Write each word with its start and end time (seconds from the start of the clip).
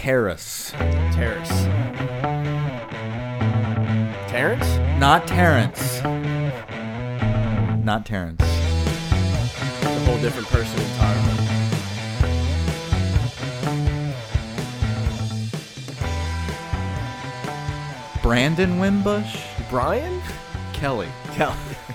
Terrace. 0.00 0.70
Terrace. 1.12 1.66
Terrence? 4.30 4.78
Not 4.98 5.26
Terrence. 5.28 6.02
Not 7.84 8.06
Terrence. 8.06 8.40
A 8.40 10.00
whole 10.06 10.18
different 10.22 10.48
person 10.48 10.80
entirely. 10.80 11.34
Brandon 18.22 18.78
Wimbush? 18.78 19.38
Brian? 19.68 20.22
Kelly. 20.72 21.08
Kelly. 21.34 21.58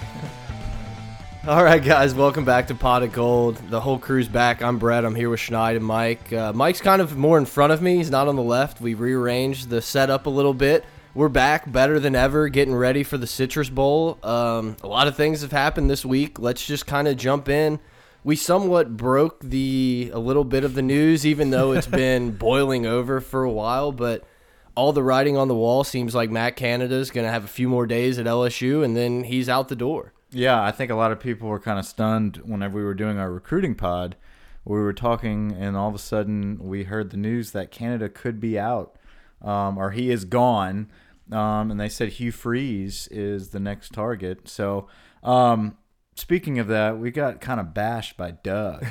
All 1.48 1.64
right, 1.64 1.84
guys, 1.84 2.16
welcome 2.16 2.44
back 2.44 2.70
to 2.70 2.76
Pot 2.76 3.04
of 3.04 3.12
Gold. 3.12 3.58
The 3.70 3.80
whole 3.80 4.00
crew's 4.00 4.28
back. 4.28 4.64
I'm 4.64 4.80
Brett. 4.80 5.06
I'm 5.06 5.14
here 5.14 5.30
with 5.30 5.40
Schneid 5.40 5.76
and 5.76 5.86
Mike. 5.86 6.34
Uh, 6.34 6.52
Mike's 6.54 6.82
kind 6.82 7.04
of 7.04 7.16
more 7.18 7.38
in 7.38 7.46
front 7.46 7.72
of 7.72 7.84
me. 7.84 7.98
He's 7.98 8.10
not 8.10 8.28
on 8.28 8.36
the 8.36 8.42
left. 8.42 8.82
We 8.82 8.96
rearranged 8.96 9.70
the 9.70 9.80
setup 9.80 10.26
a 10.26 10.30
little 10.32 10.56
bit. 10.56 10.86
We're 11.14 11.30
back 11.30 11.72
better 11.72 12.00
than 12.00 12.16
ever, 12.16 12.50
getting 12.50 12.74
ready 12.74 13.04
for 13.04 13.20
the 13.20 13.28
Citrus 13.28 13.70
Bowl. 13.70 14.18
Um, 14.24 14.76
a 14.82 14.88
lot 14.88 15.08
of 15.08 15.16
things 15.16 15.44
have 15.44 15.52
happened 15.52 15.88
this 15.88 16.04
week. 16.04 16.40
Let's 16.40 16.66
just 16.66 16.88
kind 16.88 17.08
of 17.08 17.16
jump 17.16 17.48
in. 17.48 17.80
We 18.24 18.36
somewhat 18.36 18.98
broke 18.98 19.40
the 19.42 20.10
a 20.16 20.20
little 20.20 20.46
bit 20.46 20.64
of 20.64 20.74
the 20.74 20.82
news, 20.82 21.28
even 21.28 21.52
though 21.52 21.74
it's 21.74 21.86
been 22.02 22.32
boiling 22.32 22.88
over 22.88 23.22
for 23.22 23.44
a 23.44 23.52
while. 23.52 23.92
But 23.92 24.24
all 24.74 24.94
the 24.94 25.04
writing 25.04 25.38
on 25.38 25.48
the 25.48 25.54
wall 25.54 25.84
seems 25.84 26.16
like 26.16 26.32
Matt 26.32 26.56
Canada 26.56 26.96
is 26.96 27.12
going 27.12 27.28
to 27.28 27.32
have 27.32 27.44
a 27.44 27.48
few 27.48 27.70
more 27.70 27.86
days 27.86 28.18
at 28.18 28.26
LSU, 28.26 28.84
and 28.84 28.98
then 28.98 29.26
he's 29.26 29.48
out 29.48 29.68
the 29.68 29.76
door. 29.76 30.12
Yeah, 30.36 30.62
I 30.62 30.72
think 30.72 30.92
a 30.92 30.96
lot 30.96 31.14
of 31.14 31.22
people 31.22 31.48
were 31.48 31.62
kind 31.62 31.80
of 31.80 31.86
stunned 31.86 32.42
whenever 32.44 32.78
we 32.78 32.84
were 32.84 32.94
doing 32.94 33.18
our 33.18 33.32
recruiting 33.32 33.74
pod. 33.74 34.18
We 34.66 34.78
were 34.78 34.92
talking, 34.92 35.54
and 35.58 35.78
all 35.78 35.88
of 35.88 35.96
a 35.96 35.98
sudden 35.98 36.60
we 36.60 36.84
heard 36.84 37.12
the 37.12 37.16
news 37.16 37.52
that 37.52 37.72
Canada 37.72 38.10
could 38.10 38.42
be 38.42 38.60
out, 38.60 38.98
um, 39.42 39.78
or 39.78 39.92
he 39.92 40.12
is 40.12 40.26
gone. 40.26 40.92
Um, 41.32 41.72
and 41.72 41.80
they 41.80 41.88
said 41.88 42.10
Hugh 42.10 42.34
Freeze 42.34 43.08
is 43.12 43.52
the 43.52 43.62
next 43.62 43.94
target. 43.94 44.50
So, 44.50 44.90
um, 45.24 45.78
speaking 46.16 46.60
of 46.60 46.68
that, 46.68 47.00
we 47.00 47.12
got 47.12 47.40
kind 47.40 47.62
of 47.62 47.74
bashed 47.74 48.18
by 48.18 48.32
Doug 48.32 48.86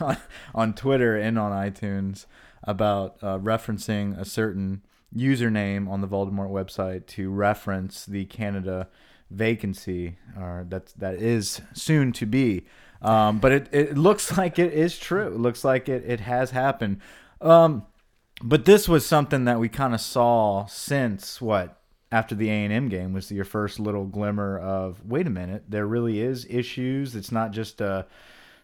on, 0.54 0.74
Twitter 0.74 1.16
and 1.16 1.38
on 1.38 1.50
iTunes 1.50 2.26
about 2.62 3.16
uh, 3.22 3.38
referencing 3.38 4.20
a 4.20 4.26
certain 4.26 4.82
username 5.16 5.88
on 5.88 6.02
the 6.02 6.08
Voldemort 6.08 6.50
website 6.50 7.06
to 7.06 7.30
reference 7.30 8.04
the 8.04 8.26
Canada 8.26 8.88
vacancy 9.30 10.18
or 10.36 10.66
that 10.68 10.92
that 10.98 11.14
is 11.14 11.60
soon 11.74 12.12
to 12.12 12.26
be. 12.26 12.66
Um, 13.00 13.38
but 13.38 13.52
it, 13.52 13.68
it 13.72 13.98
looks 13.98 14.36
like 14.38 14.58
it 14.58 14.72
is 14.72 14.98
true. 14.98 15.28
It 15.28 15.38
looks 15.38 15.64
like 15.64 15.88
it, 15.88 16.04
it 16.06 16.20
has 16.20 16.50
happened. 16.50 17.00
Um, 17.40 17.86
but 18.42 18.64
this 18.64 18.88
was 18.88 19.04
something 19.04 19.44
that 19.44 19.58
we 19.58 19.68
kind 19.68 19.94
of 19.94 20.00
saw 20.00 20.66
since 20.66 21.40
what 21.40 21.80
after 22.10 22.34
the 22.34 22.48
A&M 22.48 22.88
game 22.88 23.12
was 23.12 23.30
your 23.30 23.44
first 23.44 23.78
little 23.78 24.06
glimmer 24.06 24.58
of 24.58 25.04
wait 25.04 25.26
a 25.26 25.30
minute, 25.30 25.64
there 25.68 25.86
really 25.86 26.20
is 26.20 26.46
issues. 26.48 27.14
It's 27.14 27.32
not 27.32 27.50
just 27.50 27.80
a 27.80 28.06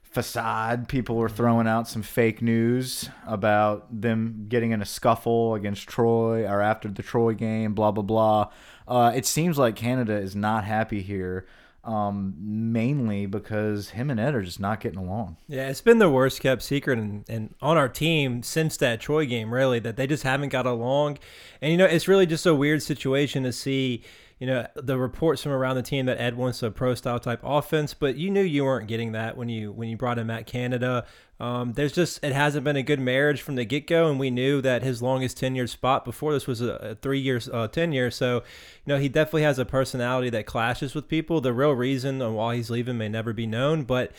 facade. 0.03 0.89
People 0.89 1.17
were 1.17 1.29
throwing 1.29 1.67
out 1.67 1.89
some 1.89 2.03
fake 2.03 2.41
news 2.41 3.11
about 3.27 4.01
them 4.01 4.47
getting 4.49 4.71
in 4.71 4.81
a 4.81 4.87
scuffle 4.87 5.55
against 5.55 5.89
Troy 5.89 6.47
or 6.47 6.63
after 6.63 6.89
the 6.89 7.03
Troy 7.03 7.35
game, 7.35 7.75
blah, 7.75 7.91
blah, 7.91 8.05
blah. 8.05 8.51
Uh, 8.87 9.13
it 9.15 9.27
seems 9.27 9.59
like 9.59 9.77
Canada 9.77 10.15
is 10.15 10.37
not 10.37 10.65
happy 10.65 11.03
here, 11.03 11.47
um, 11.85 12.35
mainly 12.39 13.27
because 13.27 13.91
him 13.91 14.11
and 14.11 14.21
Ed 14.21 14.35
are 14.35 14.43
just 14.43 14.61
not 14.61 14.81
getting 14.81 14.99
along. 14.99 15.37
Yeah, 15.49 15.69
it's 15.69 15.81
been 15.81 15.99
the 15.99 16.11
worst 16.11 16.41
kept 16.41 16.63
secret 16.63 16.99
and, 16.99 17.25
and 17.29 17.55
on 17.61 17.77
our 17.77 17.89
team 17.89 18.43
since 18.43 18.77
that 18.79 19.01
Troy 19.01 19.27
game, 19.27 19.53
really, 19.53 19.79
that 19.81 19.97
they 19.97 20.07
just 20.07 20.23
haven't 20.23 20.51
got 20.51 20.67
along. 20.67 21.19
And, 21.61 21.73
you 21.73 21.79
know, 21.79 21.87
it's 21.87 22.09
really 22.09 22.27
just 22.27 22.47
a 22.47 22.55
weird 22.55 22.83
situation 22.83 23.43
to 23.45 23.53
see 23.53 24.03
you 24.39 24.47
know 24.47 24.67
the 24.75 24.99
reports 24.99 25.43
from 25.43 25.53
around 25.53 25.77
the 25.77 25.83
team 25.83 26.07
that 26.07 26.21
Ed 26.21 26.37
wants 26.37 26.63
a 26.63 26.71
pro 26.71 26.95
style 26.95 27.19
type 27.19 27.41
offense, 27.43 27.95
but 27.95 28.17
you 28.17 28.31
knew 28.31 28.43
you 28.43 28.65
weren't 28.65 28.89
getting 28.89 29.13
that 29.13 29.37
when 29.37 29.49
you 29.49 29.73
when 29.73 29.89
you 29.89 29.97
brought 29.97 30.19
him 30.19 30.31
at 30.31 30.47
Canada. 30.47 31.07
Um, 31.41 31.73
there's 31.73 31.93
just 31.93 32.23
it 32.25 32.33
hasn't 32.33 32.65
been 32.65 32.77
a 32.77 32.83
good 32.83 33.01
marriage 33.01 33.43
from 33.43 33.57
the 33.57 33.65
get 33.65 33.87
go, 33.87 34.09
and 34.09 34.21
we 34.21 34.31
knew 34.31 34.61
that 34.61 34.83
his 34.83 35.03
longest 35.03 35.39
tenured 35.39 35.69
spot 35.69 36.05
before 36.05 36.33
this 36.33 36.47
was 36.47 36.61
a, 36.61 36.75
a 36.75 36.95
three 36.95 37.19
years 37.19 37.49
uh, 37.49 37.67
tenure. 37.67 38.11
So, 38.11 38.37
you 38.37 38.95
know, 38.95 38.99
he 38.99 39.09
definitely 39.09 39.43
has 39.43 39.59
a 39.59 39.65
personality 39.65 40.31
that 40.31 40.47
clashes 40.47 40.95
with 40.95 41.09
people. 41.09 41.41
The 41.41 41.53
real 41.53 41.73
reason 41.73 42.23
on 42.23 42.35
why 42.35 42.57
he's 42.57 42.71
leaving 42.71 42.99
may 42.99 43.09
never 43.09 43.33
be 43.33 43.47
known, 43.47 43.83
but 43.83 44.13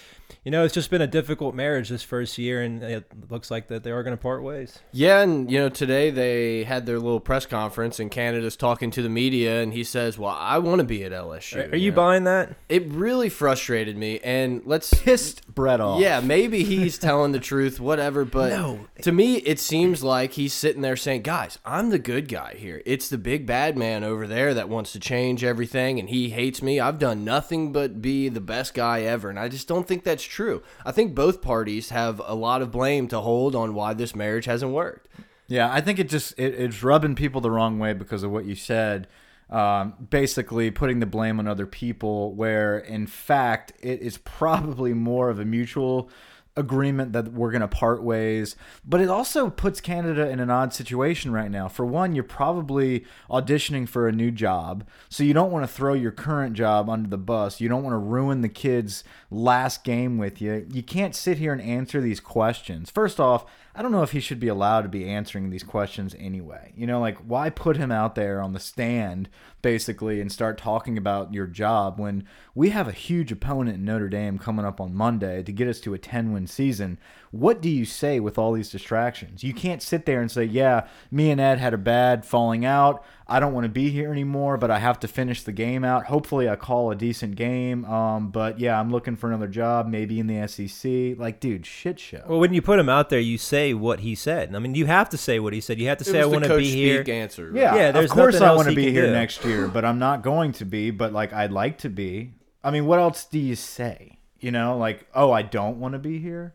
you 0.43 0.51
know, 0.51 0.63
it's 0.63 0.73
just 0.73 0.89
been 0.89 1.01
a 1.01 1.07
difficult 1.07 1.55
marriage 1.55 1.89
this 1.89 2.03
first 2.03 2.37
year, 2.37 2.61
and 2.61 2.83
it 2.83 3.05
looks 3.29 3.49
like 3.49 3.69
that 3.69 3.83
they 3.83 3.91
are 3.91 4.03
going 4.03 4.15
to 4.15 4.21
part 4.21 4.43
ways. 4.43 4.79
Yeah, 4.91 5.21
and 5.21 5.49
you 5.49 5.57
know, 5.57 5.69
today 5.69 6.11
they 6.11 6.63
had 6.65 6.85
their 6.85 6.99
little 6.99 7.19
press 7.19 7.45
conference, 7.45 7.99
and 7.99 8.11
Canada's 8.11 8.55
talking 8.55 8.91
to 8.91 9.01
the 9.01 9.09
media, 9.09 9.61
and 9.61 9.73
he 9.73 9.83
says, 9.83 10.19
"Well, 10.19 10.35
I 10.37 10.59
want 10.59 10.79
to 10.79 10.85
be 10.85 11.03
at 11.03 11.11
LSU." 11.11 11.67
Are, 11.67 11.71
are 11.71 11.75
you, 11.75 11.91
know? 11.91 11.95
buying 11.95 12.23
that? 12.25 12.55
It 12.69 12.85
really 12.87 13.29
frustrated 13.29 13.97
me, 13.97 14.19
and 14.19 14.61
let's 14.65 14.93
pissed 14.93 15.47
Brett 15.47 15.79
off. 15.79 15.99
Yeah, 15.99 16.19
maybe 16.19 16.63
he's 16.63 16.97
telling 16.97 17.14
the 17.31 17.39
truth, 17.39 17.79
whatever. 17.79 18.25
But 18.25 18.49
no. 18.49 18.87
to 19.01 19.11
me, 19.11 19.37
it 19.37 19.59
seems 19.59 20.03
like 20.03 20.33
he's 20.33 20.53
sitting 20.53 20.81
there 20.81 20.95
saying, 20.95 21.21
"Guys, 21.23 21.59
I'm 21.65 21.89
the 21.89 21.99
good 21.99 22.27
guy 22.27 22.55
here. 22.57 22.81
It's 22.85 23.09
the 23.09 23.17
big 23.17 23.45
bad 23.45 23.77
man 23.77 24.03
over 24.03 24.27
there 24.27 24.53
that 24.53 24.69
wants 24.69 24.91
to 24.93 24.99
change 24.99 25.43
everything, 25.43 25.99
and 25.99 26.09
he 26.09 26.29
hates 26.29 26.61
me. 26.61 26.79
I've 26.79 26.99
done 26.99 27.23
nothing 27.23 27.71
but 27.71 28.01
be 28.01 28.29
the 28.29 28.41
best 28.41 28.73
guy 28.73 29.01
ever." 29.01 29.29
And 29.29 29.39
I 29.39 29.49
just 29.49 29.67
don't 29.67 29.87
think 29.87 30.03
that's 30.03 30.23
true. 30.23 30.63
I 30.85 30.91
think 30.91 31.15
both 31.15 31.41
parties 31.41 31.89
have 31.89 32.21
a 32.25 32.35
lot 32.35 32.61
of 32.61 32.71
blame 32.71 33.07
to 33.09 33.19
hold 33.19 33.55
on 33.55 33.73
why 33.73 33.93
this 33.93 34.15
marriage 34.15 34.45
hasn't 34.45 34.71
worked. 34.71 35.07
Yeah, 35.47 35.71
I 35.71 35.81
think 35.81 35.99
it 35.99 36.09
just 36.09 36.37
it, 36.39 36.55
it's 36.55 36.83
rubbing 36.83 37.15
people 37.15 37.41
the 37.41 37.51
wrong 37.51 37.79
way 37.79 37.93
because 37.93 38.23
of 38.23 38.31
what 38.31 38.45
you 38.45 38.55
said. 38.55 39.07
Um, 39.47 39.93
basically 40.09 40.71
putting 40.71 41.01
the 41.01 41.05
blame 41.05 41.37
on 41.37 41.47
other 41.47 41.67
people, 41.67 42.33
where 42.33 42.79
in 42.79 43.05
fact 43.05 43.73
it 43.79 44.01
is 44.01 44.17
probably 44.17 44.93
more 44.93 45.29
of 45.29 45.39
a 45.39 45.45
mutual 45.45 46.09
agreement 46.57 47.11
that 47.13 47.33
we're 47.33 47.51
going 47.51 47.61
to 47.61 47.67
part 47.67 48.01
ways. 48.01 48.55
But 48.85 49.01
it 49.01 49.09
also 49.09 49.49
puts 49.49 49.81
Canada 49.81 50.29
in 50.29 50.39
an 50.39 50.49
odd 50.49 50.73
situation 50.73 51.31
right 51.31 51.51
now. 51.51 51.67
For 51.67 51.85
one, 51.85 52.15
you're 52.15 52.23
probably 52.23 53.05
auditioning 53.29 53.87
for 53.87 54.07
a 54.07 54.13
new 54.13 54.31
job. 54.31 54.87
So 55.09 55.23
you 55.23 55.33
don't 55.33 55.51
want 55.51 55.63
to 55.63 55.73
throw 55.73 55.93
your 55.93 56.11
current 56.11 56.53
job 56.53 56.89
under 56.89 57.09
the 57.09 57.17
bus. 57.17 57.59
You 57.59 57.67
don't 57.67 57.83
want 57.83 57.93
to 57.93 57.97
ruin 57.97 58.41
the 58.41 58.49
kid's 58.49 59.03
last 59.29 59.83
game 59.83 60.17
with 60.17 60.41
you. 60.41 60.65
You 60.71 60.83
can't 60.83 61.15
sit 61.15 61.37
here 61.37 61.51
and 61.51 61.61
answer 61.61 61.99
these 61.99 62.19
questions. 62.19 62.89
First 62.89 63.19
off, 63.19 63.45
I 63.77 63.81
don't 63.81 63.91
know 63.91 64.03
if 64.03 64.11
he 64.11 64.21
should 64.21 64.39
be 64.39 64.47
allowed 64.47 64.83
to 64.83 64.87
be 64.87 65.09
answering 65.09 65.49
these 65.49 65.63
questions 65.63 66.15
anyway. 66.17 66.71
You 66.77 66.87
know, 66.87 67.01
like 67.01 67.17
why 67.17 67.49
put 67.49 67.75
him 67.75 67.91
out 67.91 68.15
there 68.15 68.41
on 68.41 68.53
the 68.53 68.59
stand 68.59 69.27
basically 69.61 70.21
and 70.21 70.31
start 70.31 70.57
talking 70.57 70.97
about 70.97 71.33
your 71.33 71.45
job 71.45 71.99
when 71.99 72.25
we 72.53 72.69
have 72.69 72.87
a 72.87 72.93
huge 72.93 73.33
opponent 73.33 73.75
in 73.75 73.83
Notre 73.83 74.07
Dame 74.07 74.39
coming 74.39 74.65
up 74.65 74.79
on 74.79 74.95
Monday 74.95 75.43
to 75.43 75.51
get 75.51 75.67
us 75.67 75.81
to 75.81 75.93
a 75.93 75.99
10 75.99 76.31
win 76.31 76.47
season. 76.47 76.97
What 77.31 77.61
do 77.61 77.69
you 77.69 77.83
say 77.83 78.21
with 78.21 78.37
all 78.37 78.53
these 78.53 78.69
distractions? 78.69 79.43
You 79.43 79.53
can't 79.53 79.81
sit 79.81 80.05
there 80.05 80.21
and 80.21 80.31
say, 80.31 80.45
"Yeah, 80.45 80.87
me 81.11 81.29
and 81.29 81.41
Ed 81.41 81.59
had 81.59 81.73
a 81.73 81.77
bad 81.77 82.23
falling 82.23 82.63
out. 82.63 83.03
I 83.27 83.39
don't 83.39 83.53
want 83.53 83.65
to 83.65 83.69
be 83.69 83.89
here 83.89 84.11
anymore, 84.11 84.57
but 84.57 84.69
I 84.69 84.77
have 84.77 84.99
to 84.99 85.07
finish 85.07 85.41
the 85.41 85.51
game 85.51 85.83
out. 85.83 86.05
Hopefully, 86.05 86.47
I 86.47 86.55
call 86.55 86.91
a 86.91 86.95
decent 86.95 87.35
game. 87.35 87.83
Um, 87.85 88.29
but 88.29 88.59
yeah, 88.59 88.79
I'm 88.79 88.91
looking 88.91 89.15
for 89.15 89.27
another 89.27 89.47
job, 89.47 89.87
maybe 89.87 90.19
in 90.19 90.27
the 90.27 90.47
SEC. 90.47 91.17
Like, 91.17 91.39
dude, 91.39 91.65
shit 91.65 91.99
show. 91.99 92.23
Well, 92.27 92.39
when 92.39 92.53
you 92.53 92.61
put 92.61 92.77
him 92.77 92.87
out 92.87 93.09
there, 93.09 93.19
you 93.19 93.39
say 93.39 93.73
what 93.73 94.01
he 94.01 94.13
said. 94.13 94.55
I 94.55 94.59
mean, 94.59 94.75
you 94.75 94.85
have 94.85 95.09
to 95.09 95.17
say 95.17 95.39
what 95.39 95.53
he 95.53 95.61
said. 95.61 95.79
You 95.79 95.87
have 95.87 95.97
to 95.99 96.03
say, 96.03 96.21
"I 96.21 96.25
want 96.25 96.43
to 96.43 96.57
be 96.57 96.69
here." 96.69 97.03
Answer. 97.07 97.47
Right? 97.51 97.61
Yeah, 97.61 97.75
yeah. 97.75 97.91
There's 97.91 98.11
of 98.11 98.17
course, 98.17 98.41
I 98.41 98.53
want 98.53 98.69
to 98.69 98.75
be 98.75 98.91
here 98.91 99.07
do. 99.07 99.13
next 99.13 99.43
year, 99.43 99.67
but 99.67 99.83
I'm 99.83 99.97
not 99.97 100.21
going 100.21 100.51
to 100.53 100.65
be. 100.65 100.91
But 100.91 101.11
like, 101.11 101.33
I'd 101.33 101.51
like 101.51 101.79
to 101.79 101.89
be. 101.89 102.33
I 102.63 102.69
mean, 102.69 102.85
what 102.85 102.99
else 102.99 103.25
do 103.25 103.39
you 103.39 103.55
say? 103.55 104.19
You 104.39 104.51
know, 104.51 104.77
like, 104.77 105.07
oh, 105.15 105.31
I 105.31 105.41
don't 105.41 105.79
want 105.79 105.93
to 105.93 105.99
be 105.99 106.19
here. 106.19 106.53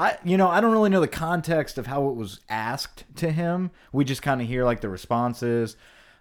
I 0.00 0.16
you 0.24 0.38
know 0.38 0.48
I 0.48 0.62
don't 0.62 0.72
really 0.72 0.88
know 0.88 1.00
the 1.00 1.08
context 1.08 1.76
of 1.76 1.86
how 1.86 2.08
it 2.08 2.16
was 2.16 2.40
asked 2.48 3.04
to 3.16 3.30
him. 3.30 3.70
We 3.92 4.04
just 4.04 4.22
kind 4.22 4.40
of 4.40 4.46
hear 4.46 4.64
like 4.64 4.80
the 4.80 4.88
responses. 4.88 5.76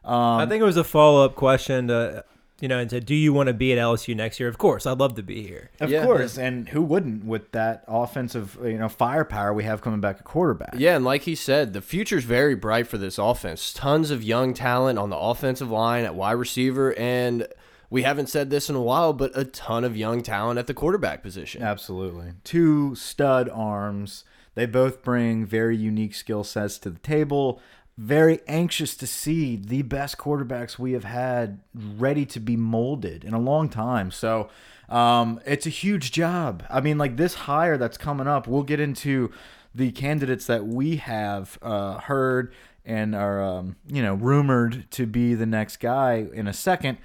Um, 0.10 0.40
I 0.40 0.46
think 0.48 0.62
it 0.62 0.66
was 0.66 0.78
a 0.78 0.84
follow 0.84 1.24
up 1.24 1.36
question 1.36 1.88
to 1.90 2.26
you 2.60 2.68
know 2.68 2.80
and 2.80 2.90
said, 2.90 3.06
"Do 3.06 3.14
you 3.14 3.32
want 3.32 3.48
to 3.48 3.54
be 3.54 3.72
at 3.72 3.78
LSU 3.78 4.16
next 4.16 4.40
year?" 4.40 4.50
Of 4.50 4.58
course, 4.58 4.86
I'd 4.86 4.98
love 4.98 5.16
to 5.16 5.24
be 5.24 5.46
here. 5.46 5.70
Of 5.80 5.92
yeah. 5.92 6.04
course, 6.04 6.38
and 6.38 6.68
who 6.70 6.82
wouldn't 6.82 7.26
with 7.26 7.52
that 7.52 7.84
offensive 7.88 8.58
you 8.64 8.80
know 8.80 8.90
firepower 8.90 9.54
we 9.54 9.66
have 9.66 9.82
coming 9.82 10.02
back 10.02 10.18
at 10.18 10.24
quarterback? 10.24 10.74
Yeah, 10.76 10.96
and 10.96 11.06
like 11.06 11.24
he 11.24 11.36
said, 11.36 11.74
the 11.74 11.82
future's 11.82 12.24
very 12.24 12.56
bright 12.56 12.88
for 12.88 12.98
this 12.98 13.18
offense. 13.20 13.72
Tons 13.72 14.10
of 14.10 14.24
young 14.24 14.54
talent 14.56 14.98
on 14.98 15.12
the 15.12 15.18
offensive 15.18 15.70
line 15.70 16.06
at 16.06 16.16
wide 16.16 16.32
receiver 16.34 16.98
and 16.98 17.48
we 17.90 18.04
haven't 18.04 18.28
said 18.28 18.50
this 18.50 18.70
in 18.70 18.76
a 18.76 18.82
while, 18.82 19.14
but 19.14 19.32
a 19.34 19.44
ton 19.44 19.84
of 19.84 19.98
young 19.98 20.22
talent 20.22 20.60
at 20.60 20.68
the 20.68 20.74
quarterback 20.74 21.24
position. 21.24 21.64
Absolutely. 21.64 22.34
Two 22.44 22.94
stud 22.96 23.50
arms. 23.50 24.24
They 24.56 24.66
both 24.66 25.02
bring 25.02 25.46
very 25.46 25.78
unique 25.78 26.14
skill 26.14 26.44
sets 26.44 26.78
to 26.80 26.90
the 26.90 27.00
table. 27.00 27.62
Very 28.00 28.40
anxious 28.48 28.96
to 28.96 29.06
see 29.06 29.58
the 29.58 29.82
best 29.82 30.18
quarterbacks 30.18 30.80
we 30.80 30.94
have 30.94 31.04
had 31.04 31.60
ready 31.76 32.26
to 32.28 32.40
be 32.40 32.56
molded 32.56 33.26
in 33.26 33.34
a 33.34 33.40
long 33.40 33.68
time. 33.68 34.10
So, 34.10 34.50
um, 34.88 35.42
it's 35.46 35.66
a 35.66 35.70
huge 35.70 36.14
job. 36.14 36.64
I 36.70 36.80
mean, 36.80 36.98
like 36.98 37.18
this 37.18 37.34
hire 37.34 37.78
that's 37.78 37.98
coming 37.98 38.26
up, 38.26 38.48
we'll 38.48 38.64
get 38.64 38.80
into 38.80 39.32
the 39.76 39.92
candidates 39.92 40.48
that 40.48 40.66
we 40.66 40.96
have 40.96 41.60
uh, 41.62 42.00
heard 42.00 42.54
and 42.86 43.14
are 43.14 43.44
um, 43.44 43.76
you 43.88 44.02
know 44.02 44.16
rumored 44.16 44.90
to 44.92 45.06
be 45.06 45.36
the 45.36 45.46
next 45.46 45.78
guy 45.78 46.26
in 46.34 46.48
a 46.48 46.54
second. 46.54 46.98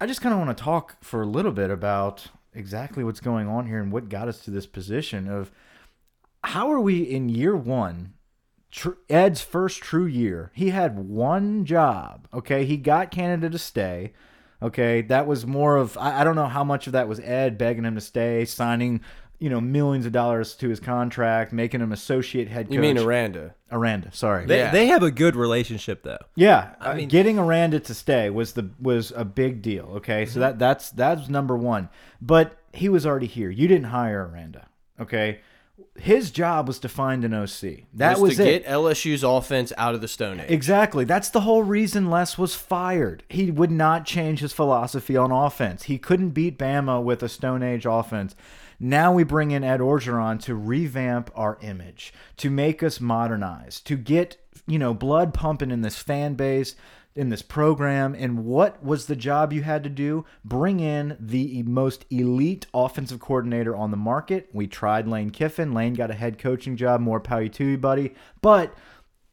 I 0.00 0.06
just 0.06 0.20
kind 0.20 0.32
of 0.32 0.40
want 0.40 0.56
to 0.56 0.64
talk 0.64 0.96
for 1.02 1.22
a 1.22 1.26
little 1.26 1.52
bit 1.52 1.70
about 1.70 2.26
exactly 2.52 3.04
what's 3.04 3.20
going 3.20 3.48
on 3.48 3.66
here 3.66 3.80
and 3.80 3.92
what 3.92 4.08
got 4.08 4.28
us 4.28 4.40
to 4.40 4.50
this 4.50 4.66
position 4.66 5.28
of 5.28 5.52
how 6.44 6.70
are 6.72 6.80
we 6.80 7.02
in 7.02 7.28
year 7.28 7.56
one 7.56 8.14
ed's 9.10 9.40
first 9.40 9.80
true 9.82 10.06
year 10.06 10.50
he 10.54 10.70
had 10.70 10.98
one 10.98 11.64
job 11.64 12.26
okay 12.32 12.64
he 12.64 12.76
got 12.76 13.10
canada 13.10 13.50
to 13.50 13.58
stay 13.58 14.12
okay 14.62 15.02
that 15.02 15.26
was 15.26 15.46
more 15.46 15.76
of 15.76 15.96
I, 15.98 16.20
I 16.20 16.24
don't 16.24 16.36
know 16.36 16.46
how 16.46 16.64
much 16.64 16.86
of 16.86 16.94
that 16.94 17.08
was 17.08 17.20
ed 17.20 17.58
begging 17.58 17.84
him 17.84 17.94
to 17.96 18.00
stay 18.00 18.44
signing 18.44 19.00
you 19.38 19.50
know 19.50 19.60
millions 19.60 20.06
of 20.06 20.12
dollars 20.12 20.54
to 20.54 20.68
his 20.68 20.80
contract 20.80 21.52
making 21.52 21.80
him 21.82 21.92
associate 21.92 22.48
head 22.48 22.66
coach 22.66 22.74
You 22.74 22.80
mean 22.80 22.96
Aranda? 22.98 23.54
aranda 23.70 24.10
sorry 24.12 24.46
They, 24.46 24.58
Yeah. 24.58 24.70
they 24.70 24.86
have 24.86 25.02
a 25.02 25.10
good 25.10 25.36
relationship 25.36 26.02
though. 26.02 26.18
yeah, 26.34 26.74
I 26.80 26.84
I 26.84 26.88
mean- 26.90 26.96
mean, 26.98 27.08
getting 27.08 27.38
Aranda 27.38 27.80
to 27.80 27.94
stay 27.94 28.30
was 28.30 28.52
the 28.54 28.70
was 28.80 29.12
a 29.16 29.24
big 29.24 29.60
deal. 29.60 29.84
Okay, 29.96 30.22
Mm-hmm. 30.24 30.32
so 30.32 30.40
that 30.40 30.58
that's 30.58 30.90
that's 30.90 31.28
number 31.28 31.56
one. 31.56 31.88
But 32.20 32.56
he 32.72 32.88
was 32.88 33.04
already 33.04 33.26
here. 33.26 33.50
You 33.50 33.66
didn't 33.68 33.86
hire 33.88 34.30
Aranda. 34.32 34.68
Okay, 35.00 35.40
his 35.96 36.30
job 36.30 36.68
was 36.68 36.78
to 36.80 36.88
find 36.88 37.24
an 37.24 37.34
OC. 37.34 37.84
That 37.94 38.18
was, 38.18 38.30
was 38.30 38.36
to 38.36 38.42
it. 38.42 38.62
get 38.62 38.70
LSU's 38.70 39.22
offense 39.22 39.72
out 39.76 39.94
of 39.94 40.00
the 40.00 40.08
Stone 40.08 40.40
Age. 40.40 40.50
Exactly. 40.50 41.04
That's 41.04 41.30
the 41.30 41.40
whole 41.42 41.62
reason 41.62 42.10
Les 42.10 42.38
was 42.38 42.54
fired. 42.54 43.22
He 43.28 43.50
would 43.50 43.70
not 43.70 44.04
change 44.04 44.40
his 44.40 44.52
philosophy 44.52 45.16
on 45.16 45.30
offense. 45.30 45.84
He 45.84 45.98
couldn't 45.98 46.30
beat 46.30 46.58
Bama 46.58 47.02
with 47.02 47.22
a 47.22 47.28
Stone 47.28 47.62
Age 47.62 47.86
offense. 47.86 48.34
Now 48.80 49.12
we 49.12 49.22
bring 49.22 49.52
in 49.52 49.62
Ed 49.62 49.80
Orgeron 49.80 50.42
to 50.42 50.54
revamp 50.54 51.30
our 51.36 51.58
image, 51.62 52.12
to 52.38 52.50
make 52.50 52.82
us 52.82 53.00
modernize, 53.00 53.80
to 53.82 53.96
get, 53.96 54.38
you 54.66 54.78
know, 54.78 54.92
blood 54.92 55.32
pumping 55.32 55.70
in 55.70 55.82
this 55.82 55.98
fan 55.98 56.34
base, 56.34 56.74
in 57.14 57.28
this 57.28 57.42
program. 57.42 58.14
And 58.14 58.44
what 58.44 58.82
was 58.82 59.06
the 59.06 59.16
job 59.16 59.52
you 59.52 59.62
had 59.62 59.84
to 59.84 59.90
do? 59.90 60.24
Bring 60.44 60.80
in 60.80 61.16
the 61.20 61.62
most 61.64 62.04
elite 62.10 62.66
offensive 62.72 63.20
coordinator 63.20 63.76
on 63.76 63.90
the 63.90 63.96
market. 63.96 64.48
We 64.52 64.66
tried 64.66 65.06
Lane 65.06 65.30
Kiffin. 65.30 65.72
Lane 65.72 65.94
got 65.94 66.10
a 66.10 66.14
head 66.14 66.38
coaching 66.38 66.76
job. 66.76 67.00
More 67.00 67.20
power 67.20 67.48
to 67.48 67.64
you, 67.64 67.78
buddy. 67.78 68.14
But 68.40 68.74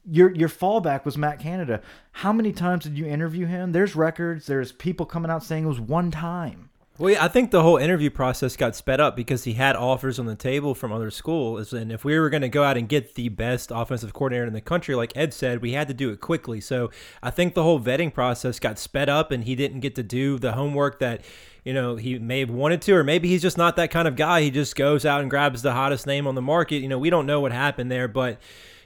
your 0.05 0.33
your 0.33 0.49
fallback 0.49 1.05
was 1.05 1.17
Matt 1.17 1.39
Canada. 1.39 1.81
How 2.11 2.33
many 2.33 2.51
times 2.51 2.83
did 2.83 2.97
you 2.97 3.05
interview 3.05 3.45
him? 3.45 3.71
There's 3.71 3.95
records. 3.95 4.47
There's 4.47 4.71
people 4.71 5.05
coming 5.05 5.31
out 5.31 5.43
saying 5.43 5.65
it 5.65 5.67
was 5.67 5.79
one 5.79 6.11
time. 6.11 6.68
Well, 6.99 7.13
yeah, 7.13 7.23
I 7.23 7.29
think 7.29 7.51
the 7.51 7.63
whole 7.63 7.77
interview 7.77 8.09
process 8.09 8.57
got 8.57 8.75
sped 8.75 8.99
up 8.99 9.15
because 9.15 9.45
he 9.45 9.53
had 9.53 9.77
offers 9.77 10.19
on 10.19 10.25
the 10.25 10.35
table 10.35 10.75
from 10.75 10.91
other 10.91 11.09
schools, 11.09 11.71
and 11.71 11.93
if 11.93 12.03
we 12.03 12.19
were 12.19 12.29
going 12.29 12.41
to 12.41 12.49
go 12.49 12.61
out 12.65 12.75
and 12.75 12.89
get 12.89 13.15
the 13.15 13.29
best 13.29 13.71
offensive 13.73 14.11
coordinator 14.11 14.45
in 14.45 14.51
the 14.51 14.59
country, 14.59 14.95
like 14.95 15.15
Ed 15.15 15.33
said, 15.33 15.61
we 15.61 15.71
had 15.71 15.87
to 15.87 15.93
do 15.93 16.09
it 16.09 16.19
quickly. 16.19 16.59
So 16.59 16.91
I 17.23 17.29
think 17.29 17.53
the 17.53 17.63
whole 17.63 17.79
vetting 17.79 18.13
process 18.13 18.59
got 18.59 18.77
sped 18.77 19.07
up, 19.07 19.31
and 19.31 19.45
he 19.45 19.55
didn't 19.55 19.79
get 19.79 19.95
to 19.95 20.03
do 20.03 20.37
the 20.37 20.51
homework 20.51 20.99
that 20.99 21.21
you 21.63 21.73
know 21.73 21.95
he 21.95 22.19
may 22.19 22.41
have 22.41 22.49
wanted 22.49 22.81
to, 22.81 22.95
or 22.95 23.05
maybe 23.05 23.29
he's 23.29 23.41
just 23.41 23.57
not 23.57 23.77
that 23.77 23.91
kind 23.91 24.05
of 24.05 24.17
guy. 24.17 24.41
He 24.41 24.51
just 24.51 24.75
goes 24.75 25.05
out 25.05 25.21
and 25.21 25.29
grabs 25.29 25.61
the 25.61 25.71
hottest 25.71 26.05
name 26.05 26.27
on 26.27 26.35
the 26.35 26.41
market. 26.41 26.79
You 26.79 26.89
know, 26.89 26.99
we 26.99 27.09
don't 27.09 27.25
know 27.25 27.39
what 27.39 27.53
happened 27.53 27.89
there, 27.89 28.09
but 28.09 28.41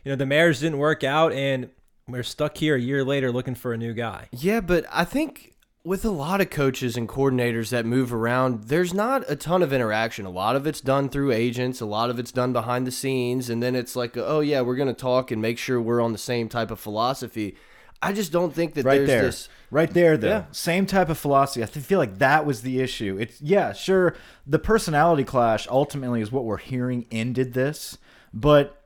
you 0.05 0.11
know 0.11 0.15
the 0.15 0.27
marriage 0.27 0.59
didn't 0.59 0.77
work 0.77 1.03
out, 1.03 1.33
and 1.33 1.71
we're 2.07 2.21
stuck 2.21 2.57
here 2.57 2.75
a 2.75 2.79
year 2.79 3.03
later 3.03 3.31
looking 3.31 3.55
for 3.55 3.73
a 3.73 3.77
new 3.77 3.93
guy. 3.93 4.27
Yeah, 4.31 4.61
but 4.61 4.85
I 4.91 5.03
think 5.03 5.52
with 5.85 6.05
a 6.05 6.09
lot 6.09 6.39
of 6.39 6.49
coaches 6.49 6.95
and 6.95 7.09
coordinators 7.09 7.69
that 7.69 7.85
move 7.85 8.13
around, 8.13 8.65
there's 8.65 8.93
not 8.93 9.23
a 9.29 9.35
ton 9.35 9.61
of 9.61 9.73
interaction. 9.73 10.25
A 10.25 10.29
lot 10.29 10.55
of 10.55 10.65
it's 10.65 10.79
done 10.79 11.09
through 11.09 11.33
agents, 11.33 11.81
a 11.81 11.85
lot 11.85 12.09
of 12.09 12.19
it's 12.19 12.31
done 12.31 12.53
behind 12.53 12.87
the 12.87 12.91
scenes, 12.91 13.49
and 13.49 13.61
then 13.61 13.75
it's 13.75 13.95
like, 13.95 14.15
oh 14.15 14.39
yeah, 14.39 14.61
we're 14.61 14.77
going 14.77 14.87
to 14.87 14.93
talk 14.93 15.29
and 15.29 15.41
make 15.41 15.57
sure 15.57 15.81
we're 15.81 16.01
on 16.01 16.13
the 16.13 16.17
same 16.17 16.47
type 16.47 16.71
of 16.71 16.79
philosophy. 16.79 17.57
I 18.01 18.11
just 18.13 18.31
don't 18.31 18.53
think 18.53 18.73
that 18.75 18.85
Right 18.85 18.97
there's 18.97 19.07
there, 19.07 19.21
this. 19.23 19.49
right 19.71 19.89
there, 19.89 20.17
though. 20.17 20.27
Yeah. 20.27 20.45
Same 20.51 20.85
type 20.85 21.09
of 21.09 21.17
philosophy. 21.17 21.63
I 21.63 21.67
feel 21.67 21.99
like 21.99 22.17
that 22.17 22.45
was 22.45 22.61
the 22.61 22.81
issue. 22.81 23.17
It's 23.19 23.41
yeah, 23.41 23.71
sure. 23.73 24.15
The 24.45 24.59
personality 24.59 25.23
clash 25.23 25.67
ultimately 25.69 26.21
is 26.21 26.31
what 26.31 26.43
we're 26.43 26.57
hearing 26.57 27.05
ended 27.11 27.53
this, 27.53 27.97
but 28.33 28.82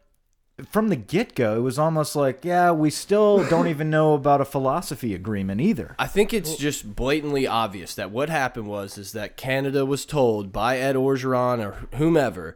from 0.65 0.89
the 0.89 0.95
get 0.95 1.35
go, 1.35 1.57
it 1.57 1.61
was 1.61 1.77
almost 1.77 2.15
like 2.15 2.43
yeah, 2.43 2.71
we 2.71 2.89
still 2.89 3.47
don't 3.47 3.67
even 3.67 3.89
know 3.89 4.13
about 4.13 4.41
a 4.41 4.45
philosophy 4.45 5.13
agreement 5.13 5.61
either. 5.61 5.95
I 5.99 6.07
think 6.07 6.33
it's 6.33 6.55
just 6.55 6.95
blatantly 6.95 7.45
obvious 7.45 7.93
that 7.95 8.11
what 8.11 8.29
happened 8.29 8.67
was 8.67 8.97
is 8.97 9.11
that 9.11 9.37
Canada 9.37 9.85
was 9.85 10.05
told 10.05 10.51
by 10.51 10.77
Ed 10.79 10.95
Orgeron 10.95 11.63
or 11.63 11.87
whomever, 11.97 12.55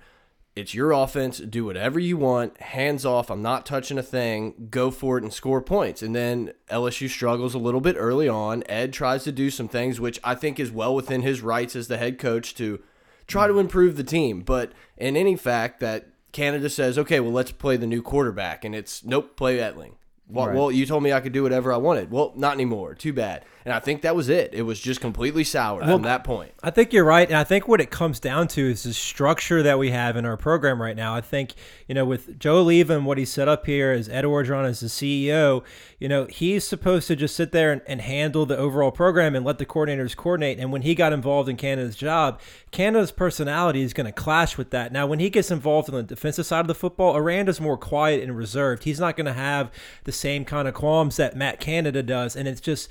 it's 0.55 0.73
your 0.73 0.91
offense, 0.91 1.37
do 1.37 1.63
whatever 1.63 1.99
you 1.99 2.17
want, 2.17 2.59
hands 2.59 3.05
off, 3.05 3.29
I'm 3.29 3.41
not 3.41 3.65
touching 3.65 3.97
a 3.97 4.03
thing, 4.03 4.67
go 4.69 4.91
for 4.91 5.17
it 5.17 5.23
and 5.23 5.31
score 5.31 5.61
points. 5.61 6.01
And 6.01 6.15
then 6.15 6.53
LSU 6.69 7.07
struggles 7.07 7.53
a 7.53 7.59
little 7.59 7.81
bit 7.81 7.95
early 7.97 8.27
on. 8.27 8.63
Ed 8.67 8.91
tries 8.93 9.23
to 9.25 9.31
do 9.31 9.49
some 9.49 9.67
things 9.67 9.99
which 9.99 10.19
I 10.23 10.35
think 10.35 10.59
is 10.59 10.71
well 10.71 10.93
within 10.93 11.21
his 11.21 11.41
rights 11.41 11.75
as 11.75 11.87
the 11.87 11.97
head 11.97 12.19
coach 12.19 12.55
to 12.55 12.81
try 13.27 13.47
to 13.47 13.59
improve 13.59 13.95
the 13.95 14.03
team. 14.03 14.41
But 14.41 14.73
in 14.97 15.15
any 15.15 15.35
fact 15.35 15.79
that 15.79 16.10
Canada 16.31 16.69
says, 16.69 16.97
okay, 16.97 17.19
well, 17.19 17.31
let's 17.33 17.51
play 17.51 17.77
the 17.77 17.87
new 17.87 18.01
quarterback, 18.01 18.63
and 18.63 18.73
it's 18.73 19.03
nope, 19.03 19.35
play 19.35 19.57
Etling. 19.57 19.93
Well, 20.29 20.47
Right. 20.47 20.55
well, 20.55 20.71
you 20.71 20.85
told 20.85 21.03
me 21.03 21.11
I 21.11 21.19
could 21.19 21.33
do 21.33 21.43
whatever 21.43 21.73
I 21.73 21.77
wanted. 21.77 22.09
Well, 22.09 22.31
not 22.37 22.53
anymore. 22.53 22.95
Too 22.95 23.11
bad. 23.11 23.43
And 23.65 23.73
I 23.73 23.79
think 23.79 24.01
that 24.01 24.15
was 24.15 24.27
it. 24.29 24.53
It 24.53 24.63
was 24.63 24.79
just 24.79 25.01
completely 25.01 25.43
sour 25.43 25.81
from 25.83 26.01
that 26.03 26.23
point. 26.23 26.51
I 26.63 26.71
think 26.71 26.91
you're 26.93 27.05
right, 27.05 27.27
and 27.27 27.37
I 27.37 27.43
think 27.43 27.67
what 27.67 27.79
it 27.79 27.91
comes 27.91 28.19
down 28.19 28.47
to 28.49 28.69
is 28.69 28.83
the 28.83 28.93
structure 28.93 29.63
that 29.63 29.79
we 29.79 29.91
have 29.91 30.17
in 30.17 30.25
our 30.25 30.37
program 30.37 30.81
right 30.81 30.95
now. 30.95 31.15
I 31.15 31.21
think 31.21 31.53
you 31.87 31.95
know 31.95 32.05
with 32.05 32.39
Joe 32.39 32.67
and 32.67 33.05
what 33.05 33.17
he 33.17 33.25
set 33.25 33.47
up 33.47 33.65
here 33.65 33.93
is 33.93 34.01
as 34.01 34.09
Ed 34.09 34.25
Orgeron 34.25 34.65
as 34.65 34.79
the 34.79 34.87
CEO, 34.87 35.63
you 35.99 36.07
know 36.07 36.25
he's 36.25 36.67
supposed 36.67 37.07
to 37.07 37.15
just 37.15 37.35
sit 37.35 37.51
there 37.51 37.71
and, 37.71 37.81
and 37.87 38.01
handle 38.01 38.45
the 38.45 38.57
overall 38.57 38.91
program 38.91 39.35
and 39.35 39.45
let 39.45 39.57
the 39.57 39.65
coordinators 39.65 40.15
coordinate. 40.15 40.59
And 40.59 40.71
when 40.71 40.81
he 40.81 40.95
got 40.95 41.13
involved 41.13 41.49
in 41.49 41.57
Canada's 41.57 41.95
job, 41.95 42.39
Canada's 42.71 43.11
personality 43.11 43.81
is 43.81 43.93
going 43.93 44.05
to 44.05 44.11
clash 44.11 44.57
with 44.57 44.71
that. 44.71 44.91
Now, 44.91 45.05
when 45.05 45.19
he 45.19 45.29
gets 45.29 45.51
involved 45.51 45.89
in 45.89 45.95
the 45.95 46.03
defensive 46.03 46.45
side 46.45 46.61
of 46.61 46.67
the 46.67 46.75
football, 46.75 47.15
Aranda's 47.15 47.61
more 47.61 47.77
quiet 47.77 48.23
and 48.23 48.35
reserved. 48.35 48.83
He's 48.83 48.99
not 48.99 49.15
going 49.15 49.25
to 49.25 49.33
have 49.33 49.71
the 50.03 50.11
same 50.11 50.45
kind 50.45 50.67
of 50.67 50.73
qualms 50.73 51.17
that 51.17 51.35
Matt 51.35 51.59
Canada 51.59 52.01
does, 52.01 52.35
and 52.35 52.47
it's 52.47 52.61
just 52.61 52.89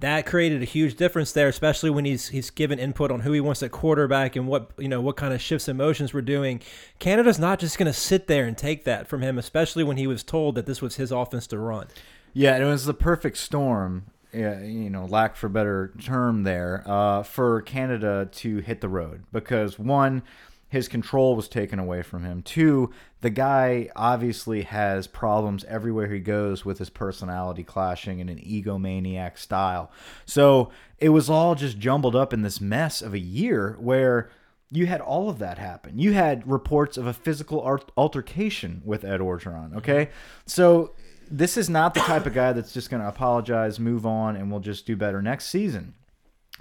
that 0.00 0.26
created 0.26 0.62
a 0.62 0.66
huge 0.66 0.96
difference 0.96 1.32
there, 1.32 1.48
especially 1.48 1.90
when 1.90 2.04
he's 2.04 2.28
he's 2.28 2.50
given 2.50 2.78
input 2.78 3.10
on 3.10 3.20
who 3.20 3.32
he 3.32 3.40
wants 3.40 3.62
at 3.62 3.70
quarterback 3.70 4.36
and 4.36 4.46
what 4.46 4.70
you 4.78 4.88
know 4.88 5.00
what 5.00 5.16
kind 5.16 5.32
of 5.32 5.40
shifts 5.40 5.68
and 5.68 5.78
motions 5.78 6.12
we're 6.12 6.20
doing. 6.20 6.60
Canada's 6.98 7.38
not 7.38 7.58
just 7.58 7.78
going 7.78 7.86
to 7.86 7.98
sit 7.98 8.26
there 8.26 8.44
and 8.44 8.56
take 8.58 8.84
that 8.84 9.08
from 9.08 9.22
him, 9.22 9.38
especially 9.38 9.84
when 9.84 9.96
he 9.96 10.06
was 10.06 10.22
told 10.22 10.54
that 10.54 10.66
this 10.66 10.82
was 10.82 10.96
his 10.96 11.10
offense 11.10 11.46
to 11.48 11.58
run. 11.58 11.86
Yeah, 12.32 12.58
it 12.58 12.64
was 12.64 12.84
the 12.84 12.94
perfect 12.94 13.38
storm. 13.38 14.06
You 14.32 14.90
know, 14.90 15.06
lack 15.06 15.34
for 15.34 15.48
better 15.48 15.92
term 15.98 16.42
there, 16.42 16.82
uh, 16.84 17.22
for 17.22 17.62
Canada 17.62 18.28
to 18.32 18.58
hit 18.58 18.82
the 18.82 18.88
road 18.88 19.24
because 19.32 19.78
one, 19.78 20.22
his 20.68 20.88
control 20.88 21.36
was 21.36 21.48
taken 21.48 21.78
away 21.78 22.02
from 22.02 22.24
him. 22.24 22.42
Two, 22.42 22.90
the 23.20 23.30
guy 23.30 23.88
obviously 23.94 24.62
has 24.62 25.06
problems 25.06 25.64
everywhere 25.64 26.08
he 26.08 26.18
goes 26.18 26.64
with 26.64 26.78
his 26.78 26.90
personality 26.90 27.62
clashing 27.62 28.18
in 28.18 28.28
an 28.28 28.38
egomaniac 28.38 29.38
style. 29.38 29.90
So 30.24 30.70
it 30.98 31.10
was 31.10 31.30
all 31.30 31.54
just 31.54 31.78
jumbled 31.78 32.16
up 32.16 32.32
in 32.32 32.42
this 32.42 32.60
mess 32.60 33.00
of 33.00 33.14
a 33.14 33.18
year 33.18 33.76
where 33.78 34.30
you 34.70 34.86
had 34.86 35.00
all 35.00 35.28
of 35.28 35.38
that 35.38 35.58
happen. 35.58 35.98
You 35.98 36.12
had 36.12 36.46
reports 36.50 36.96
of 36.96 37.06
a 37.06 37.12
physical 37.12 37.80
altercation 37.96 38.82
with 38.84 39.04
Ed 39.04 39.20
Orgeron. 39.20 39.76
Okay, 39.76 40.10
so 40.44 40.92
this 41.30 41.56
is 41.56 41.70
not 41.70 41.94
the 41.94 42.00
type 42.00 42.26
of 42.26 42.34
guy 42.34 42.52
that's 42.52 42.74
just 42.74 42.90
going 42.90 43.02
to 43.02 43.08
apologize, 43.08 43.78
move 43.78 44.04
on, 44.04 44.34
and 44.34 44.50
we'll 44.50 44.60
just 44.60 44.86
do 44.86 44.96
better 44.96 45.22
next 45.22 45.46
season. 45.46 45.94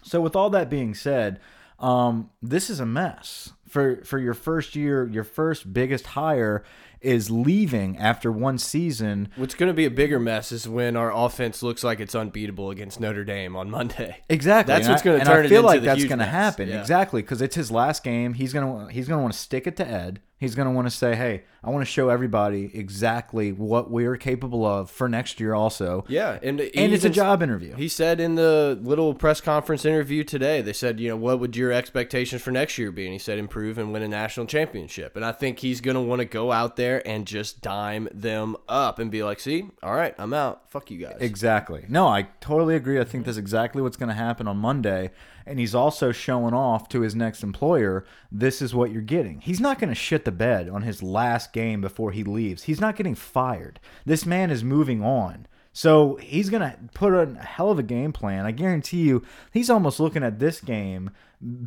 So, 0.04 0.22
with 0.22 0.36
all 0.36 0.52
that 0.52 0.70
being 0.70 0.94
said, 0.94 1.40
um, 1.80 2.30
this 2.42 2.70
is 2.70 2.80
a 2.80 2.86
mess 2.86 3.54
for 3.68 3.98
for 4.04 4.20
your 4.20 4.34
first 4.34 4.76
year. 4.76 5.06
Your 5.08 5.24
first 5.24 5.74
biggest 5.74 6.08
hire 6.08 6.64
is 7.02 7.30
leaving 7.30 7.98
after 7.98 8.32
one 8.32 8.58
season. 8.58 9.30
What's 9.36 9.54
going 9.54 9.68
to 9.68 9.74
be 9.76 9.86
a 9.86 9.92
bigger 9.92 10.20
mess 10.20 10.52
is 10.52 10.68
when 10.68 10.96
our 10.96 11.14
offense 11.16 11.62
looks 11.62 11.84
like 11.84 12.00
it's 12.00 12.16
unbeatable 12.16 12.72
against 12.72 13.00
Notre 13.00 13.24
Dame 13.24 13.56
on 13.56 13.70
Monday. 13.70 14.18
Exactly. 14.30 14.74
That's 14.74 14.86
And 14.88 14.94
what's 14.94 15.04
gonna 15.04 15.18
and 15.18 15.26
turn 15.28 15.46
I 15.46 15.50
feel 15.50 15.62
like 15.62 15.82
that's 15.84 16.04
going 16.04 16.20
to 16.20 16.26
happen. 16.26 16.68
Yeah. 16.68 16.80
Exactly, 16.82 17.22
because 17.22 17.42
it's 17.42 17.56
his 17.56 17.70
last 17.70 18.04
game. 18.04 18.34
He's 18.34 18.54
gonna 18.54 18.92
he's 18.92 19.08
gonna 19.08 19.22
want 19.22 19.34
to 19.34 19.40
stick 19.40 19.68
it 19.68 19.78
to 19.78 19.88
Ed. 19.88 20.20
He's 20.38 20.56
gonna 20.56 20.72
want 20.72 20.88
to 20.88 20.92
say, 20.92 21.16
"Hey, 21.16 21.44
I 21.64 21.70
want 21.70 21.82
to 21.82 21.92
show 21.92 22.10
everybody 22.10 22.72
exactly 22.74 23.52
what 23.52 23.90
we're 23.90 24.18
capable 24.18 24.66
of 24.66 24.90
for 24.90 25.10
next 25.10 25.40
year." 25.40 25.54
Also, 25.54 26.06
Yeah, 26.08 26.40
and 26.42 26.60
and 26.62 26.94
it's 26.94 27.06
a 27.06 27.10
job 27.10 27.42
interview. 27.42 27.76
He 27.76 27.88
said 27.88 28.20
in 28.20 28.36
the 28.36 28.78
little 28.82 29.14
press 29.14 29.42
conference 29.42 29.86
interview 29.86 30.24
today, 30.24 30.62
they 30.62 30.74
said, 30.74 31.00
you 31.00 31.10
know, 31.10 31.18
what 31.18 31.40
would 31.40 31.56
your 31.56 31.72
expectations 31.72 32.42
for 32.42 32.52
next 32.52 32.78
year 32.78 32.92
be? 32.92 33.06
And 33.06 33.14
he 33.14 33.20
said, 33.20 33.38
improve 33.40 33.66
improve 33.66 33.78
and 33.78 33.94
win 33.94 34.04
a 34.04 34.08
national 34.08 34.46
championship. 34.46 35.16
And 35.16 35.26
I 35.26 35.32
think 35.32 35.60
he's 35.60 35.82
going 35.82 35.96
to 35.96 36.02
want 36.02 36.20
to 36.20 36.26
go 36.26 36.52
out 36.52 36.76
there 36.76 37.06
and 37.08 37.26
just 37.26 37.62
dime 37.62 38.08
them 38.14 38.56
up 38.68 39.00
and 39.00 39.10
be 39.10 39.24
like, 39.24 39.40
see, 39.40 39.70
all 39.82 39.94
right, 39.96 40.14
I'm 40.18 40.34
out. 40.34 40.70
Fuck 40.70 40.92
you 40.92 40.98
guys. 40.98 41.18
Exactly. 41.20 41.86
No, 41.88 42.08
I 42.08 42.28
totally 42.42 42.76
agree. 42.76 43.00
I 43.00 43.04
think 43.04 43.26
that's 43.26 43.38
exactly 43.38 43.82
what's 43.82 43.98
going 43.98 44.10
to 44.10 44.16
happen 44.16 44.48
on 44.48 44.58
Monday. 44.58 45.12
And 45.46 45.60
he's 45.60 45.76
also 45.76 46.12
showing 46.12 46.54
off 46.54 46.90
to 46.90 47.02
his 47.02 47.16
next 47.16 47.44
employer 47.44 48.06
this 48.32 48.62
is 48.62 48.74
what 48.74 48.92
you're 48.92 49.02
getting. 49.02 49.42
He's 49.42 49.60
not 49.60 49.80
going 49.80 49.90
to 49.90 49.96
shit 49.96 50.26
the 50.26 50.32
bed 50.32 50.70
on 50.70 50.82
his 50.82 51.04
last 51.04 51.54
game 51.54 51.82
before 51.82 52.12
he 52.12 52.24
leaves. 52.24 52.64
He's 52.64 52.82
not 52.82 52.96
getting 52.96 53.16
fired. 53.16 53.80
This 54.06 54.26
man 54.26 54.50
is 54.50 54.64
moving 54.64 55.04
on. 55.04 55.48
So 55.72 56.16
he's 56.22 56.50
going 56.50 56.62
to 56.62 56.78
put 56.94 57.14
on 57.14 57.38
a 57.38 57.44
hell 57.44 57.70
of 57.70 57.80
a 57.80 57.84
game 57.84 58.14
plan. 58.14 58.46
I 58.46 58.52
guarantee 58.52 59.02
you, 59.02 59.24
he's 59.52 59.70
almost 59.70 60.00
looking 60.00 60.24
at 60.24 60.40
this 60.40 60.62
game 60.62 61.12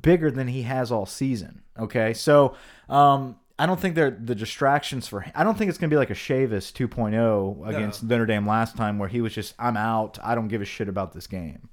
bigger 0.01 0.31
than 0.31 0.49
he 0.49 0.63
has 0.63 0.91
all 0.91 1.05
season. 1.05 1.61
Okay. 1.79 2.15
So, 2.15 2.57
um, 2.89 3.37
I 3.59 3.67
don't 3.67 3.81
think 3.81 3.97
they're 3.97 4.11
the 4.13 4.37
distractions 4.37 5.09
for 5.09 5.23
him. 5.23 5.33
I 5.35 5.43
don't 5.43 5.59
think 5.59 5.69
it's 5.69 5.79
going 5.79 5.91
to 5.91 5.95
be 5.95 5.99
like 5.99 6.11
a 6.11 6.15
Chavis 6.15 6.73
2.0 6.73 7.69
against 7.69 8.05
Notre 8.05 8.25
Dame 8.25 8.47
last 8.47 8.77
time 8.77 8.99
where 8.99 9.09
he 9.09 9.21
was 9.21 9.35
just, 9.35 9.55
I'm 9.59 9.77
out. 9.77 10.17
I 10.23 10.37
don't 10.37 10.47
give 10.47 10.63
a 10.63 10.65
shit 10.65 10.89
about 10.89 11.13
this 11.13 11.27
game. 11.27 11.69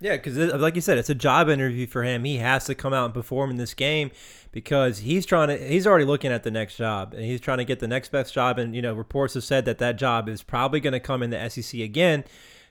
Yeah, 0.00 0.16
because 0.16 0.36
like 0.36 0.74
you 0.76 0.80
said, 0.80 0.98
it's 0.98 1.10
a 1.10 1.14
job 1.14 1.48
interview 1.48 1.86
for 1.86 2.04
him. 2.04 2.24
He 2.24 2.36
has 2.36 2.66
to 2.66 2.74
come 2.74 2.92
out 2.92 3.06
and 3.06 3.14
perform 3.14 3.50
in 3.50 3.56
this 3.56 3.74
game 3.74 4.10
because 4.52 4.98
he's 4.98 5.26
trying 5.26 5.48
to. 5.48 5.56
He's 5.56 5.86
already 5.86 6.04
looking 6.04 6.30
at 6.30 6.44
the 6.44 6.50
next 6.50 6.76
job, 6.76 7.14
and 7.14 7.24
he's 7.24 7.40
trying 7.40 7.58
to 7.58 7.64
get 7.64 7.80
the 7.80 7.88
next 7.88 8.12
best 8.12 8.32
job. 8.32 8.58
And 8.58 8.74
you 8.76 8.82
know, 8.82 8.94
reports 8.94 9.34
have 9.34 9.44
said 9.44 9.64
that 9.64 9.78
that 9.78 9.96
job 9.96 10.28
is 10.28 10.42
probably 10.42 10.80
going 10.80 10.92
to 10.92 11.00
come 11.00 11.22
in 11.22 11.30
the 11.30 11.48
SEC 11.48 11.80
again. 11.80 12.24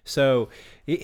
So, 0.08 0.48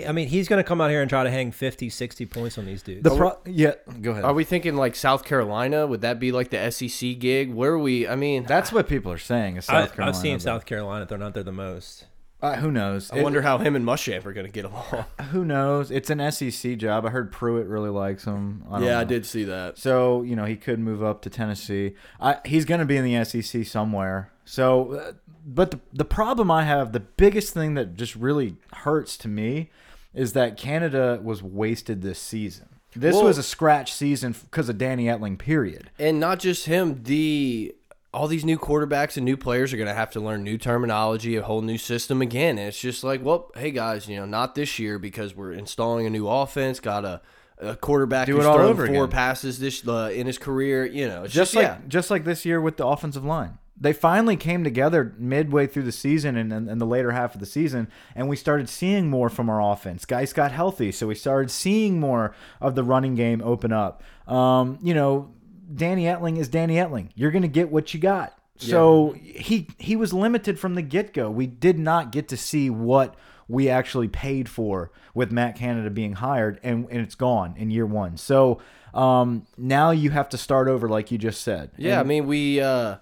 I 0.08 0.14
mean, 0.14 0.30
he's 0.30 0.48
going 0.48 0.64
to 0.64 0.68
come 0.68 0.80
out 0.80 0.90
here 0.90 1.02
and 1.02 1.10
try 1.10 1.26
to 1.26 1.30
hang 1.30 1.52
50, 1.52 1.90
60 1.90 2.26
points 2.26 2.58
on 2.58 2.66
these 2.66 2.82
dudes. 2.82 3.04
The 3.04 3.16
pro- 3.16 3.38
yeah, 3.46 3.74
go 4.02 4.12
ahead. 4.12 4.24
Are 4.24 4.34
we 4.34 4.46
thinking 4.46 4.78
like 4.78 4.96
South 4.96 5.26
Carolina? 5.26 5.86
Would 5.86 6.02
that 6.02 6.20
be 6.20 6.32
like 6.32 6.52
the 6.52 6.72
SEC 6.72 7.20
gig? 7.20 7.54
Where 7.54 7.74
are 7.74 7.80
we? 7.80 8.08
I 8.08 8.16
mean, 8.16 8.46
That's 8.46 8.72
what 8.72 8.88
people 8.88 9.12
are 9.12 9.18
saying. 9.18 9.58
Is 9.58 9.68
I, 9.68 9.82
South 9.82 9.96
Carolina. 9.96 10.18
I've 10.18 10.22
seen 10.22 10.36
but- 10.36 10.42
South 10.42 10.66
Carolina 10.66 11.06
They're 11.06 11.18
not 11.18 11.34
there 11.34 11.44
the 11.44 11.52
most. 11.52 12.06
Uh, 12.44 12.58
who 12.58 12.72
knows? 12.72 13.10
I 13.10 13.22
wonder 13.22 13.42
how 13.42 13.58
him 13.58 13.74
and 13.74 13.86
Muschamp 13.86 14.26
are 14.26 14.34
going 14.34 14.46
to 14.46 14.52
get 14.52 14.66
along. 14.66 15.06
Who 15.32 15.46
knows? 15.46 15.92
It's 15.92 16.10
an 16.10 16.30
SEC 16.30 16.78
job. 16.78 17.06
I 17.06 17.10
heard 17.10 17.32
Pruitt 17.32 17.68
really 17.68 17.90
likes 17.90 18.26
him. 18.26 18.66
I 18.70 18.84
yeah, 18.84 19.00
I 19.00 19.06
did 19.06 19.26
see 19.26 19.46
that. 19.46 19.78
So 19.78 20.24
you 20.24 20.36
know 20.36 20.44
he 20.44 20.58
could 20.58 20.78
move 20.78 21.02
up 21.02 21.22
to 21.22 21.30
Tennessee. 21.30 21.96
I, 22.20 22.40
he's 22.44 22.66
going 22.66 22.82
to 22.82 22.86
be 22.86 22.98
in 22.98 23.06
the 23.06 23.24
SEC 23.24 23.66
somewhere. 23.66 24.30
So, 24.44 24.92
uh, 24.92 25.12
but 25.46 25.72
the 25.72 25.80
the 25.94 26.04
problem 26.04 26.52
I 26.52 26.64
have, 26.64 26.92
the 26.92 27.00
biggest 27.00 27.54
thing 27.54 27.76
that 27.76 27.96
just 27.96 28.14
really 28.14 28.58
hurts 28.74 29.16
to 29.20 29.30
me, 29.30 29.70
is 30.14 30.34
that 30.34 30.58
Canada 30.58 31.22
was 31.24 31.42
wasted 31.42 32.02
this 32.02 32.20
season. 32.20 32.68
This 32.94 33.16
Well- 33.16 33.24
was 33.24 33.38
a 33.38 33.44
scratch 33.44 33.94
season 33.94 34.36
because 34.52 34.68
of 34.68 34.78
Danny 34.78 35.06
Etling. 35.06 35.38
Period. 35.40 35.92
And 35.98 36.20
not 36.20 36.40
just 36.40 36.66
him, 36.66 37.04
the 37.04 37.74
all 38.14 38.28
these 38.28 38.46
new 38.46 38.60
quarterbacks 38.60 39.18
and 39.18 39.26
new 39.26 39.36
players 39.36 39.74
are 39.74 39.78
going 39.78 39.88
to 39.88 39.94
have 39.94 40.12
to 40.12 40.20
learn 40.20 40.44
new 40.44 40.58
terminology, 40.58 41.36
a 41.36 41.42
whole 41.42 41.62
new 41.62 41.80
system 41.80 42.22
again. 42.22 42.60
And 42.60 42.68
it's 42.68 42.80
just 42.80 43.04
like, 43.04 43.24
well, 43.24 43.52
hey 43.56 43.72
guys, 43.72 44.08
you 44.08 44.18
know, 44.18 44.26
not 44.26 44.54
this 44.54 44.78
year 44.78 45.00
because 45.00 45.36
we're 45.36 45.54
installing 45.54 46.06
a 46.06 46.10
new 46.10 46.28
offense. 46.28 46.80
Got 46.80 47.06
a, 47.06 47.22
a 47.58 47.76
quarterback 47.76 48.28
Do 48.28 48.36
who's 48.36 48.46
it 48.46 48.48
all 48.48 48.58
thrown 48.58 48.70
over 48.70 48.86
four 48.86 49.06
again. 49.06 49.10
passes 49.10 49.60
this 49.60 49.88
uh, 49.88 50.12
in 50.14 50.28
his 50.28 50.38
career. 50.38 50.86
You 50.86 51.08
know, 51.08 51.24
it's 51.24 51.34
just 51.34 51.54
just, 51.54 51.56
like 51.56 51.66
yeah. 51.66 51.78
just 51.88 52.12
like 52.12 52.24
this 52.24 52.46
year 52.46 52.62
with 52.62 52.78
the 52.78 52.86
offensive 52.86 53.26
line. 53.26 53.58
They 53.76 53.92
finally 53.92 54.38
came 54.38 54.64
together 54.64 55.16
midway 55.18 55.66
through 55.66 55.84
the 55.84 55.92
season 55.92 56.38
and, 56.38 56.54
and, 56.54 56.70
and 56.70 56.80
the 56.80 56.86
later 56.86 57.12
half 57.12 57.34
of 57.34 57.40
the 57.40 57.48
season, 57.48 57.90
and 58.16 58.30
we 58.30 58.36
started 58.36 58.70
seeing 58.70 59.10
more 59.10 59.30
from 59.30 59.50
our 59.50 59.60
offense. 59.60 60.06
Guys 60.06 60.32
got 60.32 60.52
healthy, 60.52 60.92
so 60.92 61.08
we 61.08 61.16
started 61.16 61.50
seeing 61.50 62.00
more 62.00 62.36
of 62.62 62.76
the 62.76 62.84
running 62.84 63.16
game 63.16 63.42
open 63.44 63.74
up. 63.74 64.04
Um, 64.28 64.78
you 64.84 64.94
know, 64.94 65.34
Danny 65.74 66.04
Etling 66.06 66.38
is 66.38 66.48
Danny 66.48 66.76
Etling. 66.76 67.10
You're 67.16 67.32
going 67.32 67.44
to 67.44 67.48
get 67.48 67.72
what 67.72 67.94
you 67.94 68.00
got. 68.00 68.38
So 68.58 69.16
he 69.18 69.68
he 69.78 69.96
was 69.96 70.14
limited 70.14 70.60
from 70.60 70.76
the 70.76 70.82
get 70.82 71.14
go. 71.14 71.30
We 71.30 71.48
did 71.48 71.80
not 71.80 72.12
get 72.12 72.28
to 72.30 72.38
see 72.38 72.70
what 72.70 73.16
we 73.48 73.70
actually 73.70 74.08
paid 74.08 74.48
for 74.48 74.92
with 75.14 75.32
Matt 75.32 75.56
Canada 75.56 75.90
being 75.90 76.14
hired, 76.14 76.60
and, 76.64 76.88
and 76.90 77.02
it's 77.02 77.16
gone 77.16 77.56
in 77.58 77.72
year 77.72 77.86
one. 77.86 78.18
So 78.18 78.62
um, 78.94 79.46
now 79.58 79.92
you 79.92 80.12
have 80.12 80.30
to 80.30 80.38
start 80.38 80.68
over, 80.68 80.88
like 80.88 81.12
you 81.12 81.18
just 81.18 81.42
said. 81.42 81.72
Yeah, 81.78 82.00
I 82.00 82.04
mean, 82.04 82.26
we, 82.26 82.62
uh, 82.62 82.98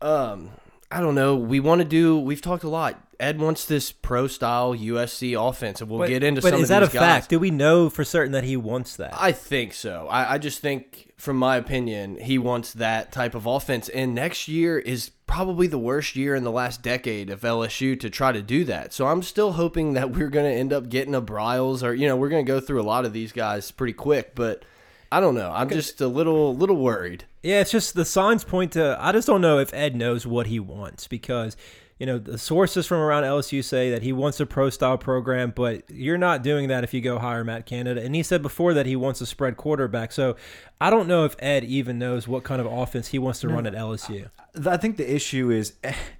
um, 0.00 0.50
I 0.90 1.00
don't 1.00 1.14
know. 1.14 1.36
We 1.36 1.60
want 1.60 1.80
to 1.80 1.86
do. 1.86 2.18
We've 2.18 2.42
talked 2.42 2.64
a 2.64 2.68
lot. 2.68 3.00
Ed 3.22 3.38
wants 3.40 3.64
this 3.64 3.92
pro 3.92 4.26
style 4.26 4.74
USC 4.74 5.34
offense, 5.38 5.80
and 5.80 5.88
we'll 5.88 6.00
But, 6.00 6.08
get 6.08 6.22
into 6.24 6.42
some 6.42 6.48
of 6.48 6.52
the 6.52 6.56
other 6.56 6.56
but 6.56 6.56
some 6.56 6.62
is 6.64 6.70
of 6.88 6.92
that 6.92 6.96
a 6.96 6.98
guys. 6.98 7.14
fact? 7.20 7.28
Do 7.30 7.38
we 7.38 7.50
know 7.50 7.88
for 7.88 8.04
certain 8.04 8.32
that 8.32 8.44
he 8.44 8.56
wants 8.56 8.96
that? 8.96 9.14
I 9.16 9.32
think 9.32 9.72
so. 9.74 10.08
I, 10.10 10.34
I 10.34 10.38
just 10.38 10.58
think, 10.60 11.12
from 11.16 11.36
my 11.36 11.56
opinion, 11.56 12.16
he 12.18 12.36
wants 12.36 12.72
that 12.74 13.12
type 13.12 13.34
of 13.34 13.46
offense. 13.46 13.88
And 13.88 14.14
next 14.14 14.48
year 14.48 14.78
is 14.78 15.10
probably 15.26 15.66
the 15.68 15.78
worst 15.78 16.16
year 16.16 16.34
in 16.34 16.42
the 16.42 16.50
last 16.50 16.82
decade 16.82 17.30
of 17.30 17.42
LSU 17.42 17.98
to 18.00 18.10
try 18.10 18.32
to 18.32 18.42
do 18.42 18.64
that. 18.64 18.92
So 18.92 19.06
I'm 19.06 19.22
still 19.22 19.52
hoping 19.52 19.94
that 19.94 20.10
we're 20.10 20.28
going 20.28 20.44
to 20.52 20.58
end 20.58 20.72
up 20.72 20.88
getting 20.88 21.14
a 21.14 21.22
Briles, 21.22 21.82
or 21.82 21.94
you 21.94 22.08
know, 22.08 22.16
we're 22.16 22.28
going 22.28 22.44
to 22.44 22.52
go 22.52 22.60
through 22.60 22.80
a 22.80 22.84
lot 22.84 23.04
of 23.04 23.12
these 23.12 23.30
guys 23.32 23.70
pretty 23.70 23.94
quick. 23.94 24.34
But 24.34 24.64
I 25.12 25.20
don't 25.20 25.34
know. 25.34 25.52
I'm 25.54 25.68
just 25.68 26.00
a 26.00 26.08
little 26.08 26.56
little 26.56 26.76
worried. 26.76 27.24
Yeah, 27.42 27.60
it's 27.60 27.70
just 27.70 27.94
the 27.94 28.04
signs 28.04 28.44
point 28.44 28.72
to. 28.72 28.96
I 29.00 29.12
just 29.12 29.26
don't 29.26 29.40
know 29.40 29.58
if 29.58 29.72
Ed 29.74 29.94
knows 29.94 30.26
what 30.26 30.46
he 30.46 30.58
wants 30.60 31.06
because, 31.08 31.56
you 32.02 32.06
know, 32.06 32.18
the 32.18 32.36
sources 32.36 32.84
from 32.84 32.98
around 32.98 33.22
LSU 33.22 33.62
say 33.62 33.92
that 33.92 34.02
he 34.02 34.12
wants 34.12 34.40
a 34.40 34.44
pro 34.44 34.70
style 34.70 34.98
program, 34.98 35.52
but 35.54 35.88
you're 35.88 36.18
not 36.18 36.42
doing 36.42 36.66
that 36.66 36.82
if 36.82 36.92
you 36.92 37.00
go 37.00 37.20
hire 37.20 37.44
Matt 37.44 37.64
Canada. 37.64 38.02
And 38.02 38.12
he 38.12 38.24
said 38.24 38.42
before 38.42 38.74
that 38.74 38.86
he 38.86 38.96
wants 38.96 39.20
a 39.20 39.26
spread 39.26 39.56
quarterback. 39.56 40.10
So 40.10 40.34
I 40.80 40.90
don't 40.90 41.06
know 41.06 41.24
if 41.24 41.36
Ed 41.38 41.62
even 41.62 42.00
knows 42.00 42.26
what 42.26 42.42
kind 42.42 42.60
of 42.60 42.66
offense 42.66 43.06
he 43.06 43.20
wants 43.20 43.38
to 43.42 43.48
run 43.48 43.68
at 43.68 43.74
LSU. 43.74 44.28
I 44.66 44.78
think 44.78 44.96
the 44.96 45.14
issue 45.14 45.52
is 45.52 45.74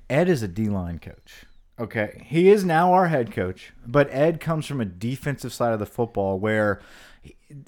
Ed 0.08 0.28
is 0.28 0.44
a 0.44 0.46
D 0.46 0.68
line 0.68 1.00
coach. 1.00 1.46
Okay. 1.80 2.28
He 2.28 2.48
is 2.48 2.64
now 2.64 2.92
our 2.92 3.08
head 3.08 3.32
coach, 3.32 3.72
but 3.84 4.06
Ed 4.12 4.38
comes 4.38 4.66
from 4.66 4.80
a 4.80 4.84
defensive 4.84 5.52
side 5.52 5.72
of 5.72 5.80
the 5.80 5.86
football 5.86 6.38
where 6.38 6.80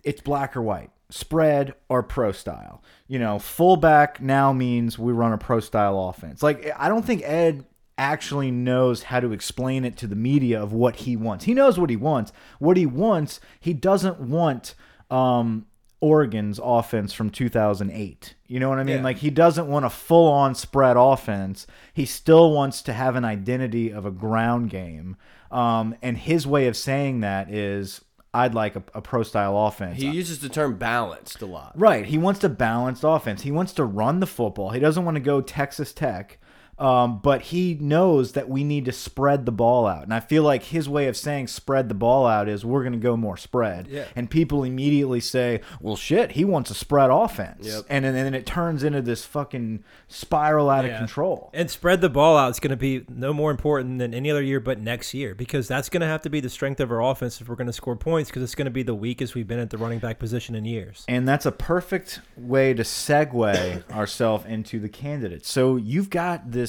it's 0.05 0.21
black 0.21 0.57
or 0.57 0.63
white, 0.63 0.91
spread 1.11 1.75
or 1.89 2.05
pro 2.05 2.31
style. 2.31 2.81
You 3.09 3.19
know, 3.19 3.41
fullback 3.41 4.23
now 4.23 4.53
means 4.53 5.01
we 5.01 5.13
run 5.13 5.33
a 5.33 5.39
pro 5.39 5.59
style 5.59 5.99
offense. 5.99 6.45
Like, 6.45 6.71
I 6.79 6.89
don't 6.89 7.05
think 7.05 7.23
Ed 7.25 7.65
actually 7.97 8.51
knows 8.51 9.05
how 9.05 9.21
to 9.21 9.33
explain 9.33 9.85
it 9.85 9.97
to 9.99 10.07
the 10.07 10.17
media 10.17 10.61
of 10.61 10.73
what 10.73 10.97
he 10.97 11.17
wants. 11.17 11.45
He 11.45 11.55
knows 11.55 11.79
what 11.79 11.91
he 11.91 11.97
wants. 11.97 12.33
What 12.59 12.77
he 12.77 12.87
wants, 12.87 13.41
he 13.61 13.73
doesn't 13.73 14.21
want 14.21 14.75
um 15.11 15.67
Oregon's 16.01 16.61
offense 16.63 17.15
from 17.15 17.31
2008. 17.31 18.35
You 18.47 18.61
know 18.61 18.69
what 18.69 18.79
I 18.79 18.85
mean? 18.85 18.99
Yeah. 18.99 19.03
Like 19.03 19.19
he 19.19 19.31
doesn't 19.31 19.67
want 19.67 19.87
a 19.87 19.91
full-on 19.91 20.55
spread 20.55 20.99
offense. 20.99 21.67
He 21.95 22.05
still 22.05 22.53
wants 22.53 22.83
to 22.83 22.93
have 22.93 23.17
an 23.17 23.25
identity 23.25 23.91
of 23.91 24.05
a 24.05 24.11
ground 24.11 24.69
game. 24.69 25.17
Um, 25.51 25.95
and 26.03 26.19
his 26.19 26.47
way 26.47 26.67
of 26.67 26.77
saying 26.77 27.21
that 27.21 27.51
is, 27.51 28.03
I'd 28.35 28.53
like 28.55 28.77
a, 28.77 28.83
a 28.93 29.01
pro-style 29.01 29.57
offense. 29.57 29.97
He 29.97 30.11
uses 30.11 30.41
the 30.41 30.51
term 30.51 30.77
balanced 30.77 31.41
a 31.41 31.47
lot. 31.47 31.73
Right. 31.75 32.05
He 32.05 32.19
wants 32.19 32.45
a 32.45 32.51
balanced 32.51 33.05
offense. 33.05 33.43
He 33.43 33.53
wants 33.53 33.73
to 33.75 33.85
run 33.85 34.21
the 34.21 34.27
football. 34.27 34.71
He 34.71 34.81
doesn't 34.81 35.07
want 35.07 35.15
to 35.15 35.21
go 35.23 35.41
Texas 35.41 35.95
Tech. 35.95 36.39
Um, 36.79 37.19
but 37.23 37.43
he 37.43 37.75
knows 37.81 38.33
that 38.33 38.49
we 38.49 38.65
need 38.65 38.85
to 38.87 38.93
spread 38.93 39.47
the 39.47 39.53
ball 39.53 39.87
out. 39.87 40.03
And 40.03 40.13
I 40.13 40.21
feel 40.21 40.43
like 40.43 40.65
his 40.65 40.89
way 40.89 41.07
of 41.07 41.17
saying 41.17 41.47
spread 41.49 41.89
the 41.89 41.95
ball 41.95 42.27
out 42.27 42.49
is 42.49 42.65
we're 42.65 42.83
going 42.83 42.93
to 42.95 42.99
go 42.99 43.17
more 43.17 43.37
spread. 43.37 43.87
Yeah. 43.89 44.05
And 44.17 44.29
people 44.31 44.65
immediately 44.65 45.21
say, 45.21 45.61
well, 45.81 45.97
shit, 45.97 46.33
he 46.33 46.45
wants 46.45 46.71
a 46.71 46.75
spread 46.75 47.11
offense. 47.11 47.67
Yep. 47.67 47.85
And, 47.89 48.05
then- 48.05 48.15
and 48.17 48.27
then 48.27 48.35
it 48.35 48.47
turns 48.47 48.83
into 48.85 49.03
this 49.03 49.25
fucking 49.25 49.85
spiral 50.09 50.71
out 50.71 50.85
Yeah. 50.85 50.93
of 50.93 50.99
control. 50.99 51.51
And 51.55 51.71
spread 51.71 52.01
the 52.01 52.09
ball 52.09 52.37
out 52.37 52.51
is 52.51 52.61
going 52.61 52.71
to 52.71 52.77
be 52.77 53.05
no 53.09 53.33
more 53.33 53.51
important 53.51 53.99
than 53.99 54.15
any 54.15 54.31
other 54.31 54.43
year 54.43 54.61
but 54.61 54.81
next 54.81 55.15
year 55.15 55.35
because 55.35 55.69
that's 55.69 55.89
going 55.89 56.01
to 56.01 56.07
have 56.07 56.23
to 56.23 56.31
be 56.31 56.41
the 56.41 56.51
strength 56.51 56.81
of 56.81 56.91
our 56.91 57.03
offense 57.03 57.41
if 57.41 57.49
we're 57.49 57.55
going 57.57 57.67
to 57.67 57.73
score 57.73 57.97
points 57.97 58.31
because 58.31 58.43
it's 58.43 58.55
going 58.55 58.67
to 58.67 58.71
be 58.71 58.83
the 58.83 58.95
weakest 58.95 59.35
we've 59.35 59.47
been 59.49 59.59
at 59.59 59.71
the 59.71 59.79
running 59.79 59.99
back 59.99 60.19
position 60.19 60.55
in 60.55 60.65
years. 60.65 61.05
And 61.09 61.27
that's 61.29 61.47
a 61.47 61.53
perfect 61.53 62.21
way 62.37 62.75
to 62.75 62.83
segue 62.83 63.91
ourselves 63.93 64.45
into 64.47 64.81
the 64.81 64.89
candidates. 64.89 65.51
So 65.51 65.77
you've 65.77 66.11
got 66.11 66.51
this, 66.51 66.64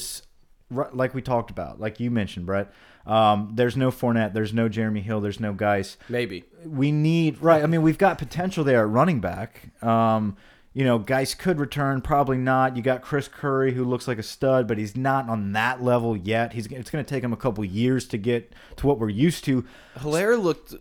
ru- 0.70 0.88
like 0.92 1.14
we 1.14 1.22
talked 1.22 1.50
about, 1.50 1.80
like 1.80 2.00
you 2.00 2.10
mentioned, 2.10 2.46
Brett. 2.46 2.72
Um, 3.06 3.52
there's 3.54 3.76
no 3.76 3.90
Fournette, 3.90 4.32
there's 4.34 4.52
no 4.52 4.68
Jeremy 4.68 5.00
Hill, 5.00 5.20
there's 5.20 5.38
no 5.38 5.52
Guice. 5.52 5.96
Maybe. 6.08 6.44
We 6.64 6.90
need 6.90 7.40
right. 7.40 7.62
I 7.62 7.66
mean, 7.66 7.82
we've 7.82 7.98
got 7.98 8.18
potential 8.18 8.64
there 8.64 8.82
at 8.82 8.88
running 8.88 9.20
back. 9.20 9.70
Um, 9.82 10.36
you 10.74 10.84
know, 10.84 10.98
Guice 10.98 11.32
could 11.32 11.58
return, 11.58 12.02
probably 12.02 12.36
not. 12.36 12.76
You 12.76 12.82
got 12.82 13.00
Chris 13.00 13.28
Curry, 13.28 13.72
who 13.72 13.82
looks 13.82 14.06
like 14.06 14.18
a 14.18 14.22
stud, 14.22 14.68
but 14.68 14.76
he's 14.76 14.94
not 14.94 15.26
on 15.26 15.52
that 15.52 15.82
level 15.82 16.14
yet. 16.14 16.52
He's 16.52 16.66
it's 16.66 16.90
going 16.90 17.02
to 17.02 17.08
take 17.08 17.24
him 17.24 17.32
a 17.32 17.36
couple 17.36 17.64
years 17.64 18.06
to 18.08 18.18
get 18.18 18.52
to 18.76 18.86
what 18.86 18.98
we're 18.98 19.08
used 19.08 19.44
to. 19.44 19.64
Helaire 19.96 20.38
looked 20.38 20.74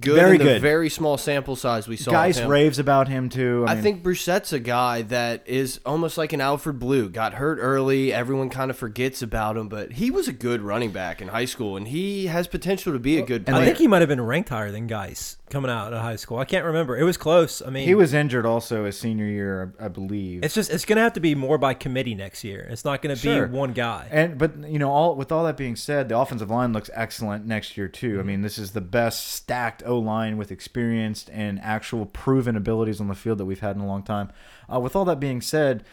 good 0.00 0.16
Very 0.16 0.32
in 0.32 0.38
the 0.38 0.44
good. 0.44 0.62
very 0.62 0.90
small 0.90 1.16
sample 1.16 1.54
size 1.54 1.86
we 1.86 1.96
saw. 1.96 2.10
of 2.10 2.14
Guice 2.14 2.40
raves 2.42 2.78
about 2.78 3.08
him 3.08 3.28
too. 3.28 3.64
I, 3.66 3.72
I 3.72 3.74
mean, 3.74 3.84
think 3.84 4.02
Brissett's 4.02 4.52
a 4.52 4.58
guy 4.58 5.02
that 5.02 5.44
is 5.46 5.80
almost 5.86 6.18
like 6.18 6.32
an 6.32 6.40
Alfred 6.40 6.78
Blue. 6.78 7.08
Got 7.08 7.34
hurt 7.34 7.58
early. 7.60 8.12
Everyone 8.12 8.50
kind 8.50 8.70
of 8.70 8.76
forgets 8.76 9.22
about 9.22 9.56
him, 9.56 9.68
but 9.68 9.92
he 9.92 10.10
was 10.10 10.28
a 10.28 10.32
good 10.32 10.62
running 10.62 10.90
back 10.90 11.22
in 11.22 11.28
high 11.28 11.44
school, 11.44 11.76
and 11.76 11.88
he 11.88 12.26
has 12.26 12.46
potential 12.48 12.92
to 12.92 12.98
be 12.98 13.18
a 13.18 13.22
good 13.22 13.42
and 13.42 13.46
player. 13.46 13.62
I 13.62 13.64
think 13.64 13.78
he 13.78 13.86
might 13.86 14.02
have 14.02 14.08
been 14.08 14.20
ranked 14.20 14.48
higher 14.48 14.70
than 14.70 14.86
Guice 14.88 15.37
coming 15.50 15.70
out 15.70 15.92
of 15.92 16.00
high 16.00 16.16
school. 16.16 16.38
I 16.38 16.44
can't 16.44 16.64
remember. 16.64 16.96
It 16.96 17.04
was 17.04 17.16
close. 17.16 17.60
I 17.60 17.70
mean, 17.70 17.86
he 17.86 17.94
was 17.94 18.14
injured 18.14 18.46
also 18.46 18.84
his 18.84 18.98
senior 18.98 19.26
year, 19.26 19.74
I, 19.80 19.88
believe. 19.88 20.44
It's 20.44 20.54
just 20.54 20.70
it's 20.70 20.84
going 20.84 20.96
to 20.96 21.02
have 21.02 21.14
to 21.14 21.20
be 21.20 21.34
more 21.34 21.58
by 21.58 21.74
committee 21.74 22.14
next 22.14 22.44
year. 22.44 22.66
It's 22.70 22.84
not 22.84 23.02
going 23.02 23.14
to 23.14 23.20
Sure. 23.20 23.46
be 23.46 23.56
one 23.56 23.72
guy. 23.72 24.08
And 24.10 24.38
but 24.38 24.56
you 24.68 24.78
know, 24.78 24.90
all 24.90 25.14
with 25.16 25.32
all 25.32 25.44
that 25.44 25.56
being 25.56 25.76
said, 25.76 26.08
the 26.08 26.18
offensive 26.18 26.50
line 26.50 26.72
looks 26.72 26.90
excellent 26.94 27.46
next 27.46 27.76
year 27.76 27.88
too. 27.88 28.12
Mm-hmm. 28.12 28.20
I 28.20 28.22
mean, 28.22 28.42
this 28.42 28.58
is 28.58 28.72
the 28.72 28.80
best 28.80 29.28
stacked 29.28 29.82
O 29.86 29.98
line 29.98 30.36
with 30.36 30.50
experienced 30.50 31.30
and 31.32 31.60
actual 31.60 32.06
proven 32.06 32.56
abilities 32.56 33.00
on 33.00 33.08
the 33.08 33.14
field 33.14 33.38
that 33.38 33.44
we've 33.46 33.60
had 33.60 33.76
in 33.76 33.82
a 33.82 33.86
long 33.86 34.02
time. 34.02 34.30
Uh, 34.72 34.80
with 34.80 34.94
all 34.94 35.04
that 35.06 35.20
being 35.20 35.40
said, 35.40 35.84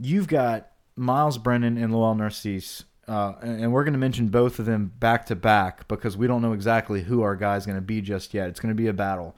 you've 0.00 0.28
got 0.28 0.68
Myles 0.96 1.38
Brennan 1.38 1.76
and 1.78 1.92
Lowell 1.92 2.14
Narcisse. 2.14 2.84
Uh, 3.08 3.32
and 3.42 3.72
we're 3.72 3.84
going 3.84 3.94
to 3.94 3.98
mention 3.98 4.28
both 4.28 4.58
of 4.58 4.66
them 4.66 4.92
back 5.00 5.26
to 5.26 5.34
back 5.34 5.88
because 5.88 6.16
we 6.16 6.26
don't 6.26 6.42
know 6.42 6.52
exactly 6.52 7.02
who 7.02 7.22
our 7.22 7.34
guy's 7.34 7.66
going 7.66 7.76
to 7.76 7.82
be 7.82 8.00
just 8.00 8.32
yet. 8.32 8.48
It's 8.48 8.60
going 8.60 8.74
to 8.74 8.80
be 8.80 8.86
a 8.86 8.92
battle. 8.92 9.36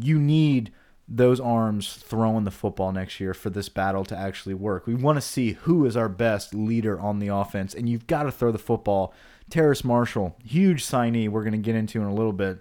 You 0.00 0.20
need 0.20 0.72
those 1.08 1.40
arms 1.40 1.94
throwing 1.94 2.44
the 2.44 2.50
football 2.50 2.92
next 2.92 3.18
year 3.20 3.34
for 3.34 3.50
this 3.50 3.68
battle 3.68 4.04
to 4.04 4.16
actually 4.16 4.54
work. 4.54 4.86
We 4.86 4.94
want 4.94 5.16
to 5.16 5.20
see 5.20 5.52
who 5.52 5.84
is 5.84 5.96
our 5.96 6.08
best 6.08 6.54
leader 6.54 6.98
on 6.98 7.18
the 7.18 7.28
offense, 7.28 7.74
and 7.74 7.88
you've 7.88 8.06
got 8.06 8.22
to 8.22 8.32
throw 8.32 8.52
the 8.52 8.58
football. 8.58 9.12
Terrace 9.50 9.84
Marshall, 9.84 10.36
huge 10.44 10.84
signee, 10.84 11.28
we're 11.28 11.42
going 11.42 11.52
to 11.52 11.58
get 11.58 11.74
into 11.74 12.00
in 12.00 12.06
a 12.06 12.14
little 12.14 12.32
bit. 12.32 12.58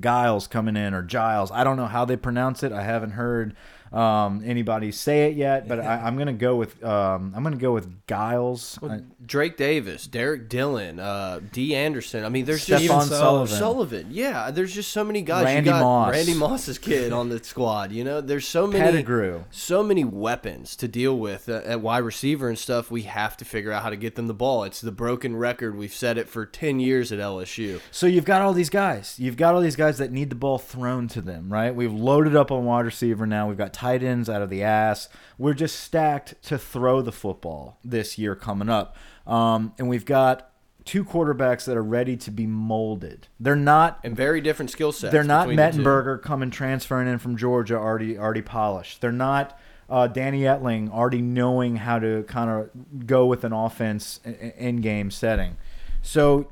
Giles 0.00 0.48
coming 0.48 0.76
in 0.76 0.92
or 0.92 1.02
Giles. 1.02 1.52
I 1.52 1.62
don't 1.62 1.76
know 1.76 1.86
how 1.86 2.04
they 2.04 2.16
pronounce 2.16 2.64
it. 2.64 2.72
I 2.72 2.82
haven't 2.82 3.12
heard 3.12 3.54
um, 3.94 4.42
anybody 4.44 4.90
say 4.90 5.30
it 5.30 5.36
yet, 5.36 5.68
but 5.68 5.78
I, 5.78 6.00
I'm 6.00 6.18
gonna 6.18 6.32
go 6.32 6.56
with 6.56 6.82
um, 6.84 7.32
I'm 7.36 7.42
gonna 7.44 7.56
go 7.56 7.72
with 7.72 8.06
Giles. 8.06 8.78
I- 8.82 9.02
Drake 9.26 9.56
Davis, 9.56 10.06
Derek 10.06 10.48
Dillon, 10.50 10.98
uh, 11.00 11.40
Dee 11.52 11.74
Anderson. 11.74 12.24
I 12.24 12.28
mean, 12.28 12.44
there's 12.44 12.66
Stephon 12.66 12.86
just 12.88 13.08
Sullivan. 13.08 13.56
Sullivan. 13.56 14.06
Yeah, 14.10 14.50
there's 14.50 14.74
just 14.74 14.90
so 14.92 15.02
many 15.04 15.22
guys. 15.22 15.44
Randy 15.44 15.70
you 15.70 15.72
got 15.74 15.80
Moss. 15.80 16.12
Randy 16.12 16.34
Moss's 16.34 16.78
kid 16.78 17.12
on 17.12 17.28
the 17.30 17.42
squad. 17.42 17.90
You 17.92 18.04
know, 18.04 18.20
there's 18.20 18.46
so 18.46 18.66
many 18.66 18.84
Pettigrew. 18.84 19.44
so 19.50 19.82
many 19.82 20.04
weapons 20.04 20.76
to 20.76 20.88
deal 20.88 21.16
with 21.18 21.48
uh, 21.48 21.62
at 21.64 21.80
wide 21.80 21.98
receiver 22.04 22.48
and 22.48 22.58
stuff. 22.58 22.90
We 22.90 23.02
have 23.02 23.36
to 23.38 23.44
figure 23.44 23.72
out 23.72 23.82
how 23.82 23.90
to 23.90 23.96
get 23.96 24.14
them 24.16 24.26
the 24.26 24.34
ball. 24.34 24.64
It's 24.64 24.80
the 24.80 24.92
broken 24.92 25.36
record. 25.36 25.76
We've 25.76 25.94
said 25.94 26.18
it 26.18 26.28
for 26.28 26.44
ten 26.44 26.80
years 26.80 27.12
at 27.12 27.18
LSU. 27.18 27.80
So 27.90 28.06
you've 28.06 28.24
got 28.26 28.42
all 28.42 28.52
these 28.52 28.70
guys. 28.70 29.18
You've 29.18 29.36
got 29.36 29.54
all 29.54 29.60
these 29.60 29.76
guys 29.76 29.98
that 29.98 30.12
need 30.12 30.28
the 30.30 30.36
ball 30.36 30.58
thrown 30.58 31.08
to 31.08 31.20
them, 31.20 31.50
right? 31.50 31.74
We've 31.74 31.92
loaded 31.92 32.36
up 32.36 32.50
on 32.50 32.64
wide 32.64 32.84
receiver 32.84 33.26
now. 33.26 33.48
We've 33.48 33.56
got 33.58 33.72
tight 33.84 34.02
ends 34.02 34.30
out 34.30 34.40
of 34.40 34.48
the 34.48 34.62
ass. 34.62 35.10
We're 35.36 35.52
just 35.52 35.78
stacked 35.78 36.42
to 36.44 36.56
throw 36.56 37.02
the 37.02 37.12
football 37.12 37.78
this 37.84 38.16
year 38.16 38.34
coming 38.34 38.70
up. 38.70 38.96
Um, 39.26 39.74
and 39.78 39.90
we've 39.90 40.06
got 40.06 40.50
two 40.86 41.04
quarterbacks 41.04 41.66
that 41.66 41.76
are 41.76 41.82
ready 41.82 42.16
to 42.16 42.30
be 42.30 42.46
molded. 42.46 43.28
They're 43.38 43.56
not 43.56 44.00
And 44.02 44.16
very 44.16 44.40
different 44.40 44.70
skill 44.70 44.90
sets. 44.90 45.12
they're 45.12 45.22
not 45.22 45.48
between 45.48 45.56
the. 45.56 45.62
Mettenberger 45.82 46.22
coming 46.22 46.50
transferring 46.50 47.08
in 47.08 47.18
from 47.18 47.36
Georgia 47.36 47.76
already 47.76 48.16
already 48.16 48.40
polished. 48.40 49.02
They're 49.02 49.12
not 49.12 49.58
uh, 49.90 50.06
Danny 50.06 50.42
Etling 50.42 50.90
already 50.90 51.20
knowing 51.20 51.76
how 51.76 51.98
to 51.98 52.22
kind 52.22 52.48
of 52.48 53.06
go 53.06 53.26
with 53.26 53.44
an 53.44 53.52
offense 53.52 54.18
in 54.24 54.80
game 54.80 55.10
setting. 55.10 55.58
So, 56.00 56.48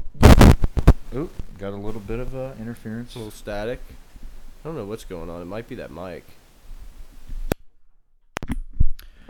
oop, 1.14 1.32
got 1.56 1.72
a 1.72 1.76
little 1.76 2.00
bit 2.00 2.18
of 2.18 2.36
uh, 2.36 2.52
interference. 2.60 3.14
A 3.14 3.18
little 3.18 3.32
static. 3.32 3.80
I 4.62 4.68
don't 4.68 4.76
know 4.76 4.84
what's 4.84 5.04
going 5.04 5.30
on. 5.30 5.40
It 5.40 5.46
might 5.46 5.66
be 5.66 5.76
that 5.76 5.90
mic. 5.90 6.24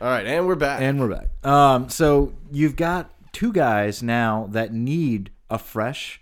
All 0.02 0.09
right, 0.09 0.26
and 0.26 0.49
we're 0.49 0.56
back. 0.56 0.80
And 0.80 0.99
we're 0.99 1.14
back. 1.14 1.28
Um, 1.47 1.88
so 1.88 2.32
you've 2.50 2.75
got 2.75 3.12
two 3.30 3.52
guys 3.52 4.02
now 4.02 4.49
that 4.50 4.75
need 4.75 5.30
a 5.49 5.59
fresh 5.59 6.21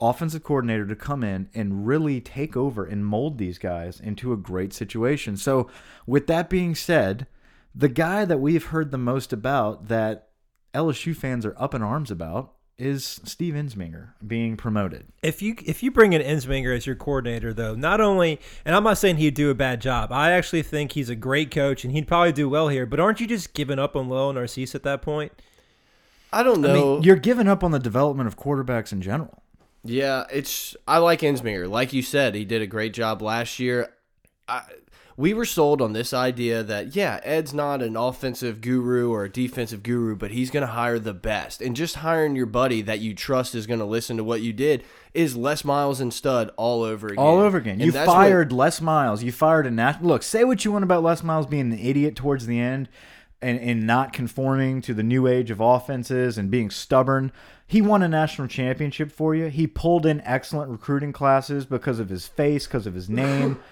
offensive 0.00 0.44
coordinator 0.44 0.86
to 0.86 0.94
come 0.94 1.24
in 1.24 1.48
and 1.52 1.88
really 1.88 2.20
take 2.20 2.56
over 2.56 2.84
and 2.84 3.04
mold 3.04 3.38
these 3.38 3.58
guys 3.58 3.98
into 3.98 4.32
a 4.32 4.36
great 4.36 4.72
situation. 4.72 5.36
So, 5.36 5.68
with 6.06 6.28
that 6.28 6.48
being 6.48 6.76
said, 6.76 7.26
the 7.74 7.88
guy 7.88 8.24
that 8.24 8.38
we've 8.38 8.66
heard 8.66 8.92
the 8.92 8.96
most 8.96 9.32
about 9.32 9.88
that 9.88 10.28
LSU 10.72 11.16
fans 11.16 11.44
are 11.44 11.56
up 11.58 11.74
in 11.74 11.82
arms 11.82 12.12
about 12.12 12.54
is 12.78 13.20
Steve 13.24 13.54
Ensminger 13.54 14.10
being 14.26 14.56
promoted. 14.56 15.06
If 15.22 15.40
you 15.40 15.56
if 15.64 15.82
you 15.82 15.90
bring 15.90 16.12
in 16.12 16.20
Ensminger 16.22 16.76
as 16.76 16.86
your 16.86 16.96
coordinator, 16.96 17.52
though, 17.54 17.74
not 17.74 18.00
only 18.00 18.38
and 18.64 18.74
I'm 18.76 18.84
not 18.84 18.98
saying 18.98 19.16
he'd 19.16 19.34
do 19.34 19.50
a 19.50 19.54
bad 19.54 19.80
job. 19.80 20.12
I 20.12 20.32
actually 20.32 20.62
think 20.62 20.92
he's 20.92 21.08
a 21.08 21.16
great 21.16 21.50
coach 21.50 21.84
and 21.84 21.92
he'd 21.92 22.06
probably 22.06 22.32
do 22.32 22.48
well 22.48 22.68
here. 22.68 22.84
But 22.86 23.00
aren't 23.00 23.20
you 23.20 23.26
just 23.26 23.54
giving 23.54 23.78
up 23.78 23.96
on 23.96 24.08
Lowell 24.08 24.32
Narcisse 24.32 24.74
at 24.74 24.82
that 24.82 25.02
point? 25.02 25.32
I 26.32 26.42
don't 26.42 26.64
I 26.64 26.68
know. 26.68 26.94
mean, 26.94 27.02
you're 27.02 27.16
giving 27.16 27.48
up 27.48 27.64
on 27.64 27.70
the 27.70 27.78
development 27.78 28.26
of 28.26 28.36
quarterbacks 28.36 28.92
in 28.92 29.00
general. 29.00 29.42
Yeah, 29.84 30.24
it's 30.30 30.76
I 30.86 30.98
like 30.98 31.20
Ensminger. 31.20 31.68
Like 31.70 31.92
you 31.92 32.02
said, 32.02 32.34
he 32.34 32.44
did 32.44 32.60
a 32.60 32.66
great 32.66 32.92
job 32.92 33.22
last 33.22 33.58
year. 33.58 33.88
I, 34.48 34.62
we 35.18 35.32
were 35.32 35.44
sold 35.46 35.80
on 35.80 35.92
this 35.94 36.12
idea 36.12 36.62
that 36.62 36.94
yeah, 36.94 37.20
Ed's 37.22 37.54
not 37.54 37.80
an 37.82 37.96
offensive 37.96 38.60
guru 38.60 39.10
or 39.10 39.24
a 39.24 39.30
defensive 39.30 39.82
guru, 39.82 40.14
but 40.14 40.30
he's 40.30 40.50
going 40.50 40.60
to 40.66 40.72
hire 40.72 40.98
the 40.98 41.14
best. 41.14 41.62
And 41.62 41.74
just 41.74 41.96
hiring 41.96 42.36
your 42.36 42.46
buddy 42.46 42.82
that 42.82 43.00
you 43.00 43.14
trust 43.14 43.54
is 43.54 43.66
going 43.66 43.80
to 43.80 43.86
listen 43.86 44.18
to 44.18 44.24
what 44.24 44.42
you 44.42 44.52
did 44.52 44.84
is 45.14 45.34
Les 45.34 45.64
Miles 45.64 46.00
and 46.00 46.12
Stud 46.12 46.50
all 46.56 46.82
over 46.82 47.06
again. 47.06 47.18
All 47.18 47.38
over 47.38 47.56
again. 47.56 47.74
And 47.74 47.82
You 47.82 47.92
that's 47.92 48.06
what- 48.06 48.14
fired 48.14 48.52
Les 48.52 48.80
Miles. 48.82 49.22
You 49.22 49.32
fired 49.32 49.66
a 49.66 49.70
national. 49.70 50.08
Look, 50.08 50.22
say 50.22 50.44
what 50.44 50.64
you 50.64 50.72
want 50.72 50.84
about 50.84 51.02
Les 51.02 51.22
Miles 51.22 51.46
being 51.46 51.72
an 51.72 51.78
idiot 51.78 52.14
towards 52.14 52.46
the 52.46 52.60
end 52.60 52.90
and, 53.40 53.58
and 53.58 53.86
not 53.86 54.12
conforming 54.12 54.82
to 54.82 54.92
the 54.92 55.02
new 55.02 55.26
age 55.26 55.50
of 55.50 55.60
offenses 55.60 56.36
and 56.36 56.50
being 56.50 56.68
stubborn. 56.68 57.32
He 57.66 57.80
won 57.80 58.02
a 58.02 58.08
national 58.08 58.48
championship 58.48 59.10
for 59.10 59.34
you. 59.34 59.46
He 59.46 59.66
pulled 59.66 60.04
in 60.04 60.20
excellent 60.20 60.70
recruiting 60.70 61.12
classes 61.14 61.64
because 61.64 61.98
of 61.98 62.10
his 62.10 62.28
face, 62.28 62.66
because 62.66 62.86
of 62.86 62.92
his 62.94 63.08
name. 63.08 63.58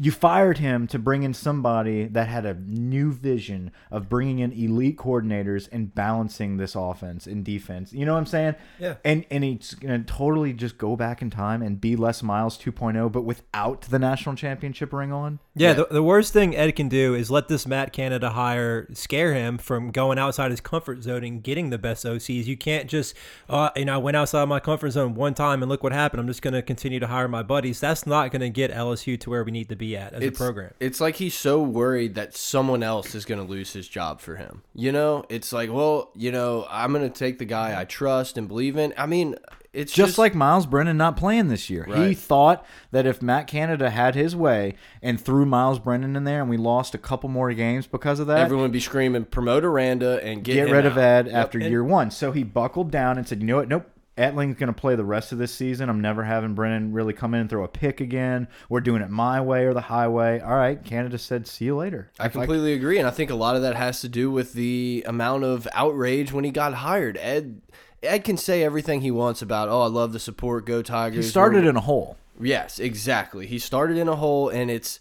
you 0.00 0.12
fired 0.12 0.58
him 0.58 0.86
to 0.88 0.98
bring 0.98 1.22
in 1.22 1.34
somebody 1.34 2.04
that 2.06 2.28
had 2.28 2.46
a 2.46 2.54
new 2.54 3.12
vision 3.12 3.70
of 3.90 4.08
bringing 4.08 4.38
in 4.38 4.52
elite 4.52 4.96
coordinators 4.96 5.68
and 5.72 5.94
balancing 5.94 6.56
this 6.56 6.74
offense 6.74 7.26
and 7.26 7.44
defense. 7.44 7.92
You 7.92 8.06
know 8.06 8.12
what 8.12 8.20
I'm 8.20 8.26
saying? 8.26 8.54
Yeah. 8.78 8.94
And 9.04 9.24
and 9.30 9.44
he's 9.44 9.74
gonna 9.74 10.04
totally 10.04 10.52
just 10.52 10.78
go 10.78 10.96
back 10.96 11.22
in 11.22 11.30
time 11.30 11.62
and 11.62 11.80
be 11.80 11.96
Les 11.96 12.22
Miles 12.22 12.58
2.0, 12.58 13.10
but 13.10 13.22
without 13.22 13.82
the 13.82 13.98
national 13.98 14.36
championship 14.36 14.92
ring 14.92 15.12
on. 15.12 15.40
Yeah, 15.58 15.68
Yeah. 15.68 15.74
The, 15.74 15.88
the 15.90 16.02
worst 16.02 16.32
thing 16.32 16.56
Ed 16.56 16.74
can 16.76 16.88
do 16.88 17.14
is 17.14 17.30
let 17.30 17.48
this 17.48 17.66
Matt 17.66 17.92
Canada 17.92 18.30
hire 18.30 18.88
scare 18.92 19.34
him 19.34 19.58
from 19.58 19.90
going 19.90 20.18
outside 20.18 20.50
his 20.50 20.60
comfort 20.60 21.02
zone 21.02 21.24
and 21.24 21.42
getting 21.42 21.70
the 21.70 21.78
best 21.78 22.04
OCs. 22.04 22.46
You 22.46 22.56
can't 22.56 22.88
just, 22.88 23.14
uh, 23.48 23.70
you 23.76 23.84
know, 23.84 23.94
I 23.94 23.98
went 23.98 24.16
outside 24.16 24.44
my 24.46 24.60
comfort 24.60 24.90
zone 24.90 25.14
one 25.14 25.34
time 25.34 25.62
and 25.62 25.68
look 25.68 25.82
what 25.82 25.92
happened. 25.92 26.20
I'm 26.20 26.26
just 26.26 26.42
going 26.42 26.54
to 26.54 26.62
continue 26.62 27.00
to 27.00 27.06
hire 27.06 27.28
my 27.28 27.42
buddies. 27.42 27.80
That's 27.80 28.06
not 28.06 28.30
going 28.30 28.40
to 28.40 28.50
get 28.50 28.72
LSU 28.72 29.18
to 29.20 29.30
where 29.30 29.44
we 29.44 29.50
need 29.50 29.68
to 29.68 29.76
be 29.76 29.96
at 29.96 30.14
as 30.14 30.22
it's, 30.22 30.38
a 30.38 30.42
program. 30.42 30.74
It's 30.80 31.00
like 31.00 31.16
he's 31.16 31.34
so 31.34 31.62
worried 31.62 32.14
that 32.14 32.36
someone 32.36 32.82
else 32.82 33.14
is 33.14 33.24
going 33.24 33.44
to 33.44 33.48
lose 33.48 33.72
his 33.72 33.88
job 33.88 34.20
for 34.20 34.36
him. 34.36 34.62
You 34.74 34.92
know, 34.92 35.24
it's 35.28 35.52
like, 35.52 35.72
well, 35.72 36.10
you 36.14 36.32
know, 36.32 36.66
I'm 36.70 36.92
going 36.92 37.10
to 37.10 37.18
take 37.18 37.38
the 37.38 37.44
guy 37.44 37.78
I 37.78 37.84
trust 37.84 38.38
and 38.38 38.48
believe 38.48 38.76
in. 38.76 38.94
I 38.96 39.06
mean, 39.06 39.36
it's 39.78 39.92
Just, 39.92 40.08
just, 40.08 40.18
like 40.18 40.34
Myles 40.34 40.66
Brennan 40.66 40.96
not 40.96 41.16
playing 41.16 41.48
this 41.48 41.70
year. 41.70 41.84
He 41.84 42.14
thought 42.14 42.66
that 42.90 43.06
if 43.06 43.22
Matt 43.22 43.46
Canada 43.46 43.90
had 43.90 44.14
his 44.14 44.34
way 44.34 44.74
and 45.02 45.20
threw 45.20 45.46
Myles 45.46 45.78
Brennan 45.78 46.16
in 46.16 46.24
there 46.24 46.40
and 46.40 46.50
we 46.50 46.56
lost 46.56 46.94
a 46.94 46.98
couple 46.98 47.28
more 47.28 47.52
games 47.52 47.86
because 47.86 48.18
of 48.20 48.26
that, 48.26 48.38
everyone 48.40 48.64
would 48.64 48.72
be 48.72 48.80
screaming, 48.80 49.24
promote 49.24 49.64
Aranda 49.64 50.22
and 50.24 50.42
get, 50.44 50.54
get 50.66 50.70
rid 50.70 50.84
of. 50.86 50.98
Ed 50.98 51.26
Yep. 51.26 51.34
after 51.34 51.58
And- 51.58 51.70
year 51.70 51.84
one. 51.84 52.10
So 52.10 52.32
he 52.32 52.42
buckled 52.42 52.90
down 52.90 53.18
and 53.18 53.26
said, 53.28 53.40
you 53.40 53.46
know 53.46 53.56
what? 53.56 53.68
Nope. 53.68 53.86
Etling's 54.16 54.56
going 54.56 54.66
to 54.66 54.72
play 54.72 54.96
the 54.96 55.04
rest 55.04 55.30
of 55.30 55.38
this 55.38 55.54
season. 55.54 55.88
I'm 55.88 56.00
never 56.00 56.24
having 56.24 56.54
Brennan 56.54 56.92
really 56.92 57.12
come 57.12 57.34
in 57.34 57.40
and 57.42 57.48
throw 57.48 57.62
a 57.62 57.68
pick 57.68 58.00
again. 58.00 58.48
We're 58.68 58.80
doing 58.80 59.00
it 59.00 59.10
my 59.10 59.40
way 59.40 59.64
or 59.64 59.74
the 59.74 59.80
highway. 59.82 60.40
All 60.40 60.56
right. 60.56 60.82
Canada 60.84 61.18
said, 61.18 61.46
see 61.46 61.66
you 61.66 61.76
later. 61.76 62.10
I 62.18 62.26
completely 62.28 62.72
agree, 62.72 62.98
and 62.98 63.06
I 63.06 63.12
think 63.12 63.30
a 63.30 63.36
lot 63.36 63.54
of 63.54 63.62
that 63.62 63.76
has 63.76 64.00
to 64.00 64.08
do 64.08 64.28
with 64.28 64.54
the 64.54 65.04
amount 65.06 65.44
of 65.44 65.68
outrage 65.72 66.32
when 66.32 66.42
he 66.42 66.50
got 66.50 66.74
hired. 66.74 67.16
Ed, 67.18 67.60
Ed 68.02 68.24
can 68.24 68.36
say 68.36 68.62
everything 68.62 69.00
he 69.00 69.10
wants 69.10 69.42
about, 69.42 69.68
oh, 69.68 69.82
I 69.82 69.86
love 69.86 70.12
the 70.12 70.20
support, 70.20 70.66
go 70.66 70.82
Tigers. 70.82 71.24
He 71.24 71.30
started 71.30 71.58
We're- 71.58 71.70
in 71.70 71.76
a 71.76 71.80
hole. 71.80 72.16
Yes, 72.40 72.78
exactly. 72.78 73.46
He 73.48 73.58
started 73.58 73.96
in 73.96 74.06
a 74.08 74.14
hole, 74.14 74.48
and 74.48 74.70
it's. 74.70 75.00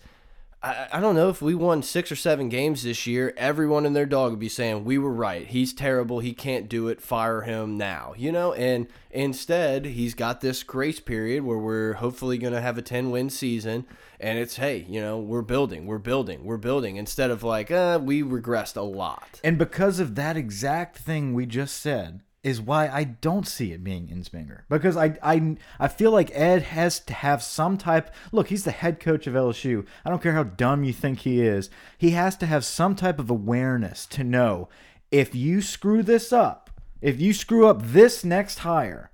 I, 0.63 0.87
I 0.93 0.99
don't 0.99 1.13
know 1.13 1.29
if 1.29 1.39
we 1.39 1.53
won 1.53 1.83
six 1.83 2.11
or 2.11 2.15
seven 2.15 2.49
games 2.49 2.81
this 2.81 3.05
year, 3.05 3.31
everyone 3.37 3.85
and 3.85 3.95
their 3.95 4.07
dog 4.07 4.31
would 4.31 4.39
be 4.39 4.49
saying 4.49 4.83
we 4.85 4.97
were 4.97 5.13
right. 5.13 5.45
He's 5.45 5.71
terrible. 5.71 6.17
He 6.19 6.33
can't 6.33 6.67
do 6.67 6.87
it. 6.87 6.99
Fire 6.99 7.41
him 7.41 7.77
now. 7.77 8.15
You 8.17 8.31
know, 8.31 8.53
and 8.53 8.87
instead 9.11 9.85
he's 9.85 10.15
got 10.15 10.41
this 10.41 10.63
grace 10.63 10.99
period 10.99 11.43
where 11.43 11.59
we're 11.59 11.93
hopefully 11.93 12.39
going 12.39 12.53
to 12.53 12.61
have 12.61 12.79
a 12.79 12.81
ten 12.81 13.11
win 13.11 13.29
season, 13.29 13.85
and 14.19 14.39
it's 14.39 14.55
hey, 14.55 14.87
you 14.89 14.99
know, 14.99 15.19
we're 15.19 15.43
building, 15.43 15.85
we're 15.85 15.99
building, 15.99 16.43
we're 16.43 16.57
building. 16.57 16.95
Instead 16.95 17.29
of 17.29 17.43
like, 17.43 17.69
uh, 17.69 17.99
we 18.01 18.23
regressed 18.23 18.77
a 18.77 18.81
lot. 18.81 19.39
And 19.43 19.59
because 19.59 19.99
of 19.99 20.15
that 20.15 20.35
exact 20.37 20.97
thing 20.97 21.35
we 21.35 21.45
just 21.45 21.77
said, 21.77 22.21
is 22.47 22.61
why 22.61 22.87
I 22.87 23.03
don't 23.03 23.45
see 23.45 23.73
it 23.73 23.83
being 23.83 24.07
Ensminger 24.07 24.61
because 24.69 24.95
I 24.95 25.17
I 25.21 25.57
I 25.79 25.89
feel 25.89 26.11
like 26.11 26.31
Ed 26.33 26.61
has 26.61 26.99
to 27.01 27.13
have 27.13 27.43
some 27.43 27.77
type. 27.77 28.13
Look, 28.31 28.47
he's 28.47 28.63
the 28.63 28.71
head 28.71 29.01
coach 29.01 29.27
of 29.27 29.33
LSU. 29.33 29.85
I 30.05 30.09
don't 30.09 30.23
care 30.23 30.31
how 30.31 30.43
dumb 30.43 30.85
you 30.85 30.93
think 30.93 31.19
he 31.19 31.41
is. 31.41 31.69
He 31.97 32.11
has 32.11 32.37
to 32.37 32.45
have 32.45 32.63
some 32.63 32.95
type 32.95 33.19
of 33.19 33.29
awareness 33.29 34.05
to 34.07 34.23
know 34.23 34.69
if 35.11 35.35
you 35.35 35.61
screw 35.61 36.01
this 36.03 36.31
up, 36.31 36.69
if 37.01 37.19
you 37.19 37.33
screw 37.33 37.67
up 37.67 37.81
this 37.81 38.23
next 38.23 38.59
hire, 38.59 39.11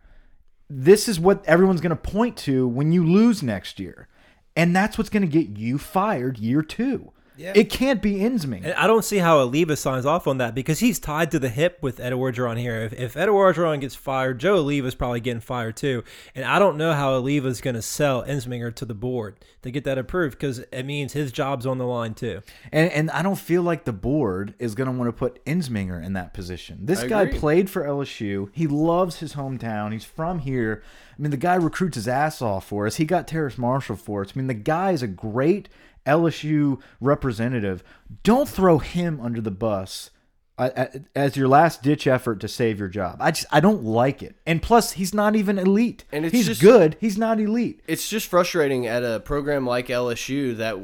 this 0.69 1.07
is 1.07 1.19
what 1.19 1.43
everyone's 1.45 1.81
going 1.81 1.89
to 1.89 1.95
point 1.95 2.37
to 2.37 2.67
when 2.67 2.91
you 2.91 3.03
lose 3.03 3.41
next 3.41 3.79
year. 3.79 4.07
And 4.55 4.75
that's 4.75 4.95
what's 4.95 5.09
going 5.09 5.27
to 5.27 5.27
get 5.27 5.57
you 5.57 5.79
fired 5.79 6.37
year 6.37 6.61
two. 6.61 7.11
Yeah. 7.37 7.53
It 7.55 7.69
can't 7.69 8.01
be 8.01 8.15
Ensminger. 8.15 8.65
And 8.65 8.73
I 8.73 8.87
don't 8.87 9.03
see 9.03 9.17
how 9.17 9.45
Alleva 9.45 9.77
signs 9.77 10.05
off 10.05 10.27
on 10.27 10.37
that 10.37 10.53
because 10.53 10.79
he's 10.79 10.99
tied 10.99 11.31
to 11.31 11.39
the 11.39 11.49
hip 11.49 11.79
with 11.81 11.99
Ed 11.99 12.13
Orgeron 12.13 12.59
here. 12.59 12.81
If, 12.81 12.93
if 12.93 13.17
Ed 13.17 13.29
Orgeron 13.29 13.81
gets 13.81 13.95
fired, 13.95 14.39
Joe 14.39 14.57
Alleva's 14.57 14.95
probably 14.95 15.19
getting 15.19 15.41
fired 15.41 15.75
too. 15.75 16.03
And 16.35 16.45
I 16.45 16.59
don't 16.59 16.77
know 16.77 16.93
how 16.93 17.13
Alleva's 17.13 17.61
going 17.61 17.75
to 17.75 17.81
sell 17.81 18.23
Ensminger 18.23 18.73
to 18.75 18.85
the 18.85 18.93
board 18.93 19.35
to 19.63 19.71
get 19.71 19.83
that 19.85 19.97
approved 19.97 20.37
because 20.37 20.59
it 20.59 20.83
means 20.83 21.13
his 21.13 21.31
job's 21.31 21.65
on 21.65 21.77
the 21.77 21.85
line 21.85 22.13
too. 22.13 22.41
And 22.71 22.91
and 22.91 23.11
I 23.11 23.21
don't 23.21 23.39
feel 23.39 23.63
like 23.63 23.85
the 23.85 23.93
board 23.93 24.53
is 24.59 24.75
going 24.75 24.91
to 24.91 24.97
want 24.97 25.07
to 25.07 25.13
put 25.13 25.43
Ensminger 25.45 26.03
in 26.03 26.13
that 26.13 26.33
position. 26.33 26.79
This 26.81 27.01
I 27.01 27.07
guy 27.07 27.21
agree. 27.23 27.39
played 27.39 27.69
for 27.69 27.83
LSU. 27.83 28.49
He 28.51 28.67
loves 28.67 29.19
his 29.19 29.33
hometown. 29.33 29.91
He's 29.91 30.05
from 30.05 30.39
here. 30.39 30.83
I 31.17 31.21
mean, 31.21 31.31
the 31.31 31.37
guy 31.37 31.55
recruits 31.55 31.95
his 31.95 32.07
ass 32.07 32.41
off 32.41 32.67
for 32.67 32.87
us. 32.87 32.95
He 32.95 33.05
got 33.05 33.27
Terrace 33.27 33.57
Marshall 33.57 33.95
for 33.95 34.21
us. 34.21 34.33
I 34.35 34.39
mean, 34.39 34.47
the 34.47 34.53
guy 34.53 34.91
is 34.91 35.03
a 35.03 35.07
great 35.07 35.69
LSU 36.05 36.81
representative. 36.99 37.83
Don't 38.23 38.47
throw 38.49 38.77
him 38.79 39.19
under 39.21 39.41
the 39.41 39.51
bus 39.51 40.09
uh, 40.57 40.69
uh, 40.75 40.85
as 41.15 41.35
your 41.35 41.47
last 41.47 41.81
ditch 41.81 42.05
effort 42.05 42.39
to 42.41 42.47
save 42.47 42.77
your 42.79 42.87
job. 42.87 43.17
I 43.19 43.31
just 43.31 43.47
I 43.51 43.59
don't 43.59 43.83
like 43.83 44.21
it. 44.21 44.35
And 44.45 44.61
plus, 44.61 44.93
he's 44.93 45.13
not 45.13 45.35
even 45.35 45.57
elite. 45.57 46.05
And 46.11 46.25
it's 46.25 46.33
he's 46.35 46.45
just- 46.47 46.61
good. 46.61 46.95
He's 46.99 47.17
not 47.17 47.39
elite. 47.39 47.81
It's 47.87 48.07
just 48.09 48.27
frustrating 48.27 48.85
at 48.85 49.03
a 49.03 49.19
program 49.19 49.65
like 49.65 49.87
LSU 49.87 50.55
that 50.57 50.77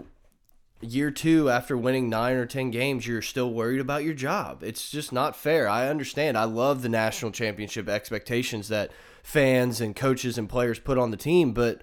year 0.82 1.12
two 1.12 1.50
after 1.50 1.78
winning 1.78 2.10
nine 2.10 2.38
or 2.38 2.46
ten 2.46 2.72
games, 2.72 3.06
you're 3.06 3.22
still 3.22 3.54
worried 3.54 3.82
about 3.82 4.04
your 4.04 4.14
job. 4.14 4.64
It's 4.64 4.90
just 4.90 5.12
not 5.12 5.36
fair. 5.36 5.68
I 5.68 5.90
understand. 5.90 6.38
I 6.38 6.46
love 6.46 6.82
the 6.82 6.90
national 6.90 7.32
championship 7.32 7.90
expectations 7.90 8.70
that 8.70 8.90
fans 9.22 9.82
and 9.82 9.96
coaches 9.96 10.38
and 10.38 10.48
players 10.50 10.80
put 10.80 10.98
on 10.98 11.12
the 11.12 11.18
team, 11.18 11.52
but 11.52 11.82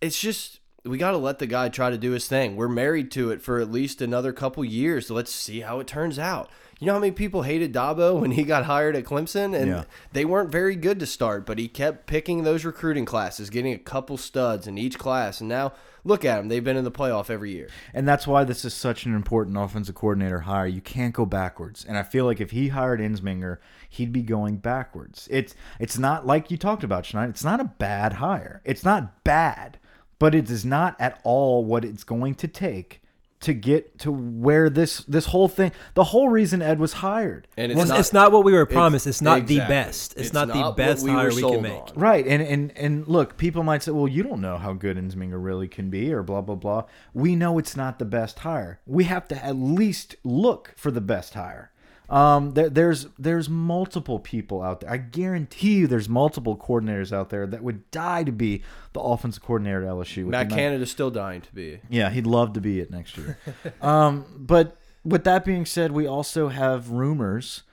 it's 0.00 0.20
just 0.20 0.58
we 0.84 0.98
got 0.98 1.12
to 1.12 1.16
let 1.16 1.38
the 1.38 1.46
guy 1.46 1.68
try 1.68 1.90
to 1.90 1.98
do 1.98 2.10
his 2.12 2.26
thing. 2.28 2.56
We're 2.56 2.68
married 2.68 3.10
to 3.12 3.30
it 3.30 3.40
for 3.40 3.58
at 3.60 3.70
least 3.70 4.02
another 4.02 4.32
couple 4.32 4.64
years. 4.64 5.10
Let's 5.10 5.32
see 5.32 5.60
how 5.60 5.80
it 5.80 5.86
turns 5.86 6.18
out. 6.18 6.50
You 6.80 6.88
know 6.88 6.94
how 6.94 6.98
many 6.98 7.12
people 7.12 7.42
hated 7.42 7.72
Dabo 7.72 8.20
when 8.20 8.32
he 8.32 8.42
got 8.42 8.64
hired 8.64 8.96
at 8.96 9.04
Clemson, 9.04 9.56
and 9.56 9.68
Yeah. 9.70 9.84
they 10.12 10.24
weren't 10.24 10.50
very 10.50 10.74
good 10.76 10.98
to 11.00 11.06
start, 11.06 11.46
but 11.46 11.58
he 11.58 11.68
kept 11.68 12.06
picking 12.06 12.42
those 12.42 12.64
recruiting 12.64 13.04
classes, 13.04 13.48
getting 13.48 13.72
a 13.72 13.78
couple 13.78 14.16
studs 14.16 14.66
in 14.66 14.76
each 14.76 14.98
class, 14.98 15.40
and 15.40 15.48
now 15.48 15.72
look 16.02 16.24
at 16.24 16.36
them. 16.36 16.48
They've 16.48 16.62
been 16.64 16.76
in 16.76 16.84
the 16.84 16.90
playoff 16.90 17.30
every 17.30 17.52
year. 17.52 17.68
And 17.94 18.06
that's 18.06 18.26
why 18.26 18.42
this 18.44 18.64
is 18.64 18.74
such 18.74 19.06
an 19.06 19.14
important 19.14 19.56
offensive 19.56 19.94
coordinator 19.94 20.40
hire. 20.40 20.66
You 20.66 20.80
can't 20.82 21.14
go 21.14 21.24
backwards. 21.24 21.84
And 21.88 21.96
I 21.96 22.02
feel 22.02 22.26
like 22.26 22.40
if 22.40 22.50
he 22.50 22.68
hired 22.68 23.00
Ensminger, 23.00 23.58
he'd 23.88 24.12
be 24.12 24.22
going 24.22 24.56
backwards. 24.56 25.28
It's 25.30 25.54
it's 25.78 25.96
not 25.96 26.26
like 26.26 26.50
you 26.50 26.56
talked 26.58 26.84
about, 26.84 27.06
Schneider. 27.06 27.30
It's 27.30 27.44
not 27.44 27.60
a 27.60 27.64
bad 27.78 28.14
hire. 28.14 28.60
It's 28.64 28.84
not 28.84 29.22
bad, 29.24 29.78
but 30.24 30.34
it 30.34 30.48
is 30.48 30.64
not 30.64 30.96
at 30.98 31.20
all 31.22 31.62
what 31.66 31.84
it's 31.84 32.02
going 32.02 32.34
to 32.34 32.48
take 32.48 33.02
to 33.40 33.52
get 33.52 33.98
to 33.98 34.10
where 34.10 34.70
this 34.70 35.00
this 35.00 35.26
whole 35.26 35.48
thing 35.48 35.70
the 35.92 36.04
whole 36.04 36.30
reason 36.30 36.62
Ed 36.62 36.78
was 36.78 36.94
hired. 36.94 37.46
And 37.58 37.70
it's 37.70 37.76
Well, 37.76 37.88
not, 37.88 38.00
it's 38.00 38.14
not 38.14 38.32
what 38.32 38.42
we 38.42 38.54
were 38.54 38.64
promised. 38.64 39.06
It's, 39.06 39.20
not 39.20 39.46
the 39.46 39.58
best. 39.58 40.14
It's, 40.16 40.32
not, 40.32 40.48
the 40.48 40.72
best 40.74 41.04
we 41.04 41.10
hire 41.10 41.28
we 41.28 41.42
can 41.42 41.60
make. 41.60 41.72
on. 41.74 41.92
Right, 41.94 42.26
and 42.26 42.42
and 42.42 42.72
and 42.74 43.06
look, 43.06 43.36
people 43.36 43.62
might 43.64 43.82
say, 43.82 43.92
"Well, 43.92 44.08
you 44.08 44.22
don't 44.22 44.40
know 44.40 44.56
how 44.56 44.72
good 44.72 44.96
Ensminger 44.96 45.36
really 45.44 45.68
can 45.68 45.90
be," 45.90 46.10
or 46.10 46.22
blah 46.22 46.40
blah 46.40 46.54
blah. 46.54 46.84
We 47.12 47.36
know 47.36 47.58
it's 47.58 47.76
not 47.76 47.98
the 47.98 48.06
best 48.06 48.38
hire. 48.38 48.80
We 48.86 49.04
have 49.04 49.28
to 49.28 49.44
at 49.44 49.56
least 49.56 50.16
look 50.24 50.72
for 50.74 50.90
the 50.90 51.02
best 51.02 51.34
hire. 51.34 51.70
Um, 52.14 52.52
there, 52.52 52.70
there's 52.70 53.08
there's 53.18 53.48
multiple 53.48 54.20
people 54.20 54.62
out 54.62 54.80
there. 54.80 54.90
I 54.90 54.98
guarantee 54.98 55.78
you, 55.78 55.86
there's 55.88 56.08
multiple 56.08 56.56
coordinators 56.56 57.12
out 57.12 57.30
there 57.30 57.44
that 57.44 57.60
would 57.60 57.90
die 57.90 58.22
to 58.22 58.30
be 58.30 58.62
the 58.92 59.00
offensive 59.00 59.42
coordinator 59.42 59.82
at 59.82 59.88
LSU. 59.88 60.26
Matt 60.26 60.48
Canada's 60.48 60.92
still 60.92 61.10
dying 61.10 61.40
to 61.40 61.52
be. 61.52 61.80
yeah, 61.90 62.10
he'd 62.10 62.26
love 62.26 62.52
to 62.52 62.60
be 62.60 62.78
it 62.78 62.92
next 62.92 63.16
year. 63.16 63.36
um, 63.82 64.26
but 64.38 64.76
with 65.04 65.24
that 65.24 65.44
being 65.44 65.66
said, 65.66 65.90
we 65.90 66.06
also 66.06 66.48
have 66.48 66.90
rumors, 66.90 67.64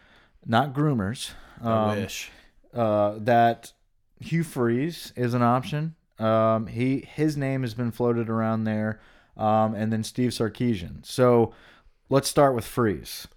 not 0.43 0.73
groomers. 0.73 1.33
I 1.63 1.91
um, 1.91 1.97
wish. 1.99 2.31
uh, 2.73 3.13
that 3.19 3.73
Hugh 4.19 4.43
Freeze 4.43 5.13
is 5.15 5.35
an 5.35 5.43
option. 5.43 5.93
Um, 6.17 6.65
he 6.65 7.07
his 7.13 7.37
name 7.37 7.61
has 7.61 7.75
been 7.75 7.91
floated 7.91 8.27
around 8.27 8.63
there, 8.63 8.99
um, 9.37 9.75
and 9.75 9.93
then 9.93 10.03
Steve 10.03 10.31
Sarkisian. 10.31 11.05
So 11.05 11.53
let's 12.09 12.27
start 12.27 12.55
with 12.55 12.65
Freeze. 12.65 13.27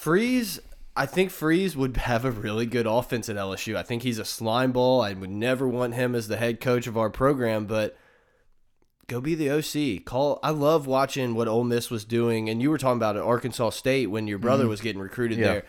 Freeze, 0.00 0.58
I 0.96 1.04
think 1.04 1.30
Freeze 1.30 1.76
would 1.76 1.98
have 1.98 2.24
a 2.24 2.30
really 2.30 2.64
good 2.64 2.86
offense 2.86 3.28
at 3.28 3.36
LSU. 3.36 3.76
I 3.76 3.82
think 3.82 4.02
he's 4.02 4.18
a 4.18 4.24
slime 4.24 4.72
ball. 4.72 5.02
I 5.02 5.12
would 5.12 5.28
never 5.28 5.68
want 5.68 5.92
him 5.92 6.14
as 6.14 6.26
the 6.26 6.38
head 6.38 6.58
coach 6.58 6.86
of 6.86 6.96
our 6.96 7.10
program, 7.10 7.66
but 7.66 7.98
go 9.08 9.20
be 9.20 9.34
the 9.34 9.50
OC. 9.50 10.06
Call. 10.06 10.40
I 10.42 10.52
love 10.52 10.86
watching 10.86 11.34
what 11.34 11.48
Ole 11.48 11.64
Miss 11.64 11.90
was 11.90 12.06
doing, 12.06 12.48
and 12.48 12.62
you 12.62 12.70
were 12.70 12.78
talking 12.78 12.96
about 12.96 13.18
at 13.18 13.22
Arkansas 13.22 13.68
State 13.70 14.06
when 14.06 14.26
your 14.26 14.38
brother 14.38 14.62
mm-hmm. 14.62 14.70
was 14.70 14.80
getting 14.80 15.02
recruited 15.02 15.36
Yeah. 15.36 15.46
there. 15.46 15.64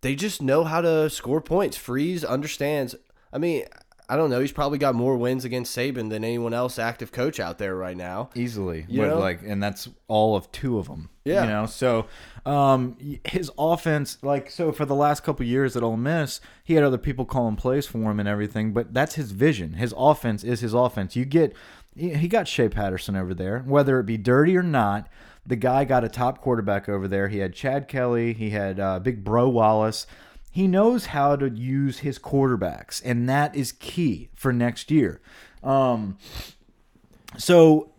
They 0.00 0.16
just 0.16 0.42
know 0.42 0.64
how 0.64 0.80
to 0.80 1.08
score 1.08 1.40
points. 1.40 1.76
Freeze 1.76 2.24
understands. 2.24 2.96
I 3.32 3.38
mean, 3.38 3.66
I 4.08 4.16
don't 4.16 4.30
know. 4.30 4.40
He's 4.40 4.52
probably 4.52 4.78
got 4.78 4.94
more 4.94 5.16
wins 5.16 5.44
against 5.44 5.76
Saban 5.76 6.10
than 6.10 6.22
anyone 6.22 6.54
else 6.54 6.78
active 6.78 7.10
coach 7.10 7.40
out 7.40 7.58
there 7.58 7.74
right 7.74 7.96
now. 7.96 8.30
Easily, 8.36 8.86
You 8.88 9.02
know? 9.02 9.18
like, 9.18 9.40
and 9.44 9.60
that's 9.62 9.88
all 10.06 10.36
of 10.36 10.50
two 10.52 10.78
of 10.78 10.86
them. 10.86 11.10
Yeah. 11.24 11.42
you 11.42 11.48
know. 11.50 11.66
So, 11.66 12.06
um, 12.44 12.96
his 13.24 13.50
offense, 13.58 14.18
like, 14.22 14.48
so 14.50 14.70
for 14.70 14.84
the 14.84 14.94
last 14.94 15.24
couple 15.24 15.44
years 15.44 15.76
at 15.76 15.82
Ole 15.82 15.96
Miss, 15.96 16.40
he 16.62 16.74
had 16.74 16.84
other 16.84 16.98
people 16.98 17.24
calling 17.24 17.56
plays 17.56 17.86
for 17.86 17.98
him 18.10 18.20
and 18.20 18.28
everything. 18.28 18.72
But 18.72 18.94
that's 18.94 19.16
his 19.16 19.32
vision. 19.32 19.72
His 19.72 19.92
offense 19.96 20.44
is 20.44 20.60
his 20.60 20.72
offense. 20.72 21.16
You 21.16 21.24
get, 21.24 21.52
he 21.96 22.28
got 22.28 22.46
Shea 22.46 22.68
Patterson 22.68 23.16
over 23.16 23.34
there, 23.34 23.60
whether 23.66 23.98
it 23.98 24.06
be 24.06 24.16
dirty 24.16 24.56
or 24.56 24.62
not. 24.62 25.08
The 25.44 25.56
guy 25.56 25.84
got 25.84 26.04
a 26.04 26.08
top 26.08 26.40
quarterback 26.40 26.88
over 26.88 27.08
there. 27.08 27.28
He 27.28 27.38
had 27.38 27.54
Chad 27.54 27.88
Kelly. 27.88 28.32
He 28.34 28.50
had 28.50 28.78
uh, 28.78 28.98
Big 29.00 29.24
Bro 29.24 29.48
Wallace. 29.50 30.06
He 30.56 30.66
knows 30.66 31.04
how 31.04 31.36
to 31.36 31.50
use 31.50 31.98
his 31.98 32.18
quarterbacks, 32.18 33.02
and 33.04 33.28
that 33.28 33.54
is 33.54 33.72
key 33.72 34.30
for 34.34 34.54
next 34.54 34.90
year. 34.90 35.20
Um, 35.62 36.16
so 37.36 37.90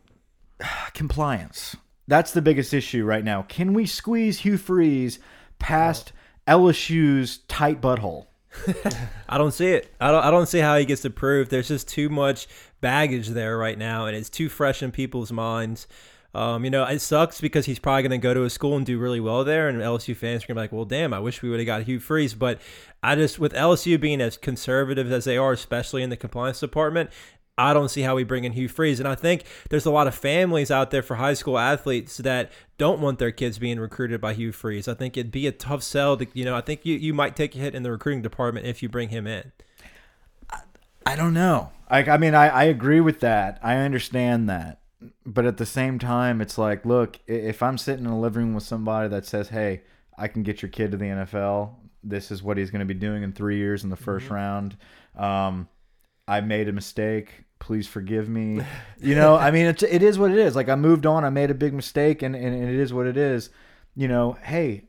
compliance. 0.96 1.76
That's 2.08 2.32
the 2.32 2.42
biggest 2.42 2.74
issue 2.74 3.06
right 3.06 3.24
now. 3.24 3.44
Can 3.44 3.76
we 3.76 3.86
squeeze 3.86 4.40
Hugh 4.40 4.58
Freeze 4.58 5.20
past 5.60 6.14
LSU's 6.48 7.42
tight 7.48 7.80
butthole? 7.80 8.26
I 9.30 9.38
don't 9.38 9.54
see 9.54 9.74
it. 9.74 9.94
I 10.02 10.10
don't. 10.10 10.24
I 10.24 10.32
don't 10.32 10.48
see 10.48 10.58
how 10.58 10.80
he 10.80 10.86
gets 10.86 11.06
approved. 11.06 11.52
There's 11.52 11.68
just 11.68 11.88
too 11.88 12.10
much 12.10 12.48
baggage 12.82 13.28
there 13.28 13.56
right 13.56 13.78
now, 13.78 14.08
and 14.08 14.18
it's 14.18 14.32
too 14.32 14.50
fresh 14.50 14.82
in 14.82 14.92
people's 14.92 15.32
minds. 15.32 15.86
Um, 16.34 16.64
you 16.66 16.70
know, 16.70 16.84
it 16.84 17.00
sucks 17.00 17.42
because 17.42 17.66
he's 17.66 17.80
probably 17.80 18.04
going 18.04 18.12
to 18.12 18.18
go 18.18 18.34
to 18.34 18.44
a 18.44 18.50
school 18.50 18.76
and 18.76 18.86
do 18.86 19.00
really 19.00 19.20
well 19.20 19.44
there, 19.44 19.70
and 19.70 19.80
LSU 19.80 20.16
fans 20.16 20.44
are 20.44 20.48
going 20.48 20.56
to 20.56 20.60
be 20.60 20.62
like, 20.62 20.72
"Well, 20.72 20.86
damn, 20.86 21.14
I 21.14 21.20
wish 21.20 21.42
we 21.42 21.50
would 21.50 21.60
have 21.60 21.66
got 21.66 21.84
Hugh 21.84 22.00
Freeze." 22.00 22.34
But 22.34 22.60
I 23.02 23.16
just, 23.16 23.40
with 23.40 23.54
LSU 23.54 24.00
being 24.00 24.22
as 24.22 24.38
conservative 24.38 25.12
as 25.12 25.26
they 25.26 25.38
are, 25.38 25.54
especially 25.54 26.04
in 26.04 26.10
the 26.10 26.18
compliance 26.18 26.60
department, 26.60 27.10
I 27.58 27.74
don't 27.74 27.90
see 27.90 28.02
how 28.02 28.16
we 28.16 28.24
bring 28.24 28.44
in 28.44 28.54
Hugh 28.54 28.68
Freeze. 28.68 29.00
And 29.00 29.10
I 29.10 29.16
think 29.16 29.44
there's 29.70 29.88
a 29.88 29.92
lot 29.92 30.06
of 30.06 30.14
families 30.14 30.70
out 30.70 30.92
there 30.92 31.02
for 31.02 31.16
high 31.16 31.34
school 31.34 31.58
athletes 31.58 32.18
that 32.18 32.52
don't 32.78 33.02
want 33.02 33.18
their 33.18 33.32
kids 33.32 33.58
being 33.58 33.80
recruited 33.80 34.22
by 34.22 34.34
Hugh 34.34 34.52
Freeze. 34.52 34.88
I 34.88 34.94
think 34.94 35.18
it'd 35.18 35.32
be 35.32 35.48
a 35.48 35.52
tough 35.52 35.82
sell. 35.82 36.18
To, 36.18 36.28
you 36.34 36.46
know, 36.46 36.56
I 36.56 36.62
think 36.62 36.86
you, 36.86 36.96
you 36.96 37.16
might 37.16 37.36
take 37.36 37.56
a 37.56 37.58
hit 37.58 37.74
in 37.74 37.82
the 37.82 37.92
recruiting 37.92 38.22
department 38.22 38.68
if 38.68 38.84
you 38.84 38.90
bring 38.90 39.10
him 39.10 39.26
in. 39.26 39.52
I 41.06 41.16
don't 41.16 41.34
know. 41.34 41.72
I, 41.90 42.04
I 42.04 42.18
mean, 42.18 42.36
I, 42.36 42.48
I 42.48 42.64
agree 42.66 43.00
with 43.00 43.22
that. 43.22 43.60
I 43.64 43.78
understand 43.78 44.50
that. 44.50 44.80
But 45.26 45.46
at 45.46 45.58
the 45.58 45.66
same 45.66 46.00
time, 46.00 46.42
it's 46.42 46.58
like, 46.58 46.86
look, 46.86 47.20
if 47.28 47.62
I'm 47.62 47.78
sitting 47.78 48.06
in 48.06 48.12
a 48.12 48.20
living 48.20 48.46
room 48.46 48.54
with 48.56 48.64
somebody 48.64 49.10
that 49.10 49.26
says, 49.26 49.50
hey, 49.50 49.84
I 50.18 50.28
can 50.28 50.44
get 50.44 50.62
your 50.62 50.70
kid 50.70 50.92
to 50.92 50.98
the 50.98 51.06
NFL, 51.06 51.76
this 52.04 52.32
is 52.32 52.42
what 52.42 52.58
he's 52.58 52.72
going 52.72 52.80
to 52.80 52.86
be 52.86 53.00
doing 53.00 53.24
in 53.24 53.32
three 53.32 53.58
years 53.58 53.84
in 53.84 53.90
the 53.90 53.98
1st 53.98 54.30
round. 54.30 54.78
Um, 55.16 55.68
I 56.28 56.42
made 56.42 56.68
a 56.68 56.74
mistake. 56.74 57.44
Please 57.60 57.88
forgive 57.88 58.28
me. 58.28 58.62
You 59.00 59.14
know, 59.14 59.36
I 59.36 59.52
mean, 59.52 59.68
it's, 59.68 59.84
it 59.84 60.02
is 60.02 60.18
what 60.18 60.32
it 60.32 60.40
is. 60.40 60.56
Like, 60.56 60.70
I 60.70 60.76
moved 60.76 61.06
on. 61.06 61.24
I 61.24 61.30
made 61.30 61.52
a 61.52 61.54
big 61.54 61.72
mistake, 61.72 62.24
and, 62.24 62.36
and 62.36 62.64
it 62.68 62.80
is 62.80 62.92
what 62.92 63.06
it 63.06 63.16
is. 63.16 63.52
You 63.96 64.08
know, 64.08 64.38
hey, 64.42 64.86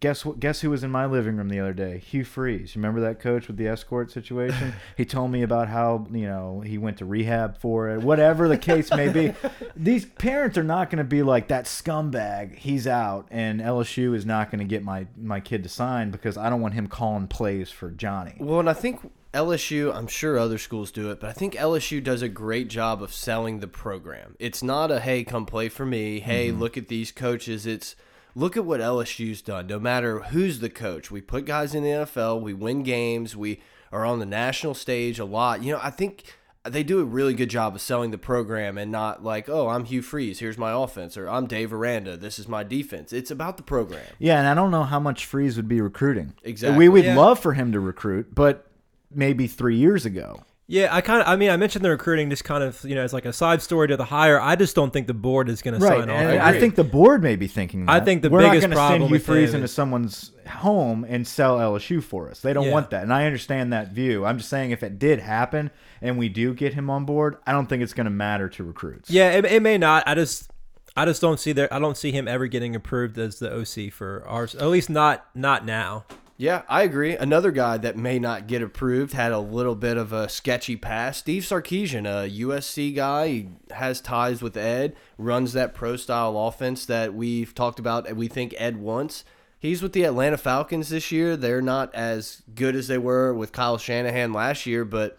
guess 0.00 0.24
what? 0.24 0.40
Guess 0.40 0.60
who 0.60 0.70
was 0.70 0.82
in 0.84 0.90
my 0.90 1.06
living 1.06 1.36
room 1.36 1.48
the 1.48 1.60
other 1.60 1.72
day? 1.72 1.98
Hugh 1.98 2.24
Freeze. 2.24 2.76
Remember 2.76 3.00
that 3.00 3.20
coach 3.20 3.46
with 3.48 3.56
the 3.56 3.66
escort 3.68 4.10
situation? 4.10 4.74
he 4.96 5.04
told 5.04 5.30
me 5.30 5.42
about 5.42 5.68
how 5.68 6.06
you 6.12 6.26
know 6.26 6.60
he 6.60 6.78
went 6.78 6.98
to 6.98 7.04
rehab 7.04 7.58
for 7.58 7.90
it. 7.90 8.02
Whatever 8.02 8.48
the 8.48 8.58
case 8.58 8.90
may 8.90 9.08
be, 9.08 9.32
these 9.76 10.04
parents 10.04 10.58
are 10.58 10.64
not 10.64 10.90
going 10.90 10.98
to 10.98 11.04
be 11.04 11.22
like 11.22 11.48
that 11.48 11.64
scumbag. 11.64 12.56
He's 12.56 12.86
out, 12.86 13.26
and 13.30 13.60
LSU 13.60 14.14
is 14.14 14.26
not 14.26 14.50
going 14.50 14.58
to 14.60 14.64
get 14.64 14.82
my 14.82 15.06
my 15.16 15.40
kid 15.40 15.62
to 15.62 15.68
sign 15.68 16.10
because 16.10 16.36
I 16.36 16.50
don't 16.50 16.60
want 16.60 16.74
him 16.74 16.86
calling 16.86 17.26
plays 17.28 17.70
for 17.70 17.90
Johnny. 17.90 18.34
Well, 18.38 18.60
and 18.60 18.68
I 18.70 18.74
think 18.74 19.00
LSU, 19.32 19.92
I'm 19.94 20.06
sure 20.06 20.38
other 20.38 20.58
schools 20.58 20.92
do 20.92 21.10
it, 21.10 21.18
but 21.20 21.28
I 21.28 21.32
think 21.32 21.54
LSU 21.54 22.02
does 22.02 22.22
a 22.22 22.28
great 22.28 22.68
job 22.68 23.02
of 23.02 23.12
selling 23.12 23.58
the 23.60 23.66
program. 23.66 24.36
It's 24.38 24.62
not 24.62 24.90
a 24.92 25.00
hey, 25.00 25.24
come 25.24 25.44
play 25.46 25.68
for 25.68 25.84
me. 25.86 26.20
Hey, 26.20 26.50
Mm-hmm. 26.50 26.60
look 26.60 26.76
at 26.76 26.86
these 26.88 27.10
coaches. 27.10 27.66
It's 27.66 27.96
look 28.34 28.56
at 28.56 28.64
what 28.64 28.80
LSU's 28.80 29.42
done. 29.42 29.66
No 29.66 29.78
matter 29.78 30.20
who's 30.20 30.58
the 30.60 30.70
coach, 30.70 31.10
we 31.10 31.20
put 31.20 31.44
guys 31.44 31.74
in 31.74 31.82
the 31.82 31.90
NFL, 31.90 32.40
we 32.40 32.52
win 32.54 32.82
games, 32.82 33.36
we 33.36 33.60
are 33.92 34.04
on 34.04 34.18
the 34.18 34.26
national 34.26 34.74
stage 34.74 35.18
a 35.18 35.24
lot. 35.24 35.62
You 35.62 35.72
know, 35.74 35.80
I 35.82 35.90
think 35.90 36.24
they 36.64 36.82
do 36.82 36.98
a 37.00 37.04
really 37.04 37.34
good 37.34 37.50
job 37.50 37.74
of 37.74 37.80
selling 37.80 38.10
the 38.10 38.18
program 38.18 38.78
and 38.78 38.90
not 38.90 39.22
like, 39.22 39.48
oh, 39.48 39.68
I'm 39.68 39.84
Hugh 39.84 40.02
Freeze, 40.02 40.38
here's 40.40 40.58
my 40.58 40.72
offense, 40.72 41.16
or 41.16 41.28
I'm 41.28 41.46
Dave 41.46 41.72
Aranda, 41.72 42.16
this 42.16 42.38
is 42.38 42.48
my 42.48 42.64
defense. 42.64 43.12
It's 43.12 43.30
about 43.30 43.56
the 43.56 43.62
program. 43.62 44.06
Yeah, 44.18 44.38
and 44.38 44.48
I 44.48 44.54
don't 44.54 44.70
know 44.70 44.84
how 44.84 44.98
much 44.98 45.26
Freeze 45.26 45.56
would 45.56 45.68
be 45.68 45.80
recruiting. 45.80 46.34
Exactly. 46.42 46.78
We 46.78 46.88
would 46.88 47.04
Yeah. 47.04 47.16
love 47.16 47.38
for 47.38 47.52
him 47.52 47.70
to 47.72 47.80
recruit, 47.80 48.34
but 48.34 48.66
maybe 49.14 49.46
three 49.46 49.76
years 49.76 50.04
ago. 50.06 50.40
Yeah, 50.66 50.88
I 50.94 51.02
kind 51.02 51.20
of. 51.20 51.28
I 51.28 51.36
mean, 51.36 51.50
I 51.50 51.58
mentioned 51.58 51.84
the 51.84 51.90
recruiting 51.90 52.30
just 52.30 52.42
kind 52.44 52.64
of, 52.64 52.82
you 52.84 52.94
know, 52.94 53.02
as 53.02 53.12
like 53.12 53.26
a 53.26 53.34
side 53.34 53.60
story 53.60 53.86
to 53.88 53.98
the 53.98 54.04
hire. 54.06 54.40
I 54.40 54.56
just 54.56 54.74
don't 54.74 54.90
think 54.92 55.06
the 55.06 55.12
board 55.12 55.50
is 55.50 55.60
going 55.60 55.78
to 55.78 55.84
Right, 55.84 55.98
sign 56.00 56.08
off. 56.08 56.16
on 56.18 56.26
I 56.38 56.52
it. 56.54 56.60
think 56.60 56.74
the 56.74 56.84
board 56.84 57.22
may 57.22 57.36
be 57.36 57.46
thinking. 57.46 57.84
That. 57.84 57.92
I 57.92 58.00
think 58.04 58.22
the 58.22 58.30
we're 58.30 58.38
biggest 58.40 58.62
not 58.62 58.68
gonna 58.68 58.74
problem 58.76 59.00
send 59.02 59.12
with 59.12 59.26
Freeze 59.26 59.52
into 59.52 59.68
someone's 59.68 60.32
home 60.48 61.04
and 61.06 61.26
sell 61.26 61.58
LSU 61.58 62.02
for 62.02 62.30
us. 62.30 62.40
They 62.40 62.54
don't 62.54 62.64
Yeah. 62.68 62.72
want 62.72 62.88
that, 62.90 63.02
and 63.02 63.12
I 63.12 63.26
understand 63.26 63.74
that 63.74 63.92
view. 63.92 64.24
I'm 64.24 64.38
just 64.38 64.48
saying, 64.48 64.70
if 64.70 64.82
it 64.82 64.98
did 64.98 65.18
happen 65.20 65.70
and 66.00 66.16
we 66.16 66.30
do 66.30 66.54
get 66.54 66.72
him 66.72 66.88
on 66.88 67.04
board, 67.04 67.36
I 67.46 67.52
don't 67.52 67.66
think 67.66 67.82
it's 67.82 67.92
going 67.92 68.06
to 68.06 68.10
matter 68.10 68.48
to 68.48 68.64
recruits. 68.64 69.10
Yeah, 69.10 69.32
it, 69.32 69.44
it 69.44 69.60
may 69.60 69.76
not. 69.76 70.04
I 70.06 70.14
just, 70.14 70.50
I 70.96 71.04
just 71.04 71.20
don't 71.20 71.38
see 71.38 71.52
there. 71.52 71.72
I 71.74 71.78
don't 71.78 71.96
see 71.98 72.10
him 72.10 72.26
ever 72.26 72.46
getting 72.46 72.74
approved 72.74 73.18
as 73.18 73.38
the 73.38 73.52
OC 73.54 73.92
for 73.92 74.24
ours. 74.26 74.54
At 74.54 74.68
least 74.68 74.88
not, 74.88 75.26
not 75.34 75.66
now. 75.66 76.04
Yeah, 76.36 76.62
I 76.68 76.82
agree. 76.82 77.16
Another 77.16 77.52
guy 77.52 77.76
that 77.78 77.96
may 77.96 78.18
not 78.18 78.48
get 78.48 78.60
approved 78.60 79.12
had 79.12 79.30
a 79.30 79.38
little 79.38 79.76
bit 79.76 79.96
of 79.96 80.12
a 80.12 80.28
sketchy 80.28 80.76
past. 80.76 81.20
Steve 81.20 81.44
Sarkisian, 81.44 82.06
a 82.06 82.28
USC 82.28 82.94
guy, 82.94 83.28
he 83.28 83.48
has 83.70 84.00
ties 84.00 84.42
with 84.42 84.56
Ed, 84.56 84.96
runs 85.16 85.52
that 85.52 85.74
pro 85.74 85.96
style 85.96 86.36
offense 86.36 86.86
that 86.86 87.14
we've 87.14 87.54
talked 87.54 87.78
about 87.78 88.08
and 88.08 88.16
we 88.16 88.26
think 88.26 88.54
Ed 88.58 88.78
wants. 88.78 89.24
He's 89.60 89.80
with 89.80 89.92
the 89.92 90.04
Atlanta 90.04 90.36
Falcons 90.36 90.88
this 90.88 91.12
year. 91.12 91.36
They're 91.36 91.62
not 91.62 91.94
as 91.94 92.42
good 92.54 92.74
as 92.74 92.88
they 92.88 92.98
were 92.98 93.32
with 93.32 93.52
Kyle 93.52 93.78
Shanahan 93.78 94.32
last 94.32 94.66
year, 94.66 94.84
but 94.84 95.18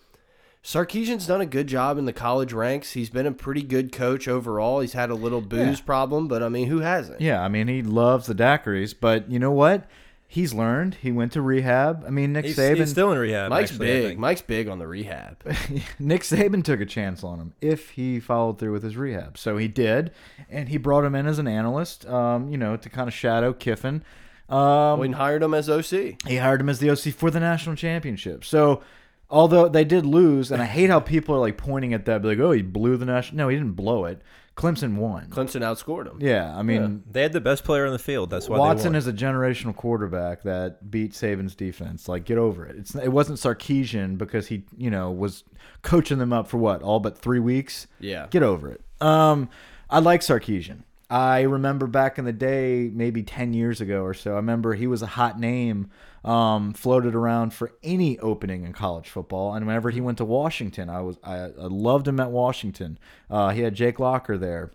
Sarkisian's 0.63 1.25
done 1.28 1.41
a 1.41 1.45
good 1.45 1.67
job 1.67 1.97
in 1.97 2.06
the 2.06 2.13
college 2.13 2.51
ranks. 2.51 2.91
He's 2.91 3.10
been 3.10 3.25
a 3.25 3.32
pretty 3.32 3.63
good 3.63 3.91
coach 3.91 4.28
overall. 4.28 4.82
He's 4.82 4.93
had 4.93 5.10
a 5.10 5.15
little 5.15 5.41
booze 5.41 5.80
problem, 5.80 6.28
but 6.28 6.43
I 6.43 6.49
mean, 6.49 6.67
who 6.67 6.80
hasn't? 6.80 7.21
Yeah, 7.21 7.41
I 7.41 7.47
mean, 7.47 7.67
he 7.67 7.82
loves 7.82 8.28
the 8.28 8.36
daiquiris, 8.36 8.93
but 8.99 9.32
you 9.32 9.39
know 9.39 9.51
what? 9.51 9.88
He's 10.27 10.53
learned. 10.53 10.95
He 10.95 11.11
went 11.11 11.31
to 11.33 11.41
rehab. 11.41 12.03
I 12.05 12.09
mean, 12.09 12.33
Nick 12.33 12.45
He's, 12.45 12.57
Saban. 12.57 12.77
he's 12.77 12.89
still 12.89 13.11
in 13.11 13.17
rehab. 13.17 13.51
Mike's 13.51 13.71
actually, 13.71 13.89
I 13.89 13.93
big. 13.93 14.07
think. 14.07 14.19
Mike's 14.19 14.41
big 14.41 14.67
on 14.67 14.79
the 14.79 14.88
rehab. 14.88 15.38
Nick 15.99 16.23
Saban 16.23 16.63
took 16.63 16.81
a 16.81 16.85
chance 16.85 17.23
on 17.23 17.39
him 17.39 17.53
if 17.61 17.91
he 17.91 18.19
followed 18.19 18.57
through 18.59 18.71
with 18.73 18.83
his 18.83 18.97
rehab. 18.97 19.38
So 19.38 19.57
he 19.57 19.67
did, 19.67 20.11
and 20.49 20.67
he 20.69 20.77
brought 20.77 21.05
him 21.05 21.15
in 21.15 21.25
as 21.27 21.39
an 21.39 21.47
analyst, 21.47 22.05
um, 22.07 22.49
you 22.49 22.57
know, 22.57 22.75
to 22.75 22.89
kind 22.89 23.07
of 23.07 23.13
shadow 23.13 23.53
Kiffin. 23.53 24.03
Um, 24.49 24.99
We 24.99 25.09
hired 25.11 25.41
him 25.43 25.53
as 25.53 25.69
OC. 25.69 26.17
he 26.27 26.38
hired 26.38 26.59
him 26.61 26.69
as 26.69 26.79
the 26.79 26.89
OC 26.89 27.13
for 27.13 27.31
the 27.31 27.39
national 27.39 27.75
championship. 27.75 28.43
So, 28.43 28.81
although 29.29 29.67
they 29.69 29.83
did 29.85 30.05
lose, 30.05 30.51
and 30.51 30.61
I 30.61 30.65
hate 30.65 30.89
how 30.89 30.99
people 30.99 31.35
are 31.35 31.39
like 31.39 31.57
pointing 31.57 31.93
at 31.93 32.05
that, 32.05 32.21
be 32.21 32.27
like, 32.29 32.39
"Oh, 32.39 32.51
he 32.51 32.61
blew 32.61 32.97
the 32.97 33.05
national." 33.05 33.38
No, 33.38 33.47
he 33.49 33.55
didn't 33.57 33.73
blow 33.73 34.05
it. 34.05 34.21
Clemson 34.56 34.96
won. 34.96 35.28
Clemson 35.30 35.62
outscored 35.62 36.06
them. 36.06 36.18
Yeah, 36.22 36.56
I 36.58 36.62
mean, 36.62 37.04
They 37.12 37.22
had 37.22 37.34
the 37.34 37.41
best 37.41 37.65
player 37.65 37.86
on 37.86 37.91
the 37.91 38.00
field. 38.00 38.30
That's 38.30 38.48
why 38.48 38.58
Watson 38.58 38.94
they 38.94 38.96
won. 38.96 38.96
is 38.96 39.08
a 39.08 39.13
generational 39.13 39.76
quarterback 39.76 40.44
that 40.44 40.89
beat 40.89 41.12
Saban's 41.12 41.56
defense. 41.56 42.08
Like, 42.08 42.24
get 42.24 42.38
over 42.38 42.65
it. 42.65 42.78
It's 42.78 42.96
it 42.96 43.10
wasn't 43.10 43.38
Sarkisian 43.39 44.18
because 44.18 44.48
he, 44.48 44.63
you 44.78 44.89
know, 44.89 45.12
was 45.12 45.44
coaching 45.82 46.20
them 46.20 46.32
up 46.32 46.48
for 46.48 46.58
what 46.58 46.82
all 46.84 47.02
but 47.02 47.18
three 47.18 47.39
weeks. 47.39 47.88
Yeah. 48.00 48.28
Get 48.30 48.44
over 48.44 48.72
it. 48.72 48.82
Um, 49.02 49.50
I 49.89 50.00
like 50.00 50.22
Sarkisian. 50.22 50.84
I 51.10 51.41
remember 51.41 51.86
back 51.86 52.18
in 52.18 52.26
the 52.26 52.34
day, 52.34 52.89
maybe 52.94 53.24
ten 53.24 53.54
years 53.54 53.82
ago 53.82 54.04
or 54.04 54.13
so. 54.13 54.32
I 54.32 54.36
remember 54.38 54.74
he 54.74 54.88
was 54.88 55.02
a 55.02 55.08
hot 55.08 55.38
name, 55.39 55.91
um, 56.25 56.73
floated 56.73 57.13
around 57.13 57.53
for 57.53 57.71
any 57.83 58.17
opening 58.19 58.65
in 58.65 58.73
college 58.73 59.07
football. 59.07 59.53
And 59.53 59.65
whenever 59.65 59.91
he 59.91 60.01
went 60.01 60.17
to 60.17 60.25
Washington, 60.25 60.89
I 60.89 61.01
was 61.01 61.17
I, 61.23 61.35
I 61.35 61.49
loved 61.67 62.07
him 62.07 62.19
at 62.19 62.31
Washington. 62.31 62.97
Uh, 63.29 63.49
he 63.49 63.61
had 63.61 63.75
Jake 63.75 63.99
Locker 63.99 64.38
there. 64.38 64.71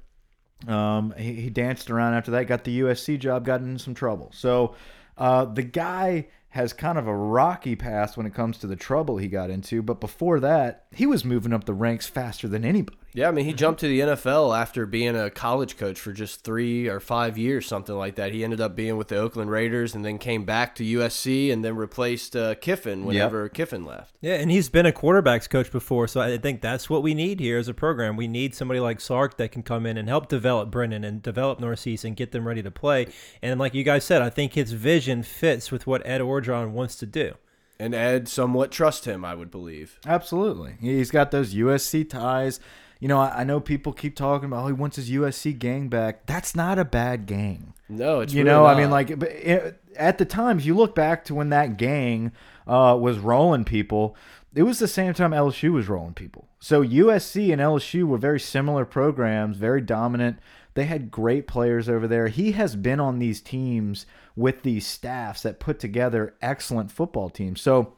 Um, 0.69 1.13
he, 1.19 1.35
he 1.35 1.51
danced 1.51 1.91
around 1.91 2.15
after 2.15 2.31
that, 2.31 2.47
got 2.47 2.65
the 2.65 2.81
USC 2.81 3.19
job, 3.19 3.45
got 3.45 3.63
in 3.63 3.79
some 3.79 3.95
trouble. 3.95 4.31
So 4.33 4.77
uh, 5.19 5.47
the 5.47 5.63
guy 5.63 6.29
has 6.51 6.73
kind 6.73 6.99
of 6.99 7.07
a 7.07 7.15
rocky 7.15 7.77
past 7.77 8.17
when 8.17 8.27
it 8.27 8.35
comes 8.35 8.59
to 8.59 8.67
the 8.67 8.77
trouble 8.77 9.17
he 9.17 9.29
got 9.29 9.51
into. 9.51 9.83
But 9.83 10.01
before 10.01 10.41
that, 10.41 10.87
he 10.93 11.07
was 11.07 11.25
moving 11.25 11.53
up 11.53 11.65
the 11.65 11.75
ranks 11.75 12.07
faster 12.07 12.47
than 12.47 12.65
anybody. 12.65 12.99
Yeah, 13.13 13.29
I 13.29 13.33
mean, 13.33 13.45
he 13.45 13.53
jumped 13.53 13.81
to 13.81 13.89
the 13.89 14.01
NFL 14.01 14.57
after 14.57 14.87
being 14.87 15.17
a 15.17 15.31
college 15.31 15.77
coach 15.77 15.99
for 15.99 16.13
just 16.13 16.45
three 16.45 16.87
or 16.87 17.01
five 17.01 17.37
years, 17.37 17.67
something 17.67 17.95
like 17.95 18.15
that. 18.15 18.33
He 18.33 18.45
ended 18.45 18.61
up 18.61 18.77
being 18.77 18.97
with 18.97 19.09
the 19.09 19.17
Oakland 19.17 19.51
Raiders 19.51 19.97
and 19.97 20.05
then 20.05 20.19
came 20.19 20.45
back 20.45 20.77
to 20.77 20.85
USC 20.85 21.53
and 21.53 21.65
then 21.65 21.75
replaced 21.75 22.37
uh, 22.37 22.55
Kiffin 22.55 23.05
whenever 23.05 23.49
Kiffin 23.49 23.85
left. 23.85 24.15
Yeah, 24.21 24.35
and 24.35 24.51
he's 24.51 24.69
been 24.69 24.87
a 24.87 24.93
quarterbacks 24.93 25.51
coach 25.51 25.73
before, 25.73 26.07
so 26.07 26.21
I 26.21 26.39
think 26.39 26.61
that's 26.61 26.89
what 26.89 27.03
we 27.03 27.15
need 27.15 27.41
here 27.41 27.59
as 27.59 27.67
a 27.67 27.75
program. 27.75 28.17
We 28.17 28.29
need 28.29 28.55
somebody 28.55 28.79
like 28.79 29.01
Sark 29.01 29.37
that 29.39 29.51
can 29.51 29.65
come 29.65 29.87
in 29.87 29.97
and 29.97 30.09
help 30.09 30.29
develop 30.29 30.71
Brennan 30.71 31.03
and 31.03 31.21
develop 31.21 31.59
Narcisse 31.59 32.05
and 32.05 32.17
get 32.17 32.31
them 32.31 32.47
ready 32.47 32.63
to 32.63 32.71
play. 32.71 33.09
And 33.43 33.59
like 33.59 33.75
you 33.75 33.83
guys 33.83 34.05
said, 34.05 34.23
I 34.23 34.31
think 34.31 34.55
his 34.55 34.71
vision 34.71 35.25
fits 35.25 35.73
with 35.73 35.85
what 35.87 36.07
Ed 36.07 36.21
Orgeron 36.21 36.71
wants 36.71 36.95
to 36.97 37.07
do. 37.07 37.35
And 37.81 37.95
Ed 37.95 38.29
somewhat 38.29 38.71
trust 38.71 39.07
him, 39.07 39.25
I 39.25 39.35
would 39.35 39.51
believe. 39.51 39.99
Absolutely. 40.07 40.75
He's 40.81 41.11
got 41.11 41.31
those 41.31 41.55
USC 41.55 42.09
ties. 42.09 42.61
You 43.01 43.09
know, 43.09 43.19
I, 43.19 43.41
I 43.41 43.45
know 43.45 43.61
people 43.61 43.93
keep 43.93 44.15
talking 44.15 44.47
about, 44.47 44.65
oh, 44.65 44.67
he 44.69 44.73
wants 44.73 44.97
his 44.97 45.11
USC 45.11 45.59
gang 45.59 45.89
back. 45.89 46.27
That's 46.27 46.55
not 46.55 46.79
a 46.79 46.85
bad 46.85 47.27
gang. 47.27 47.75
No, 47.89 48.21
it's 48.21 48.33
you 48.33 48.45
really 48.45 48.55
know, 48.55 48.67
I 48.67 48.77
mean, 48.77 48.91
like 48.91 49.19
but 49.19 49.31
it, 49.31 49.83
at 49.97 50.19
the 50.19 50.25
time, 50.25 50.59
if 50.59 50.65
you 50.65 50.75
look 50.75 50.95
back 50.95 51.25
to 51.25 51.35
when 51.35 51.49
that 51.49 51.77
gang 51.77 52.31
uh, 52.67 52.97
was 53.01 53.19
rolling 53.19 53.65
people, 53.65 54.17
it 54.55 54.63
was 54.63 54.79
the 54.79 54.89
same 54.89 55.15
time 55.15 55.33
LSU 55.33 55.73
was 55.73 55.89
rolling 55.89 56.15
people. 56.15 56.49
So 56.61 56.85
USC 56.85 57.53
and 57.53 57.61
LSU 57.61 58.05
were 58.05 58.19
very 58.19 58.41
similar 58.41 58.85
programs, 58.85 59.57
very 59.57 59.81
dominant. 59.81 60.39
They 60.75 60.85
had 60.85 61.11
great 61.11 61.47
players 61.47 61.89
over 61.89 62.07
there. 62.07 62.29
He 62.29 62.53
has 62.53 62.77
been 62.77 63.01
on 63.01 63.19
these 63.19 63.41
teams 63.41 64.07
with 64.37 64.63
these 64.63 64.87
staffs 64.87 65.43
that 65.43 65.59
put 65.59 65.79
together 65.79 66.35
excellent 66.41 66.93
football 66.93 67.29
teams. 67.29 67.61
So 67.61 67.95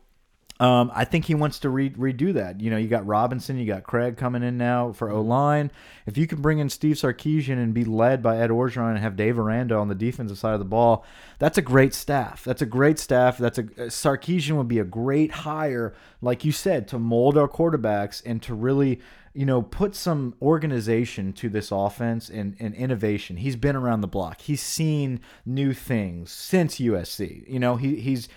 um, 0.60 0.92
I 0.94 1.04
think 1.04 1.24
he 1.24 1.34
wants 1.34 1.58
to 1.60 1.70
re 1.70 1.90
redo 1.90 2.32
that. 2.34 2.60
You 2.60 2.70
know, 2.70 2.76
you 2.76 2.88
got 2.88 3.06
Robinson, 3.06 3.58
you 3.58 3.66
got 3.66 3.82
Cregg 3.82 4.16
coming 4.16 4.42
in 4.42 4.58
now 4.58 4.92
for 4.92 5.10
O 5.10 5.20
line. 5.20 5.70
If 6.06 6.16
you 6.16 6.26
can 6.26 6.40
bring 6.40 6.58
in 6.58 6.68
Steve 6.68 6.96
Sarkisian 6.96 7.62
and 7.62 7.74
be 7.74 7.84
led 7.84 8.22
by 8.22 8.38
Ed 8.38 8.50
Orgeron 8.50 8.90
and 8.90 8.98
have 8.98 9.16
Dave 9.16 9.38
Aranda 9.38 9.76
on 9.76 9.88
the 9.88 9.94
defensive 9.94 10.38
side 10.38 10.52
of 10.52 10.58
the 10.60 10.64
ball, 10.64 11.04
that's 11.38 11.58
a 11.58 11.62
great 11.62 11.94
staff. 11.94 12.44
That's 12.44 12.62
a 12.62 12.66
great 12.66 12.98
staff. 12.98 13.38
That's 13.38 13.58
a 13.58 13.64
Sarkisian 13.64 14.56
would 14.56 14.68
be 14.68 14.78
a 14.78 14.84
great 14.84 15.32
hire, 15.32 15.94
like 16.20 16.44
you 16.44 16.52
said, 16.52 16.86
to 16.88 16.98
mold 16.98 17.36
our 17.36 17.48
quarterbacks 17.48 18.22
and 18.24 18.42
to 18.42 18.54
really 18.54 19.00
you 19.34 19.46
know, 19.46 19.62
put 19.62 19.94
some 19.94 20.34
organization 20.42 21.32
to 21.32 21.48
this 21.48 21.70
offense 21.72 22.28
and, 22.28 22.54
and 22.60 22.74
innovation. 22.74 23.38
He's 23.38 23.56
been 23.56 23.76
around 23.76 24.02
the 24.02 24.06
block. 24.06 24.42
He's 24.42 24.60
seen 24.60 25.20
new 25.46 25.72
things 25.72 26.30
since 26.30 26.76
USC. 26.76 27.48
You 27.50 27.58
know, 27.58 27.76
he 27.76 27.96
he's 27.96 28.28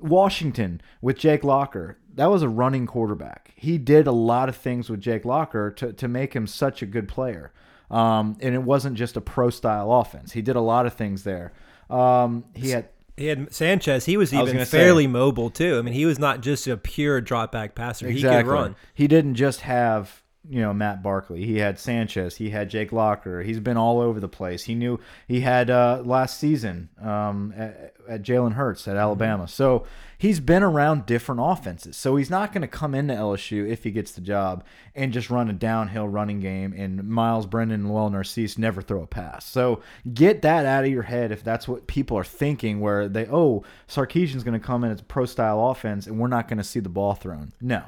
Washington 0.00 0.80
with 1.00 1.18
Jake 1.18 1.44
Locker. 1.44 1.98
That 2.14 2.26
was 2.26 2.42
a 2.42 2.48
running 2.48 2.86
quarterback. 2.86 3.52
He 3.56 3.78
did 3.78 4.06
a 4.06 4.12
lot 4.12 4.48
of 4.48 4.56
things 4.56 4.88
with 4.88 5.00
Jake 5.00 5.24
Locker 5.24 5.70
to, 5.72 5.92
to 5.92 6.08
make 6.08 6.34
him 6.34 6.46
such 6.46 6.82
a 6.82 6.86
good 6.86 7.08
player. 7.08 7.52
Um, 7.90 8.36
and 8.40 8.54
it 8.54 8.62
wasn't 8.62 8.96
just 8.96 9.16
a 9.16 9.20
pro 9.20 9.50
style 9.50 9.92
offense. 9.92 10.32
He 10.32 10.42
did 10.42 10.56
a 10.56 10.60
lot 10.60 10.86
of 10.86 10.94
things 10.94 11.24
there. 11.24 11.52
Um, 11.90 12.44
he 12.54 12.70
had 12.70 12.88
He 13.16 13.26
had 13.26 13.52
Sanchez. 13.54 14.06
He 14.06 14.16
was 14.16 14.32
I 14.32 14.42
was 14.42 14.52
even 14.52 14.64
say. 14.66 14.78
fairly 14.78 15.06
mobile 15.06 15.50
too. 15.50 15.78
I 15.78 15.82
mean, 15.82 15.94
he 15.94 16.06
was 16.06 16.18
not 16.18 16.40
just 16.40 16.66
a 16.66 16.76
pure 16.76 17.20
drop 17.20 17.52
back 17.52 17.74
passer. 17.74 18.08
He 18.08 18.22
could 18.22 18.46
run. 18.46 18.74
He 18.94 19.06
didn't 19.06 19.34
just 19.34 19.60
have 19.60 20.22
you 20.48 20.60
know 20.60 20.72
Matt 20.72 21.02
Barkley. 21.02 21.44
He 21.44 21.58
had 21.58 21.78
Sanchez. 21.78 22.36
He 22.36 22.50
had 22.50 22.68
Jake 22.68 22.92
Locker. 22.92 23.42
He's 23.42 23.60
been 23.60 23.76
all 23.76 24.00
over 24.00 24.20
the 24.20 24.28
place. 24.28 24.64
He 24.64 24.74
knew 24.74 25.00
he 25.26 25.40
had 25.40 25.70
uh, 25.70 26.02
last 26.04 26.38
season 26.38 26.90
um, 27.00 27.54
at, 27.56 27.94
at 28.08 28.22
Jalen 28.22 28.52
Hurts 28.52 28.86
at 28.86 28.96
Alabama. 28.96 29.48
So 29.48 29.86
he's 30.18 30.40
been 30.40 30.62
around 30.62 31.06
different 31.06 31.40
offenses. 31.42 31.96
So 31.96 32.16
he's 32.16 32.30
not 32.30 32.52
going 32.52 32.62
to 32.62 32.68
come 32.68 32.94
into 32.94 33.14
LSU 33.14 33.68
if 33.68 33.84
he 33.84 33.90
gets 33.90 34.12
the 34.12 34.20
job 34.20 34.64
and 34.94 35.12
just 35.12 35.30
run 35.30 35.48
a 35.48 35.54
downhill 35.54 36.08
running 36.08 36.40
game. 36.40 36.74
And 36.76 37.08
Myles 37.08 37.46
Brennan 37.46 37.80
and 37.80 37.92
Lowell 37.92 38.10
Narcisse 38.10 38.58
never 38.58 38.82
throw 38.82 39.02
a 39.02 39.06
pass. 39.06 39.46
So 39.46 39.80
get 40.12 40.42
that 40.42 40.66
out 40.66 40.84
of 40.84 40.90
your 40.90 41.02
head 41.02 41.32
if 41.32 41.42
that's 41.42 41.66
what 41.66 41.86
people 41.86 42.18
are 42.18 42.24
thinking. 42.24 42.80
Where 42.80 43.08
they 43.08 43.26
oh 43.26 43.64
Sarkisian's 43.88 44.44
going 44.44 44.58
to 44.58 44.64
come 44.64 44.84
in 44.84 44.90
as 44.90 45.00
a 45.00 45.04
pro 45.04 45.24
style 45.24 45.68
offense 45.68 46.06
and 46.06 46.18
we're 46.18 46.28
not 46.28 46.48
going 46.48 46.58
to 46.58 46.64
see 46.64 46.80
the 46.80 46.88
ball 46.88 47.14
thrown. 47.14 47.52
No. 47.60 47.84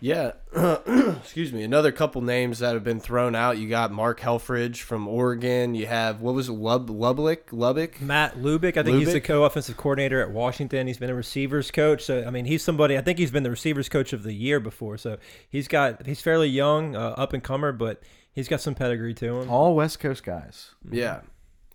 Yeah, 0.00 0.32
excuse 0.86 1.52
me. 1.52 1.64
Another 1.64 1.90
couple 1.90 2.22
names 2.22 2.60
that 2.60 2.74
have 2.74 2.84
been 2.84 3.00
thrown 3.00 3.34
out. 3.34 3.58
You 3.58 3.68
got 3.68 3.90
Mark 3.90 4.20
Helfrich 4.20 4.80
from 4.80 5.08
Oregon. 5.08 5.74
You 5.74 5.86
have 5.86 6.20
what 6.20 6.34
was 6.34 6.48
it, 6.48 6.52
Lub 6.52 6.88
Lubbock? 6.88 7.52
Lubbock. 7.52 8.00
Matt 8.00 8.36
Lubick, 8.36 8.76
I 8.76 8.84
think 8.84 8.98
he's 8.98 9.12
the 9.12 9.20
co-offensive 9.20 9.76
coordinator 9.76 10.20
at 10.20 10.30
Washington. 10.30 10.86
He's 10.86 10.98
been 10.98 11.10
a 11.10 11.14
receivers 11.14 11.72
coach, 11.72 12.04
so 12.04 12.24
I 12.24 12.30
mean, 12.30 12.44
he's 12.44 12.62
somebody. 12.62 12.96
I 12.96 13.00
think 13.00 13.18
he's 13.18 13.32
been 13.32 13.42
the 13.42 13.50
receivers 13.50 13.88
coach 13.88 14.12
of 14.12 14.22
the 14.22 14.32
year 14.32 14.60
before. 14.60 14.98
So 14.98 15.18
he's 15.48 15.66
got 15.66 16.06
he's 16.06 16.20
fairly 16.20 16.48
young, 16.48 16.94
uh, 16.94 17.14
up 17.16 17.32
and 17.32 17.42
comer, 17.42 17.72
but 17.72 18.00
he's 18.30 18.46
got 18.46 18.60
some 18.60 18.76
pedigree 18.76 19.14
to 19.14 19.40
him. 19.40 19.50
All 19.50 19.74
West 19.74 19.98
Coast 19.98 20.22
guys. 20.22 20.74
Yeah. 20.88 21.22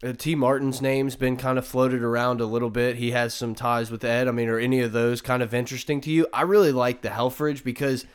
Uh, 0.03 0.13
Tee 0.17 0.35
Martin's 0.35 0.81
name's 0.81 1.15
been 1.15 1.37
kind 1.37 1.57
of 1.57 1.65
floated 1.65 2.03
around 2.03 2.41
a 2.41 2.45
little 2.45 2.69
bit. 2.69 2.97
He 2.97 3.11
has 3.11 3.33
some 3.33 3.55
ties 3.55 3.89
with 3.89 4.03
Ed. 4.03 4.27
I 4.27 4.31
mean, 4.31 4.49
are 4.49 4.59
any 4.59 4.81
of 4.81 4.91
those 4.91 5.21
kind 5.21 5.41
of 5.41 5.53
interesting 5.53 6.01
to 6.01 6.11
you? 6.11 6.27
I 6.33 6.41
really 6.41 6.71
like 6.71 7.01
the 7.01 7.09
Helfrich 7.09 7.63
because 7.63 8.05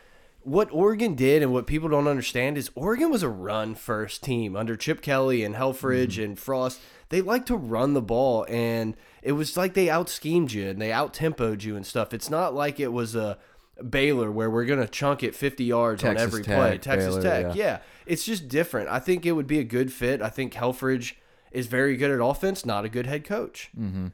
what 0.43 0.69
Oregon 0.73 1.15
did 1.15 1.43
and 1.43 1.53
what 1.53 1.67
people 1.67 1.89
don't 1.89 2.09
understand 2.09 2.59
is 2.59 2.71
Oregon 2.75 3.11
was 3.11 3.23
a 3.23 3.29
run 3.29 3.75
first 3.75 4.23
team 4.23 4.57
under 4.57 4.77
Chip 4.77 5.01
Kelly 5.01 5.45
and 5.45 5.55
Helfrich 5.55 6.23
and 6.23 6.39
Frost. 6.39 6.81
They 7.09 7.23
like 7.23 7.47
to 7.47 7.57
run 7.57 7.95
the 7.95 8.03
ball, 8.03 8.45
and 8.49 8.95
it 9.23 9.33
was 9.33 9.57
like 9.57 9.75
they 9.75 9.89
out 9.89 10.11
schemed 10.11 10.53
you 10.53 10.69
and 10.69 10.81
they 10.81 10.93
out 10.93 11.15
tempoed 11.15 11.63
you 11.65 11.75
and 11.75 11.87
stuff. 11.87 12.13
It's 12.13 12.29
not 12.29 12.55
like 12.55 12.79
it 12.79 12.93
was 12.93 13.15
a 13.15 13.39
Baylor 13.89 14.31
where 14.31 14.51
we're 14.51 14.65
gonna 14.65 14.89
chunk 14.89 15.23
it 15.23 15.35
50 15.35 15.65
yards 15.65 16.05
on 16.05 16.19
every 16.19 16.43
Tech, 16.43 16.57
play. 16.57 16.79
Texas 16.79 17.17
Baylor, 17.17 17.23
Tech, 17.23 17.57
yeah. 17.57 17.65
yeah. 17.65 17.79
It's 18.07 18.25
just 18.25 18.49
different. 18.49 18.89
I 18.89 18.99
think 18.99 19.25
it 19.25 19.33
would 19.33 19.47
be 19.47 19.59
a 19.59 19.65
good 19.65 19.93
fit. 19.93 20.21
I 20.21 20.29
think 20.29 20.55
Helfrich 20.55 21.15
is 21.53 21.67
very 21.67 21.97
good 21.97 22.11
at 22.11 22.21
offense, 22.21 22.65
not 22.65 22.85
a 22.85 22.89
good 22.89 23.07
head 23.07 23.25
coach. 23.25 23.71
Mm-hmm. 23.79 24.09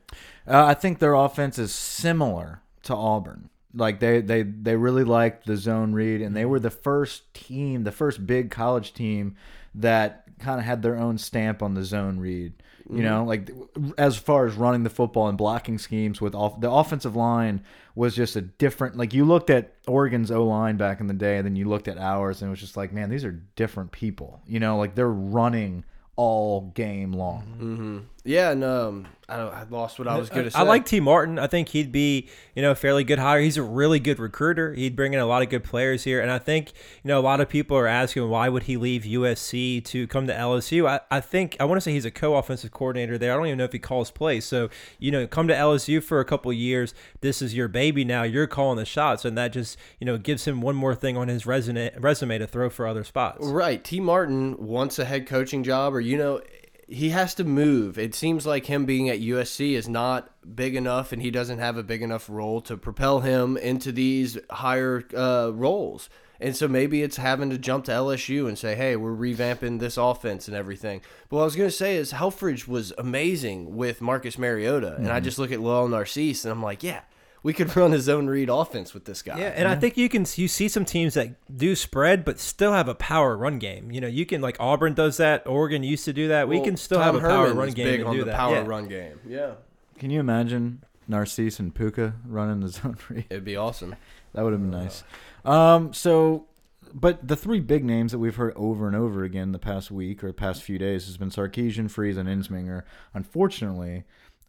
Uh, 0.47 0.65
I 0.67 0.75
think 0.75 0.99
their 0.99 1.15
offense 1.15 1.59
is 1.59 1.73
similar 1.73 2.63
to 2.85 2.95
Auburn. 2.95 3.51
Like 3.75 3.99
they 4.01 4.21
they 4.21 4.43
they 4.43 4.77
really 4.77 5.05
liked 5.05 5.47
the 5.47 5.57
zone 5.57 5.93
read, 5.93 6.21
and 6.21 6.37
they 6.37 6.43
mm-hmm. 6.43 6.51
were 6.51 6.61
the 6.61 6.71
first 6.71 7.35
team, 7.35 7.83
the 7.83 7.93
first 7.93 8.27
big 8.27 8.51
college 8.51 8.95
team 8.95 9.37
that 9.75 10.25
kind 10.39 10.61
of 10.61 10.67
had 10.67 10.83
their 10.83 10.97
own 10.97 11.19
stamp 11.19 11.63
on 11.63 11.75
the 11.75 11.85
zone 11.85 12.19
read. 12.19 12.53
You 12.89 12.97
mm-hmm. 12.97 13.05
know, 13.05 13.25
like 13.25 13.51
as 13.97 14.17
far 14.17 14.47
as 14.47 14.55
running 14.55 14.85
the 14.85 14.91
football 14.91 15.29
and 15.29 15.39
blocking 15.39 15.79
schemes 15.79 16.21
with 16.21 16.35
off 16.35 16.61
the 16.61 16.71
offensive 16.71 17.17
line 17.17 17.65
was 17.95 18.15
just 18.15 18.37
a 18.37 18.43
different. 18.43 18.97
Like 18.97 19.15
you 19.15 19.25
looked 19.25 19.49
at 19.51 19.75
Oregon's 19.89 20.31
O 20.31 20.45
line 20.45 20.77
back 20.77 21.01
in 21.01 21.07
the 21.07 21.15
day, 21.15 21.39
and 21.39 21.47
then 21.47 21.57
you 21.57 21.69
looked 21.69 21.89
at 21.89 21.99
ours, 21.99 22.43
and 22.43 22.49
it 22.49 22.51
was 22.51 22.61
just 22.61 22.77
like, 22.77 22.93
man, 22.93 23.09
these 23.09 23.25
are 23.25 23.33
different 23.57 23.91
people. 23.91 24.43
You 24.47 24.61
know, 24.61 24.77
like 24.77 24.95
they're 24.95 25.09
running 25.09 25.85
all 26.17 26.73
game 26.75 27.13
long. 27.13 27.45
Mm-hmm. 27.59 27.99
Yeah, 28.25 28.51
and 28.51 28.65
um, 28.65 29.07
I, 29.29 29.37
don't, 29.37 29.55
I 29.55 29.65
lost 29.71 29.99
what 29.99 30.07
I 30.07 30.19
was 30.19 30.29
going 30.29 30.45
to 30.45 30.51
say. 30.51 30.59
I 30.59 30.63
like 30.63 30.85
Tee 30.85 31.01
Martin. 31.01 31.39
I 31.39 31.47
think 31.47 31.71
he'd 31.71 31.91
be, 31.91 32.29
you 32.55 32.63
know, 32.63 32.73
a 32.73 32.75
fairly 32.75 33.05
good 33.05 33.19
hire. 33.19 33.41
He's 33.41 33.57
a 33.57 33.63
really 33.63 33.99
good 33.99 34.19
recruiter. 34.19 34.75
He'd 34.75 34.95
bring 34.95 35.15
in 35.15 35.21
a 35.21 35.27
lot 35.27 35.43
of 35.43 35.49
good 35.49 35.65
players 35.65 36.05
here. 36.05 36.21
And 36.21 36.31
I 36.31 36.39
think, 36.39 36.73
you 37.03 37.09
know, 37.09 37.19
a 37.19 37.23
lot 37.23 37.41
of 37.41 37.49
people 37.49 37.77
are 37.77 37.87
asking 37.87 38.29
why 38.29 38.49
would 38.49 38.65
he 38.65 38.77
leave 38.77 39.03
USC 39.03 39.83
to 39.85 40.07
come 40.07 40.27
to 40.27 40.35
LSU. 40.35 40.87
I, 40.89 41.01
I 41.11 41.21
think 41.21 41.57
I 41.59 41.65
want 41.65 41.79
to 41.79 41.81
say 41.81 41.93
he's 41.93 42.05
a 42.05 42.11
co-offensive 42.11 42.71
coordinator 42.71 43.17
there. 43.17 43.33
I 43.33 43.37
don't 43.37 43.47
even 43.47 43.59
know 43.59 43.65
if 43.65 43.73
he 43.73 43.79
calls 43.79 44.11
plays. 44.11 44.45
So, 44.45 44.69
you 44.99 45.11
know, 45.11 45.27
come 45.27 45.49
to 45.49 45.55
LSU 45.55 46.03
for 46.03 46.21
a 46.21 46.25
couple 46.25 46.53
years. 46.53 46.95
This 47.21 47.41
is 47.41 47.55
your 47.55 47.69
baby 47.69 48.05
now. 48.05 48.23
You're 48.23 48.47
calling 48.47 48.77
the 48.77 48.85
shots, 48.85 49.25
and 49.25 49.37
that 49.39 49.53
just, 49.53 49.79
you 49.99 50.05
know, 50.05 50.19
gives 50.19 50.47
him 50.47 50.61
one 50.61 50.77
more 50.77 50.95
thing 50.95 51.17
on 51.17 51.29
his 51.29 51.47
resume 51.47 51.91
resume 51.99 52.39
to 52.39 52.47
throw 52.47 52.69
for 52.69 52.87
other 52.87 53.05
spots. 53.05 53.45
Right. 53.47 53.83
Tee 53.83 54.01
Martin 54.01 54.57
wants 54.59 54.99
a 54.99 55.05
head 55.05 55.27
coaching 55.27 55.65
job, 55.65 55.95
or, 55.95 56.01
you 56.01 56.19
know, 56.19 56.41
he 56.89 57.11
has 57.11 57.35
to 57.35 57.45
move. 57.45 57.99
It 57.99 58.15
seems 58.15 58.47
like 58.47 58.67
him 58.67 58.85
being 58.85 59.09
at 59.09 59.21
USC 59.21 59.73
is 59.73 59.89
not 59.89 60.31
big 60.55 60.75
enough, 60.75 61.13
and 61.13 61.23
he 61.23 61.31
doesn't 61.31 61.59
have 61.59 61.77
a 61.77 61.83
big 61.83 62.03
enough 62.03 62.29
role 62.29 62.61
to 62.63 62.77
propel 62.77 63.21
him 63.21 63.57
into 63.57 63.93
these 63.93 64.39
higher 64.51 65.05
uh, 65.17 65.51
roles. 65.53 66.09
And 66.41 66.57
so 66.57 66.69
maybe 66.69 67.03
it's 67.03 67.17
having 67.17 67.51
to 67.51 67.59
jump 67.59 67.85
to 67.87 67.93
LSU 67.93 68.49
and 68.49 68.59
say, 68.59 68.75
hey, 68.75 68.97
we're 68.97 69.15
revamping 69.15 69.79
this 69.79 69.97
offense 69.97 70.49
and 70.49 70.57
everything. 70.57 71.01
But 71.29 71.37
what 71.37 71.43
I 71.43 71.47
was 71.47 71.57
going 71.57 71.71
to 71.71 71.75
say 71.75 71.97
is 71.97 72.13
Helfrich 72.13 72.67
was 72.67 72.93
amazing 72.99 73.77
with 73.77 74.03
Marcus 74.03 74.37
Mariota. 74.37 74.97
And 74.97 75.09
I 75.09 75.21
just 75.21 75.39
look 75.39 75.53
at 75.53 75.61
Lowell 75.61 75.89
Narcisse 75.89 76.45
and 76.45 76.53
I'm 76.53 76.63
like, 76.63 76.83
yeah, 76.83 77.03
we 77.45 77.53
could 77.53 77.77
run 77.77 77.93
a 77.93 78.01
zone 78.01 78.27
read 78.27 78.49
offense 78.49 78.95
with 78.95 79.05
this 79.05 79.21
guy. 79.23 79.39
Yeah, 79.39 79.53
and 79.55 79.69
I 79.69 79.77
think 79.77 79.99
you 79.99 80.09
can 80.09 80.27
you 80.35 80.49
see 80.49 80.67
some 80.67 80.87
teams 80.87 81.13
that 81.15 81.37
do 81.57 81.77
spread 81.77 82.25
but 82.25 82.41
still 82.41 82.73
have 82.73 82.89
a 82.89 82.95
power 82.95 83.37
run 83.37 83.59
game. 83.59 83.93
You 83.93 84.01
know, 84.01 84.09
you 84.09 84.25
can 84.27 84.41
like 84.41 84.57
Auburn 84.59 84.95
does 84.95 85.19
that. 85.19 85.47
Oregon 85.47 85.85
used 85.85 86.07
to 86.07 86.15
do 86.15 86.29
that. 86.29 86.49
we 86.49 86.61
can 86.63 86.77
still 86.77 86.99
Tom 86.99 87.15
have 87.15 87.17
a 87.17 87.21
power 87.21 87.43
Herman 87.43 87.57
run 87.59 87.67
was 87.67 87.75
game 87.75 87.87
big 87.87 88.01
and 88.01 88.09
on 88.09 88.15
do 88.15 88.21
the 88.21 88.31
that. 88.31 88.37
power 88.37 88.55
yeah. 88.57 88.67
run 88.67 88.89
game. 88.89 89.21
Yeah. 89.29 89.53
Can 89.99 90.11
you 90.11 90.21
imagine 90.21 90.83
Narcisse 91.07 91.59
and 91.61 91.73
Puka 91.75 92.15
running 92.27 92.61
the 92.61 92.69
zone 92.71 92.97
read? 93.11 93.27
It'd 93.29 93.45
be 93.45 93.57
awesome. 93.57 93.95
That 94.33 94.43
would 94.43 94.55
have 94.55 94.63
been 94.63 94.71
nice. 94.71 95.05
Um, 95.45 95.93
so, 95.93 96.47
but 96.95 97.29
the 97.29 97.37
three 97.37 97.61
big 97.61 97.85
names 97.85 98.13
that 98.13 98.19
we've 98.19 98.35
heard 98.35 98.55
over 98.57 98.87
and 98.87 98.97
over 98.97 99.23
again 99.23 99.53
the 99.53 99.59
past 99.59 99.91
week 99.91 100.25
or 100.25 100.33
past 100.33 100.63
few 100.63 100.79
days 100.79 101.05
has 101.05 101.19
been 101.19 101.29
Sarkisian, 101.29 101.91
Freeze, 101.91 102.17
and 102.17 102.27
Ensminger. 102.27 102.85
Unfortunately, 103.13 104.05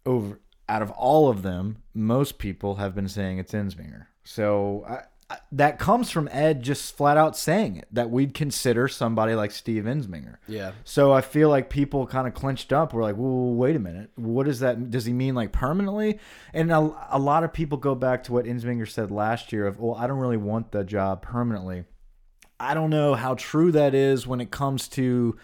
over 0.05 0.39
out 0.67 0.81
of 0.81 0.91
all 0.91 1.29
of 1.29 1.41
them, 1.41 1.83
most 1.93 2.37
people 2.37 2.75
have 2.75 2.95
been 2.95 3.07
saying 3.07 3.37
it's 3.37 3.53
Ensminger. 3.53 4.07
So 4.23 4.83
I, 4.87 5.01
I, 5.29 5.37
that 5.51 5.79
comes 5.79 6.11
from 6.11 6.29
Ed 6.31 6.61
just 6.61 6.95
flat 6.95 7.17
out 7.17 7.35
saying 7.35 7.77
it 7.77 7.87
that 7.91 8.09
we'd 8.09 8.33
consider 8.33 8.87
somebody 8.87 9.33
like 9.33 9.51
Steve 9.51 9.83
Ensminger. 9.83 10.37
Yeah. 10.47 10.73
So 10.83 11.11
I 11.11 11.21
feel 11.21 11.49
like 11.49 11.69
people 11.69 12.05
kind 12.05 12.27
of 12.27 12.33
clinched 12.33 12.71
up. 12.71 12.93
We're 12.93 13.03
like, 13.03 13.17
well, 13.17 13.53
wait 13.53 13.75
a 13.75 13.79
minute. 13.79 14.11
What 14.15 14.45
does 14.45 14.59
that? 14.59 14.91
Does 14.91 15.05
he 15.05 15.13
mean 15.13 15.33
like 15.33 15.51
permanently? 15.51 16.19
And 16.53 16.71
a, 16.71 16.95
a 17.09 17.19
lot 17.19 17.43
of 17.43 17.53
people 17.53 17.77
go 17.77 17.95
back 17.95 18.23
to 18.25 18.33
what 18.33 18.45
Ensminger 18.45 18.87
said 18.87 19.11
last 19.11 19.51
year 19.51 19.65
of, 19.65 19.79
well, 19.79 19.95
I 19.95 20.07
don't 20.07 20.19
really 20.19 20.37
want 20.37 20.71
the 20.71 20.83
job 20.83 21.21
permanently. 21.21 21.85
I 22.59 22.73
don't 22.73 22.89
know 22.89 23.15
how 23.15 23.33
true 23.35 23.71
that 23.71 23.93
is 23.93 24.25
when 24.25 24.41
it 24.41 24.51
comes 24.51 24.87
to 24.89 25.37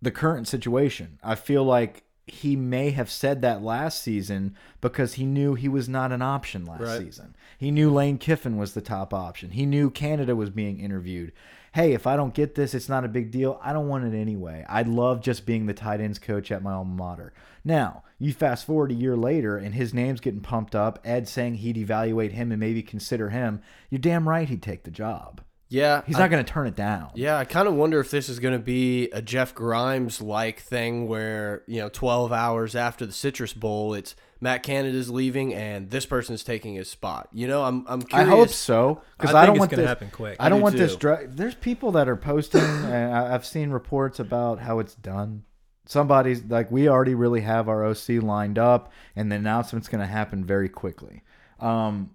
the 0.00 0.10
current 0.10 0.48
situation. 0.48 1.18
I 1.22 1.34
feel 1.34 1.64
like 1.64 2.04
he 2.30 2.56
may 2.56 2.90
have 2.90 3.10
said 3.10 3.42
that 3.42 3.62
last 3.62 4.02
season 4.02 4.54
because 4.80 5.14
he 5.14 5.24
knew 5.24 5.54
he 5.54 5.68
was 5.68 5.88
not 5.88 6.12
an 6.12 6.22
option 6.22 6.64
last 6.64 6.80
Right. 6.82 7.00
season. 7.00 7.34
He 7.58 7.70
knew 7.70 7.90
Lane 7.90 8.18
Kiffin 8.18 8.56
was 8.56 8.74
the 8.74 8.80
top 8.80 9.12
option. 9.14 9.50
He 9.50 9.66
knew 9.66 9.90
Canada 9.90 10.34
was 10.36 10.50
being 10.50 10.80
interviewed. 10.80 11.32
Hey, 11.72 11.92
if 11.92 12.04
I 12.06 12.16
don't 12.16 12.34
get 12.34 12.56
this, 12.56 12.74
it's 12.74 12.88
not 12.88 13.04
a 13.04 13.08
big 13.08 13.30
deal. 13.30 13.60
I 13.62 13.72
don't 13.72 13.86
want 13.88 14.12
it 14.12 14.16
anyway. 14.18 14.64
I 14.68 14.82
love 14.82 15.20
just 15.22 15.46
being 15.46 15.66
the 15.66 15.74
tight 15.74 16.00
ends 16.00 16.18
coach 16.18 16.50
at 16.50 16.62
my 16.64 16.72
alma 16.72 16.94
mater. 16.94 17.32
Now, 17.64 18.02
you 18.18 18.32
fast 18.32 18.66
forward 18.66 18.90
a 18.90 18.94
year 18.94 19.16
later 19.16 19.56
and 19.56 19.74
his 19.74 19.94
name's 19.94 20.20
getting 20.20 20.40
pumped 20.40 20.74
up, 20.74 20.98
Ed 21.04 21.28
saying 21.28 21.56
he'd 21.56 21.76
evaluate 21.76 22.32
him 22.32 22.50
and 22.50 22.58
maybe 22.58 22.82
consider 22.82 23.30
him. 23.30 23.60
You're 23.88 24.00
damn 24.00 24.28
right 24.28 24.48
he'd 24.48 24.62
take 24.62 24.82
the 24.82 24.90
job. 24.90 25.42
Yeah. 25.70 26.02
He's 26.06 26.16
I- 26.16 26.18
not 26.20 26.30
going 26.30 26.44
to 26.44 26.52
turn 26.52 26.66
it 26.66 26.76
down. 26.76 27.10
Yeah, 27.14 27.38
I 27.38 27.44
kind 27.46 27.66
of 27.68 27.74
wonder 27.74 27.98
if 28.00 28.10
this 28.10 28.28
is 28.28 28.38
going 28.40 28.52
to 28.52 28.62
be 28.62 29.08
a 29.12 29.22
Jeff 29.22 29.54
Grimes 29.54 30.20
like 30.20 30.60
thing 30.60 31.08
where, 31.08 31.62
you 31.66 31.80
know, 31.80 31.88
12 31.88 32.32
hours 32.32 32.76
after 32.76 33.06
the 33.06 33.12
Citrus 33.12 33.52
Bowl, 33.54 33.94
it's 33.94 34.14
Matt 34.42 34.62
Canada's 34.62 35.08
leaving 35.10 35.54
and 35.54 35.90
this 35.90 36.04
person's 36.06 36.42
taking 36.42 36.74
his 36.74 36.90
spot. 36.90 37.28
You 37.32 37.46
know, 37.46 37.62
I'm 37.62 37.84
I'm 37.86 38.02
I 38.12 38.24
hope 38.24 38.48
so 38.48 39.00
because 39.18 39.34
I 39.34 39.42
I, 39.42 39.46
think 39.46 39.46
don't 39.46 39.54
it's 39.56 39.60
want 39.60 39.70
gonna 39.70 39.82
this. 39.82 39.88
happen 39.88 40.10
quick. 40.10 40.36
I 40.40 40.48
don't 40.48 40.58
do 40.58 40.62
want 40.64 40.76
this. 40.76 40.92
too. 40.92 40.98
Dra- 40.98 41.26
There's 41.28 41.54
people 41.54 41.92
that 41.92 42.08
are 42.08 42.16
posting, 42.16 42.60
and 42.64 43.14
I- 43.14 43.34
I've 43.34 43.46
seen 43.46 43.70
reports 43.70 44.18
about 44.18 44.58
how 44.58 44.78
it's 44.80 44.94
done. 44.94 45.44
Somebody's 45.86 46.44
like, 46.44 46.70
we 46.70 46.88
already 46.88 47.14
really 47.14 47.40
have 47.40 47.68
our 47.68 47.84
OC 47.84 48.22
lined 48.22 48.58
up, 48.58 48.92
and 49.16 49.30
the 49.30 49.36
announcement's 49.36 49.88
going 49.88 50.00
to 50.00 50.06
happen 50.06 50.44
very 50.44 50.68
quickly. 50.68 51.22
Um, 51.58 52.10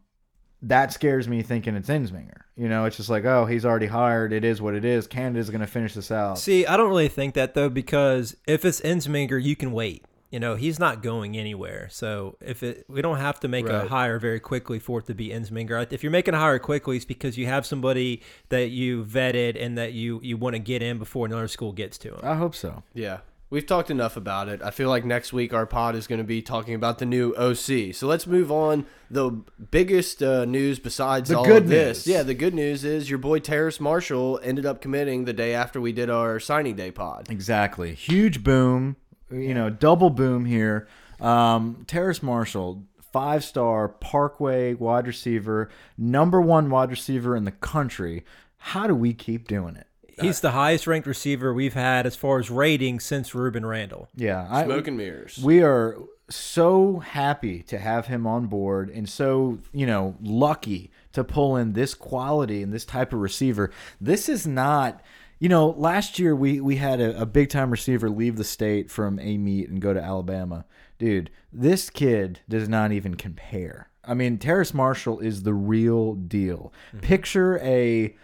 that 0.65 0.91
scares 0.91 1.27
me 1.27 1.41
thinking 1.41 1.75
it's 1.75 1.89
Ensminger. 1.89 2.41
You 2.57 2.69
know, 2.69 2.85
it's 2.85 2.97
just 2.97 3.09
like, 3.09 3.25
oh, 3.25 3.45
he's 3.45 3.65
already 3.65 3.85
hired. 3.85 4.33
It 4.33 4.43
is 4.43 4.61
what 4.61 4.73
it 4.73 4.83
is. 4.85 5.07
Canada's 5.07 5.49
going 5.49 5.61
to 5.61 5.67
finish 5.67 5.93
this 5.93 6.11
out. 6.11 6.39
See, 6.39 6.65
I 6.65 6.75
don't 6.77 6.89
really 6.89 7.07
think 7.07 7.35
that 7.35 7.53
though 7.53 7.69
because 7.69 8.35
if 8.47 8.65
it's 8.65 8.81
Ensminger, 8.81 9.41
you 9.41 9.55
can 9.55 9.71
wait. 9.71 10.03
You 10.31 10.39
know, 10.39 10.55
he's 10.55 10.79
not 10.79 11.01
going 11.01 11.37
anywhere. 11.37 11.87
So 11.91 12.37
if 12.41 12.63
it, 12.63 12.85
we 12.89 13.01
don't 13.01 13.19
have 13.19 13.39
to 13.41 13.47
make 13.47 13.69
a 13.69 13.87
hire 13.87 14.19
very 14.19 14.39
quickly 14.39 14.79
for 14.79 14.99
it 14.99 15.05
to 15.05 15.13
be 15.13 15.29
Ensminger. 15.29 15.87
If 15.93 16.03
you're 16.03 16.11
making 16.11 16.33
a 16.33 16.39
hire 16.39 16.59
quickly, 16.59 16.97
it's 16.97 17.05
because 17.05 17.37
you 17.37 17.45
have 17.45 17.65
somebody 17.65 18.21
that 18.49 18.69
you 18.69 19.05
vetted 19.05 19.55
and 19.63 19.77
that 19.77 19.93
you 19.93 20.19
you 20.23 20.35
want 20.35 20.55
to 20.55 20.59
get 20.59 20.81
in 20.81 20.97
before 20.97 21.25
another 21.25 21.47
school 21.47 21.71
gets 21.71 21.97
to 21.99 22.15
him. 22.15 22.19
I 22.23 22.35
hope 22.35 22.55
so. 22.55 22.83
Yeah. 22.93 23.19
We've 23.49 23.65
talked 23.65 23.91
enough 23.91 24.17
about 24.17 24.49
it. 24.49 24.61
I 24.63 24.71
feel 24.71 24.89
like 24.89 25.05
next 25.05 25.31
week 25.31 25.53
our 25.53 25.65
pod 25.67 25.95
is 25.95 26.07
going 26.07 26.17
to 26.17 26.23
be 26.25 26.41
talking 26.41 26.73
about 26.73 26.97
the 26.97 27.05
new 27.05 27.33
OC. 27.35 27.93
So 27.93 28.07
let's 28.07 28.25
move 28.25 28.51
on. 28.51 28.85
The 29.11 29.31
biggest 29.71 30.23
uh, 30.23 30.45
news 30.45 30.79
besides 30.79 31.29
The 31.29 31.37
all 31.37 31.45
good 31.45 31.63
of 31.63 31.69
this, 31.69 32.07
news. 32.07 32.15
yeah, 32.15 32.23
the 32.23 32.33
good 32.33 32.55
news 32.55 32.83
is 32.83 33.07
your 33.09 33.19
boy 33.19 33.39
Terrace 33.39 33.79
Marshall 33.79 34.39
ended 34.43 34.65
up 34.65 34.81
committing 34.81 35.25
the 35.25 35.33
day 35.33 35.53
after 35.53 35.79
we 35.79 35.91
did 35.91 36.09
our 36.09 36.39
signing 36.39 36.75
day 36.75 36.89
pod. 36.91 37.27
Exactly. 37.29 37.93
Huge 37.93 38.43
boom. 38.43 38.95
You 39.31 39.53
know, 39.53 39.69
double 39.69 40.09
boom 40.09 40.45
here. 40.45 40.87
Um, 41.21 41.83
Terrace 41.87 42.23
Marshall, 42.23 42.83
five 43.13 43.43
star 43.43 43.87
Parkway 43.87 44.73
wide 44.73 45.07
receiver, 45.07 45.69
number 45.97 46.41
one 46.41 46.69
wide 46.71 46.89
receiver 46.89 47.35
in 47.35 47.45
the 47.45 47.51
country. 47.51 48.25
How 48.57 48.87
do 48.87 48.95
we 48.95 49.13
keep 49.13 49.47
doing 49.47 49.75
it? 49.75 49.87
He's 50.21 50.39
the 50.39 50.51
highest 50.51 50.87
ranked 50.87 51.07
receiver 51.07 51.53
we've 51.53 51.73
had 51.73 52.05
as 52.05 52.15
far 52.15 52.39
as 52.39 52.49
rating 52.49 52.99
since 52.99 53.31
Rueben 53.31 53.67
Randle. 53.67 54.07
Yeah, 54.15 54.47
I, 54.49 54.63
Smoke 54.65 54.87
and 54.87 54.97
mirrors. 54.97 55.39
we 55.43 55.61
are 55.61 55.97
so 56.29 56.99
happy 56.99 57.61
to 57.63 57.77
have 57.77 58.07
him 58.07 58.25
on 58.25 58.47
board 58.47 58.89
and 58.89 59.07
so 59.07 59.59
you 59.71 59.85
know 59.85 60.15
lucky 60.23 60.89
to 61.13 61.23
pull 61.23 61.55
in 61.55 61.73
this 61.73 61.93
quality 61.93 62.63
and 62.63 62.73
this 62.73 62.85
type 62.85 63.13
of 63.13 63.19
receiver. 63.19 63.71
This 64.01 64.27
is 64.27 64.47
not 64.47 65.01
you 65.39 65.49
know 65.49 65.67
last 65.69 66.17
year 66.17 66.35
we 66.35 66.59
we 66.59 66.77
had 66.77 66.99
a, 66.99 67.21
a 67.21 67.25
big 67.25 67.49
time 67.49 67.69
receiver 67.69 68.09
leave 68.09 68.37
the 68.37 68.43
state 68.43 68.89
from 68.89 69.19
a 69.19 69.37
meet 69.37 69.69
and 69.69 69.79
go 69.81 69.93
to 69.93 70.01
alabama. 70.01 70.65
Dude 70.97 71.29
this 71.53 71.89
kid 71.89 72.39
does 72.49 72.67
not 72.67 72.91
even 72.91 73.15
compare. 73.15 73.89
I 74.03 74.13
mean 74.15 74.37
terrace 74.39 74.73
marshall 74.73 75.19
is 75.19 75.43
the 75.43 75.53
real 75.53 76.15
deal. 76.15 76.73
Mm-hmm. 76.89 76.99
Picture 77.01 77.59
a 77.59 78.15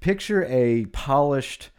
picture 0.00 0.44
a 0.48 0.86
polished 0.86 1.70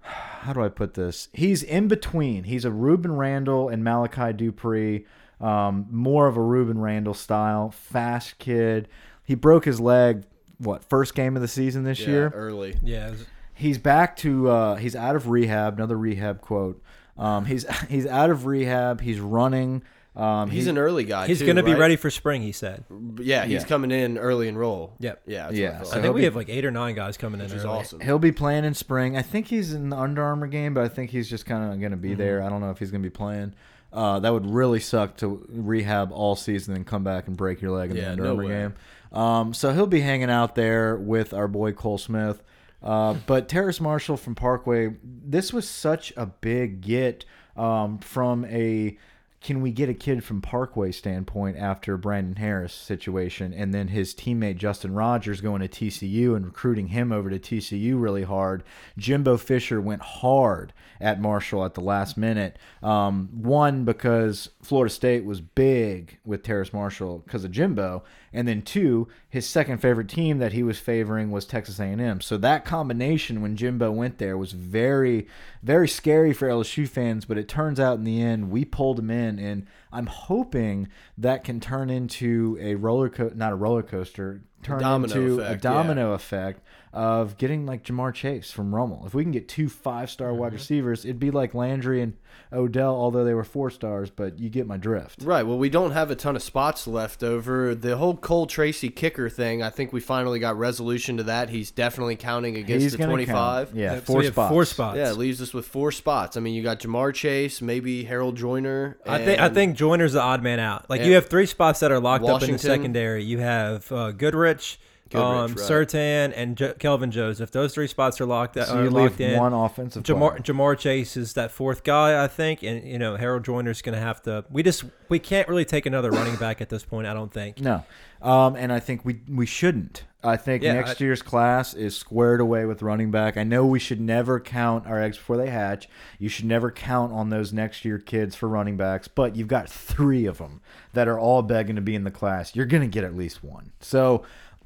how 0.00 0.52
do 0.52 0.62
I 0.62 0.68
put 0.68 0.92
this? 0.92 1.28
He's 1.32 1.62
in 1.62 1.88
between. 1.88 2.44
He's 2.44 2.66
a 2.66 2.70
Rueben 2.70 3.16
Randle 3.16 3.70
and 3.70 3.82
Malachi 3.82 4.34
Dupree, 4.34 5.06
um, 5.40 5.86
more 5.90 6.26
of 6.26 6.36
a 6.36 6.40
Rueben 6.40 6.82
Randle 6.82 7.14
style, 7.14 7.70
fast 7.70 8.38
kid. 8.38 8.86
He 9.24 9.34
broke 9.34 9.64
his 9.64 9.80
leg, 9.80 10.24
what, 10.58 10.84
first 10.84 11.14
game 11.14 11.36
of 11.36 11.40
the 11.42 11.48
season 11.48 11.84
this 11.84 12.00
Yeah, 12.00 12.08
year? 12.08 12.28
early. 12.34 12.76
Yeah, 12.82 13.14
He's 13.54 13.78
back 13.78 14.16
to, 14.18 14.50
uh, 14.50 14.74
he's 14.74 14.94
out 14.94 15.16
of 15.16 15.28
rehab, 15.30 15.74
another 15.78 15.96
rehab 15.96 16.42
quote. 16.42 16.82
Um, 17.16 17.46
he's 17.46 17.64
he's 17.88 18.06
out 18.06 18.28
of 18.28 18.44
rehab. 18.44 19.00
He's 19.00 19.20
running. 19.20 19.82
Um, 20.16 20.48
He's 20.48 20.64
he- 20.64 20.70
an 20.70 20.78
early 20.78 21.02
guy. 21.04 21.26
he's 21.26 21.40
too, 21.40 21.44
going 21.46 21.56
to 21.56 21.62
be 21.64 21.72
right? 21.72 21.80
ready 21.80 21.96
for 21.96 22.08
spring. 22.08 22.42
He 22.42 22.52
said. 22.52 22.84
Yeah, 23.18 23.44
he's 23.46 23.62
Yeah. 23.62 23.68
coming 23.68 23.90
in 23.90 24.16
early 24.16 24.46
and 24.48 24.56
roll. 24.56 24.94
Yep. 25.00 25.22
Yeah, 25.26 25.46
that's 25.46 25.56
Yeah, 25.58 25.78
I, 25.80 25.82
so. 25.84 25.90
I 25.90 25.94
he'll 25.94 26.02
think 26.02 26.14
we 26.14 26.20
be- 26.20 26.24
have 26.26 26.36
like 26.36 26.48
eight 26.48 26.64
or 26.64 26.70
nine 26.70 26.94
guys 26.94 27.16
coming 27.16 27.40
in. 27.40 27.46
which 27.46 27.54
is 27.56 27.64
early. 27.64 27.78
awesome. 27.78 28.00
He'll 28.00 28.20
be 28.20 28.30
playing 28.30 28.64
in 28.64 28.74
spring. 28.74 29.16
I 29.16 29.22
think 29.22 29.48
he's 29.48 29.74
in 29.74 29.88
the 29.90 29.96
Under 29.98 30.22
Armour 30.22 30.46
game, 30.46 30.72
but 30.72 30.84
I 30.84 30.88
think 30.88 31.10
he's 31.10 31.28
just 31.28 31.46
kind 31.46 31.72
of 31.72 31.80
going 31.80 31.90
to 31.90 31.96
be 31.96 32.10
Mm-hmm. 32.10 32.18
there. 32.18 32.42
I 32.42 32.48
don't 32.48 32.60
know 32.60 32.70
if 32.70 32.78
he's 32.78 32.92
going 32.92 33.02
to 33.02 33.06
be 33.08 33.12
playing. 33.14 33.54
Uh, 33.92 34.20
that 34.20 34.32
would 34.32 34.46
really 34.48 34.80
suck 34.80 35.16
to 35.18 35.44
rehab 35.50 36.12
all 36.12 36.36
season 36.36 36.74
and 36.76 36.86
come 36.86 37.02
back 37.04 37.26
and 37.28 37.36
break 37.36 37.60
your 37.60 37.70
leg 37.72 37.90
in 37.90 37.96
the 37.96 38.08
Under 38.10 38.22
no 38.24 38.30
Armour 38.30 38.44
way. 38.44 38.48
game. 38.48 38.74
Um, 39.12 39.52
so 39.54 39.72
he'll 39.72 39.86
be 39.86 40.00
hanging 40.00 40.30
out 40.30 40.54
there 40.54 40.96
with 40.96 41.32
our 41.34 41.46
boy 41.48 41.72
Cole 41.72 41.98
Smith. 41.98 42.42
Uh, 42.82 43.14
but 43.26 43.48
Terrace 43.48 43.80
Marshall 43.80 44.16
from 44.16 44.34
Parkway, 44.36 44.94
this 45.02 45.52
was 45.52 45.68
such 45.68 46.12
a 46.16 46.26
big 46.26 46.80
get 46.82 47.24
um, 47.56 47.98
from 47.98 48.44
a 48.46 48.96
can 49.44 49.60
we 49.60 49.70
get 49.70 49.90
a 49.90 49.94
kid 49.94 50.24
from 50.24 50.40
Parkway 50.40 50.90
standpoint 50.90 51.58
after 51.58 51.98
Brandon 51.98 52.36
Harris 52.36 52.72
situation 52.72 53.52
and 53.52 53.74
then 53.74 53.88
his 53.88 54.14
teammate 54.14 54.56
Justin 54.56 54.94
Rogers 54.94 55.42
going 55.42 55.60
to 55.60 55.68
TCU 55.68 56.34
and 56.34 56.46
recruiting 56.46 56.88
him 56.88 57.12
over 57.12 57.28
to 57.28 57.38
TCU 57.38 58.00
really 58.00 58.22
hard. 58.22 58.64
Jimbo 58.96 59.36
Fisher 59.36 59.82
went 59.82 60.00
hard 60.00 60.72
at 60.98 61.20
Marshall 61.20 61.64
at 61.64 61.74
the 61.74 61.82
last 61.82 62.16
minute. 62.16 62.58
Um, 62.82 63.28
one 63.32 63.84
because 63.84 64.48
Florida 64.62 64.92
State 64.92 65.26
was 65.26 65.42
big 65.42 66.18
with 66.24 66.42
Terrace 66.42 66.72
Marshall 66.72 67.18
because 67.18 67.44
of 67.44 67.50
Jimbo, 67.50 68.02
and 68.32 68.48
then 68.48 68.62
two, 68.62 69.08
his 69.28 69.46
second 69.46 69.78
favorite 69.78 70.08
team 70.08 70.38
that 70.38 70.52
he 70.52 70.62
was 70.62 70.78
favoring 70.78 71.30
was 71.30 71.44
Texas 71.44 71.78
A&M. 71.78 72.20
So 72.20 72.36
that 72.38 72.64
combination 72.64 73.42
when 73.42 73.56
Jimbo 73.56 73.92
went 73.92 74.18
there 74.18 74.36
was 74.36 74.52
very, 74.52 75.28
very 75.62 75.88
scary 75.88 76.32
for 76.32 76.48
LSU 76.48 76.88
fans. 76.88 77.24
But 77.26 77.38
it 77.38 77.48
turns 77.48 77.78
out 77.78 77.98
in 77.98 78.04
the 78.04 78.20
end 78.20 78.50
we 78.50 78.64
pulled 78.64 78.98
him 78.98 79.10
in, 79.10 79.33
and 79.38 79.66
I'm 79.92 80.06
hoping 80.06 80.88
that 81.18 81.44
can 81.44 81.60
turn 81.60 81.90
into 81.90 82.58
a 82.60 82.74
roller 82.74 83.08
co- 83.08 83.32
not 83.34 83.52
a 83.52 83.56
roller 83.56 83.82
coaster, 83.82 84.42
turn 84.62 84.80
domino 84.80 85.14
into 85.14 85.40
a 85.40 85.44
effect, 85.44 85.64
yeah. 85.64 85.70
domino 85.70 86.12
effect 86.12 86.60
of 86.94 87.36
getting 87.38 87.66
like 87.66 87.82
Ja'Marr 87.84 88.14
Chase 88.14 88.50
from 88.52 88.74
Rummel. 88.74 89.04
If 89.06 89.14
we 89.14 89.22
can 89.24 89.32
get 89.32 89.48
two 89.48 89.68
five 89.68 90.10
star 90.10 90.32
wide 90.32 90.48
Mm-hmm. 90.48 90.54
receivers, 90.56 91.04
it'd 91.04 91.18
be 91.18 91.30
like 91.32 91.52
Landry 91.54 92.00
and 92.00 92.14
Odell, 92.52 92.94
although 92.94 93.24
they 93.24 93.34
were 93.34 93.42
four 93.44 93.68
stars. 93.70 94.10
But 94.10 94.38
you 94.38 94.48
get 94.48 94.66
my 94.66 94.76
drift. 94.76 95.22
Right. 95.22 95.42
Well, 95.44 95.58
we 95.58 95.68
don't 95.68 95.90
have 95.90 96.10
a 96.10 96.14
ton 96.16 96.36
of 96.36 96.42
spots 96.42 96.86
left 96.86 97.22
over. 97.24 97.74
The 97.74 97.96
whole 97.96 98.16
Cole 98.16 98.46
Tracy 98.46 98.90
kicker 98.90 99.28
thing, 99.28 99.62
I 99.62 99.70
think 99.70 99.92
we 99.92 100.00
finally 100.00 100.38
got 100.38 100.56
resolution 100.56 101.16
to 101.16 101.24
that. 101.24 101.48
He's 101.48 101.70
definitely 101.72 102.14
counting 102.16 102.56
against 102.56 102.82
He's 102.84 102.96
the 102.96 103.04
25. 103.04 103.66
count. 103.68 103.76
Yeah, 103.76 103.96
So 103.96 104.00
four 104.02 104.18
we 104.18 104.24
have 104.26 104.34
spots. 104.34 104.52
Four 104.52 104.64
spots. 104.64 104.96
Yeah, 104.96 105.10
it 105.10 105.16
leaves 105.16 105.42
us 105.42 105.52
with 105.52 105.66
four 105.66 105.90
spots. 105.90 106.36
I 106.36 106.40
mean, 106.40 106.54
you 106.54 106.62
got 106.62 106.78
Ja'Marr 106.78 107.12
Chase, 107.12 107.60
maybe 107.60 108.04
Harold 108.04 108.36
Joiner. 108.36 108.98
I 109.04 109.18
think 109.24 109.40
I 109.40 109.48
think 109.48 109.76
Joiner's 109.76 110.12
the 110.12 110.20
odd 110.22 110.42
man 110.42 110.60
out. 110.60 110.88
Like 110.88 111.02
you 111.02 111.14
have 111.14 111.28
three 111.28 111.46
spots 111.46 111.80
that 111.80 111.90
are 111.90 111.98
locked 112.00 112.24
up 112.24 112.42
in 112.42 112.52
the 112.52 112.58
secondary. 112.58 113.24
You 113.24 113.38
have 113.38 113.90
uh, 113.90 114.12
Goodrich, 114.12 114.78
Goodrich, 115.14 115.24
um, 115.24 115.54
right. 115.54 115.88
Surtain, 115.88 116.32
and 116.36 116.56
jo 116.56 116.72
Kelvin 116.74 117.10
Joseph. 117.10 117.50
Those 117.50 117.74
three 117.74 117.86
spots 117.86 118.20
are 118.20 118.26
locked. 118.26 118.54
So 118.56 118.62
are 118.62 118.84
you 118.84 118.90
locked 118.90 119.18
leave 119.18 119.30
in. 119.32 119.38
one 119.38 119.52
offensive 119.52 120.02
Ja'Marr. 120.02 120.42
Ja'Marr 120.42 120.78
Chase 120.78 121.16
is 121.16 121.34
that 121.34 121.50
fourth 121.50 121.84
guy, 121.84 122.22
I 122.22 122.28
think, 122.28 122.62
and 122.62 122.86
you 122.86 122.98
know 122.98 123.16
Harold 123.16 123.44
Joiner's 123.44 123.82
going 123.82 123.94
to 123.94 124.00
have 124.00 124.22
to. 124.22 124.44
We 124.50 124.62
just 124.62 124.84
we 125.08 125.18
can't 125.18 125.48
really 125.48 125.64
take 125.64 125.86
another 125.86 126.10
running 126.10 126.36
back 126.36 126.60
at 126.60 126.68
this 126.68 126.84
point. 126.84 127.06
I 127.06 127.14
don't 127.14 127.32
think. 127.32 127.60
No, 127.60 127.84
um, 128.22 128.56
and 128.56 128.72
I 128.72 128.80
think 128.80 129.04
we 129.04 129.20
we 129.28 129.46
shouldn't. 129.46 130.04
I 130.26 130.38
think 130.38 130.62
Yeah, 130.62 130.72
next 130.72 131.02
I- 131.02 131.04
year's 131.04 131.20
class 131.20 131.74
is 131.74 131.94
squared 131.94 132.40
away 132.40 132.64
with 132.64 132.80
running 132.80 133.10
back. 133.10 133.36
I 133.36 133.44
know 133.44 133.66
we 133.66 133.78
should 133.78 134.00
never 134.00 134.40
count 134.40 134.86
our 134.86 134.98
eggs 134.98 135.18
before 135.18 135.36
they 135.36 135.50
hatch. 135.50 135.86
You 136.18 136.30
should 136.30 136.46
never 136.46 136.70
count 136.70 137.12
on 137.12 137.28
those 137.28 137.52
next 137.52 137.84
year 137.84 137.98
kids 137.98 138.34
for 138.34 138.48
running 138.48 138.78
backs, 138.78 139.06
but 139.06 139.36
you've 139.36 139.48
got 139.48 139.68
three 139.68 140.24
of 140.24 140.38
them 140.38 140.62
that 140.94 141.08
are 141.08 141.18
all 141.18 141.42
begging 141.42 141.76
to 141.76 141.82
be 141.82 141.94
in 141.94 142.04
the 142.04 142.10
class. 142.10 142.56
You're 142.56 142.64
going 142.64 142.80
to 142.82 142.88
get 142.88 143.04
at 143.04 143.14
least 143.14 143.44
one. 143.44 143.72
So 143.80 144.22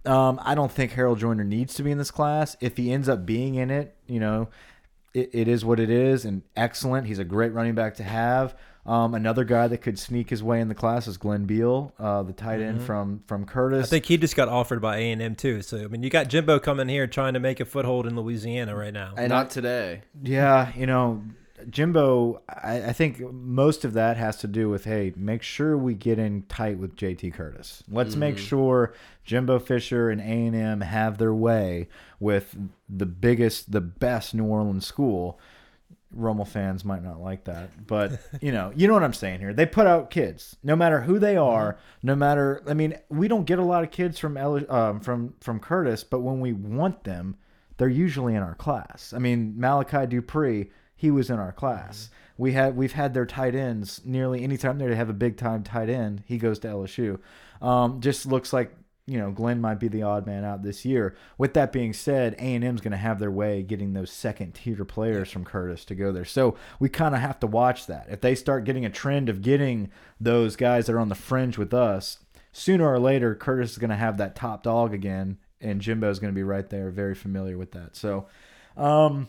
um, 0.06 0.40
I 0.42 0.54
don't 0.54 0.72
think 0.72 0.92
Harold 0.92 1.18
Joiner 1.18 1.44
needs 1.44 1.74
to 1.74 1.82
be 1.82 1.90
in 1.90 1.98
this 1.98 2.10
class. 2.10 2.56
If 2.60 2.76
he 2.76 2.92
ends 2.92 3.08
up 3.08 3.26
being 3.26 3.56
in 3.56 3.70
it, 3.70 3.96
you 4.06 4.20
know, 4.20 4.48
it, 5.14 5.30
it 5.32 5.48
is 5.48 5.64
what 5.64 5.80
it 5.80 5.90
is, 5.90 6.24
and 6.24 6.42
excellent. 6.56 7.06
He's 7.06 7.18
a 7.18 7.24
great 7.24 7.52
running 7.52 7.74
back 7.74 7.96
to 7.96 8.02
have. 8.02 8.54
Um, 8.86 9.14
another 9.14 9.44
guy 9.44 9.68
that 9.68 9.78
could 9.78 9.98
sneak 9.98 10.30
his 10.30 10.42
way 10.42 10.62
in 10.62 10.68
the 10.68 10.74
class 10.74 11.06
is 11.06 11.18
Glenn 11.18 11.44
Beal, 11.44 11.92
uh, 11.98 12.22
the 12.22 12.32
tight 12.32 12.62
end 12.62 12.82
from 12.82 13.22
from 13.26 13.44
Curtis. 13.44 13.86
I 13.86 13.90
think 13.90 14.06
he 14.06 14.16
just 14.16 14.34
got 14.34 14.48
offered 14.48 14.80
by 14.80 14.96
A 14.96 15.12
and 15.12 15.20
M 15.20 15.34
too. 15.34 15.60
So 15.60 15.76
I 15.78 15.88
mean, 15.88 16.02
you 16.02 16.08
got 16.08 16.28
Jimbo 16.28 16.58
coming 16.58 16.88
here 16.88 17.06
trying 17.06 17.34
to 17.34 17.40
make 17.40 17.60
a 17.60 17.66
foothold 17.66 18.06
in 18.06 18.16
Louisiana 18.16 18.74
right 18.74 18.94
now. 18.94 19.12
And 19.16 19.28
not 19.28 19.50
today. 19.50 20.02
Yeah, 20.22 20.72
you 20.74 20.86
know, 20.86 21.22
Jimbo, 21.70 22.42
I, 22.48 22.88
I 22.88 22.92
think 22.92 23.20
most 23.32 23.84
of 23.84 23.92
that 23.94 24.16
has 24.16 24.36
to 24.38 24.46
do 24.46 24.68
with 24.68 24.84
hey, 24.84 25.12
make 25.16 25.42
sure 25.42 25.76
we 25.76 25.94
get 25.94 26.18
in 26.18 26.42
tight 26.42 26.78
with 26.78 26.96
JT 26.96 27.34
Curtis. 27.34 27.82
Let's 27.90 28.16
make 28.16 28.38
sure 28.38 28.94
Jimbo 29.24 29.58
Fisher 29.58 30.10
and 30.10 30.20
A 30.20 30.24
and 30.24 30.56
M 30.56 30.80
have 30.80 31.18
their 31.18 31.34
way 31.34 31.88
with 32.20 32.56
the 32.88 33.06
biggest, 33.06 33.72
the 33.72 33.80
best 33.80 34.34
New 34.34 34.44
Orleans 34.44 34.86
school. 34.86 35.38
Rummel 36.10 36.46
fans 36.46 36.86
might 36.86 37.04
not 37.04 37.20
like 37.20 37.44
that, 37.44 37.86
but 37.86 38.18
you 38.40 38.50
know, 38.50 38.72
you 38.74 38.86
know 38.86 38.94
what 38.94 39.04
I'm 39.04 39.12
saying 39.12 39.40
here. 39.40 39.52
They 39.52 39.66
put 39.66 39.86
out 39.86 40.10
kids, 40.10 40.56
no 40.62 40.74
matter 40.74 41.02
who 41.02 41.18
they 41.18 41.36
are, 41.36 41.78
no 42.02 42.16
matter. 42.16 42.62
I 42.66 42.72
mean, 42.72 42.98
we 43.10 43.28
don't 43.28 43.44
get 43.44 43.58
a 43.58 43.64
lot 43.64 43.84
of 43.84 43.90
kids 43.90 44.18
from 44.18 44.36
um, 44.36 45.00
from 45.00 45.34
from 45.40 45.60
Curtis, 45.60 46.04
but 46.04 46.20
when 46.20 46.40
we 46.40 46.54
want 46.54 47.04
them, 47.04 47.36
they're 47.76 47.88
usually 47.88 48.34
in 48.34 48.42
our 48.42 48.54
class. 48.54 49.12
I 49.14 49.18
mean, 49.18 49.54
Malachi 49.56 50.06
Dupree, 50.06 50.70
he 50.98 51.12
was 51.12 51.30
in 51.30 51.38
our 51.38 51.52
class. 51.52 52.10
We 52.36 52.52
had 52.52 52.76
we've 52.76 52.92
had 52.92 53.14
their 53.14 53.24
tight 53.24 53.54
ends 53.54 54.02
nearly 54.04 54.42
anytime 54.42 54.78
they 54.78 54.94
have 54.94 55.08
a 55.08 55.14
big 55.14 55.36
time 55.36 55.62
tight 55.62 55.88
end, 55.88 56.24
he 56.26 56.38
goes 56.38 56.58
to 56.60 56.68
LSU. 56.68 57.20
Um, 57.62 58.00
just 58.00 58.26
looks 58.26 58.52
like 58.52 58.74
you 59.06 59.16
know 59.16 59.30
Glenn 59.30 59.60
might 59.60 59.78
be 59.78 59.86
the 59.86 60.02
odd 60.02 60.26
man 60.26 60.44
out 60.44 60.64
this 60.64 60.84
year. 60.84 61.14
With 61.38 61.54
that 61.54 61.72
being 61.72 61.92
said, 61.92 62.34
A 62.34 62.54
and 62.54 62.64
M's 62.64 62.80
going 62.80 62.90
to 62.90 62.98
have 62.98 63.20
their 63.20 63.30
way 63.30 63.62
getting 63.62 63.92
those 63.92 64.10
second 64.10 64.54
tier 64.56 64.84
players 64.84 65.30
from 65.30 65.44
Curtis 65.44 65.84
to 65.84 65.94
go 65.94 66.10
there. 66.10 66.24
So 66.24 66.56
we 66.80 66.88
kind 66.88 67.14
of 67.14 67.20
have 67.20 67.38
to 67.40 67.46
watch 67.46 67.86
that. 67.86 68.08
If 68.10 68.20
they 68.20 68.34
start 68.34 68.64
getting 68.64 68.84
a 68.84 68.90
trend 68.90 69.28
of 69.28 69.40
getting 69.40 69.90
those 70.20 70.56
guys 70.56 70.86
that 70.86 70.94
are 70.94 71.00
on 71.00 71.10
the 71.10 71.14
fringe 71.14 71.58
with 71.58 71.72
us, 71.72 72.18
sooner 72.50 72.92
or 72.92 72.98
later 72.98 73.36
Curtis 73.36 73.70
is 73.70 73.78
going 73.78 73.90
to 73.90 73.96
have 73.96 74.18
that 74.18 74.34
top 74.34 74.64
dog 74.64 74.92
again, 74.92 75.38
and 75.60 75.80
Jimbo 75.80 76.10
is 76.10 76.18
going 76.18 76.32
to 76.32 76.38
be 76.38 76.42
right 76.42 76.68
there, 76.68 76.90
very 76.90 77.14
familiar 77.14 77.56
with 77.56 77.70
that. 77.70 77.94
So. 77.94 78.26
Um, 78.76 79.28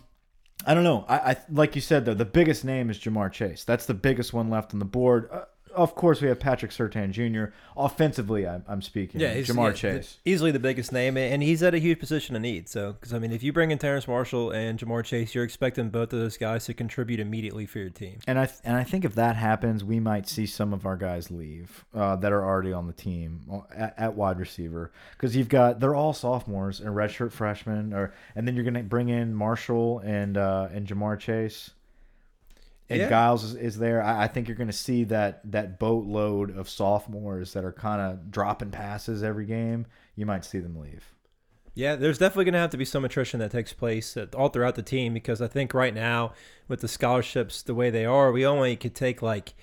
I 0.66 0.74
don't 0.74 0.84
know. 0.84 1.06
I, 1.08 1.18
I 1.18 1.38
like 1.50 1.76
you 1.76 1.82
said 1.82 2.06
though, 2.06 2.14
the 2.14 2.26
biggest 2.26 2.66
name 2.66 2.90
is 2.90 3.00
Ja'Marr 3.00 3.32
Chase. 3.32 3.64
That's 3.64 3.86
the 3.86 3.94
biggest 3.94 4.34
one 4.34 4.50
left 4.50 4.74
on 4.74 4.80
the 4.80 4.86
board. 4.86 5.30
Uh, 5.32 5.46
of 5.76 5.96
course, 5.96 6.22
we 6.22 6.28
have 6.28 6.40
Patrick 6.40 6.72
Surtain 6.72 7.12
Jr. 7.12 7.54
Offensively, 7.78 8.48
I'm, 8.48 8.64
I'm 8.68 8.82
speaking. 8.82 9.22
Yeah, 9.22 9.34
he's 9.34 9.48
Ja'Marr 9.48 9.70
yeah, 9.70 9.98
Chase. 9.98 10.18
easily 10.26 10.52
the 10.52 10.60
biggest 10.60 10.92
name, 10.92 11.18
and 11.18 11.42
he's 11.42 11.64
at 11.64 11.74
a 11.74 11.78
huge 11.78 12.00
position 12.00 12.36
of 12.36 12.42
need. 12.42 12.68
So, 12.70 12.94
because 12.94 13.14
I 13.14 13.20
mean, 13.20 13.32
if 13.32 13.44
you 13.44 13.54
bring 13.54 13.72
in 13.72 13.78
Terrace 13.78 14.08
Marshall 14.08 14.52
and 14.52 14.80
Ja'Marr 14.80 15.04
Chase, 15.04 15.34
you're 15.34 15.44
expecting 15.44 15.90
both 15.90 16.14
of 16.14 16.20
those 16.20 16.38
guys 16.38 16.66
to 16.66 16.74
contribute 16.74 17.20
immediately 17.20 17.66
for 17.66 17.80
your 17.80 17.90
team. 17.90 18.20
And 18.28 18.40
I 18.40 18.50
and 18.64 18.76
I 18.76 18.84
think 18.84 19.06
if 19.06 19.16
that 19.16 19.36
happens, 19.36 19.84
we 19.84 20.00
might 20.00 20.28
see 20.28 20.46
some 20.46 20.74
of 20.74 20.86
our 20.86 20.98
guys 20.98 21.32
leave 21.32 21.86
uh, 21.94 22.16
that 22.18 22.32
are 22.32 22.44
already 22.44 22.74
on 22.74 22.88
the 22.88 22.94
team 22.94 23.42
uh, 23.52 23.62
at, 23.76 23.94
at 23.98 24.16
wide 24.16 24.40
receiver 24.40 24.92
because 25.14 25.36
you've 25.36 25.50
got 25.50 25.80
they're 25.80 25.96
all 25.96 26.14
sophomores 26.14 26.80
and 26.80 26.96
redshirt 26.96 27.32
freshmen, 27.32 27.94
or 27.94 28.14
and 28.36 28.48
then 28.48 28.56
you're 28.56 28.66
gonna 28.66 28.84
bring 28.84 29.10
in 29.10 29.34
Marshall 29.34 30.00
and 30.00 30.38
uh, 30.38 30.68
and 30.74 30.88
Ja'Marr 30.88 31.20
Chase. 31.20 31.72
And 32.90 33.00
Yeah. 33.00 33.10
Giles 33.10 33.44
is, 33.44 33.56
is 33.56 33.78
there. 33.78 34.02
I, 34.04 34.24
I 34.24 34.28
think 34.28 34.48
you're 34.48 34.58
going 34.58 34.68
to 34.68 34.74
see 34.74 35.04
that 35.06 35.42
that 35.52 35.80
boatload 35.80 36.58
of 36.58 36.68
sophomores 36.68 37.54
that 37.54 37.64
are 37.64 37.72
kind 37.72 38.02
of 38.02 38.32
dropping 38.32 38.72
passes 38.72 39.24
every 39.24 39.46
game. 39.46 39.86
You 40.16 40.26
might 40.26 40.44
see 40.44 40.60
them 40.60 40.76
leave. 40.80 41.14
Yeah, 41.76 41.96
there's 41.96 42.18
definitely 42.18 42.46
going 42.46 42.54
to 42.54 42.60
have 42.60 42.72
to 42.72 42.78
be 42.78 42.86
some 42.86 43.06
attrition 43.06 43.40
that 43.40 43.52
takes 43.52 43.72
place 43.74 44.18
all 44.36 44.50
throughout 44.50 44.76
the 44.76 44.82
team 44.82 45.14
because 45.14 45.42
I 45.42 45.48
think 45.48 45.74
right 45.74 45.94
now 45.94 46.34
with 46.68 46.82
the 46.82 46.88
scholarships 46.88 47.62
the 47.62 47.76
way 47.76 47.90
they 47.90 48.06
are, 48.06 48.32
we 48.32 48.46
only 48.46 48.76
could 48.76 48.96
take 48.96 49.22
like 49.22 49.54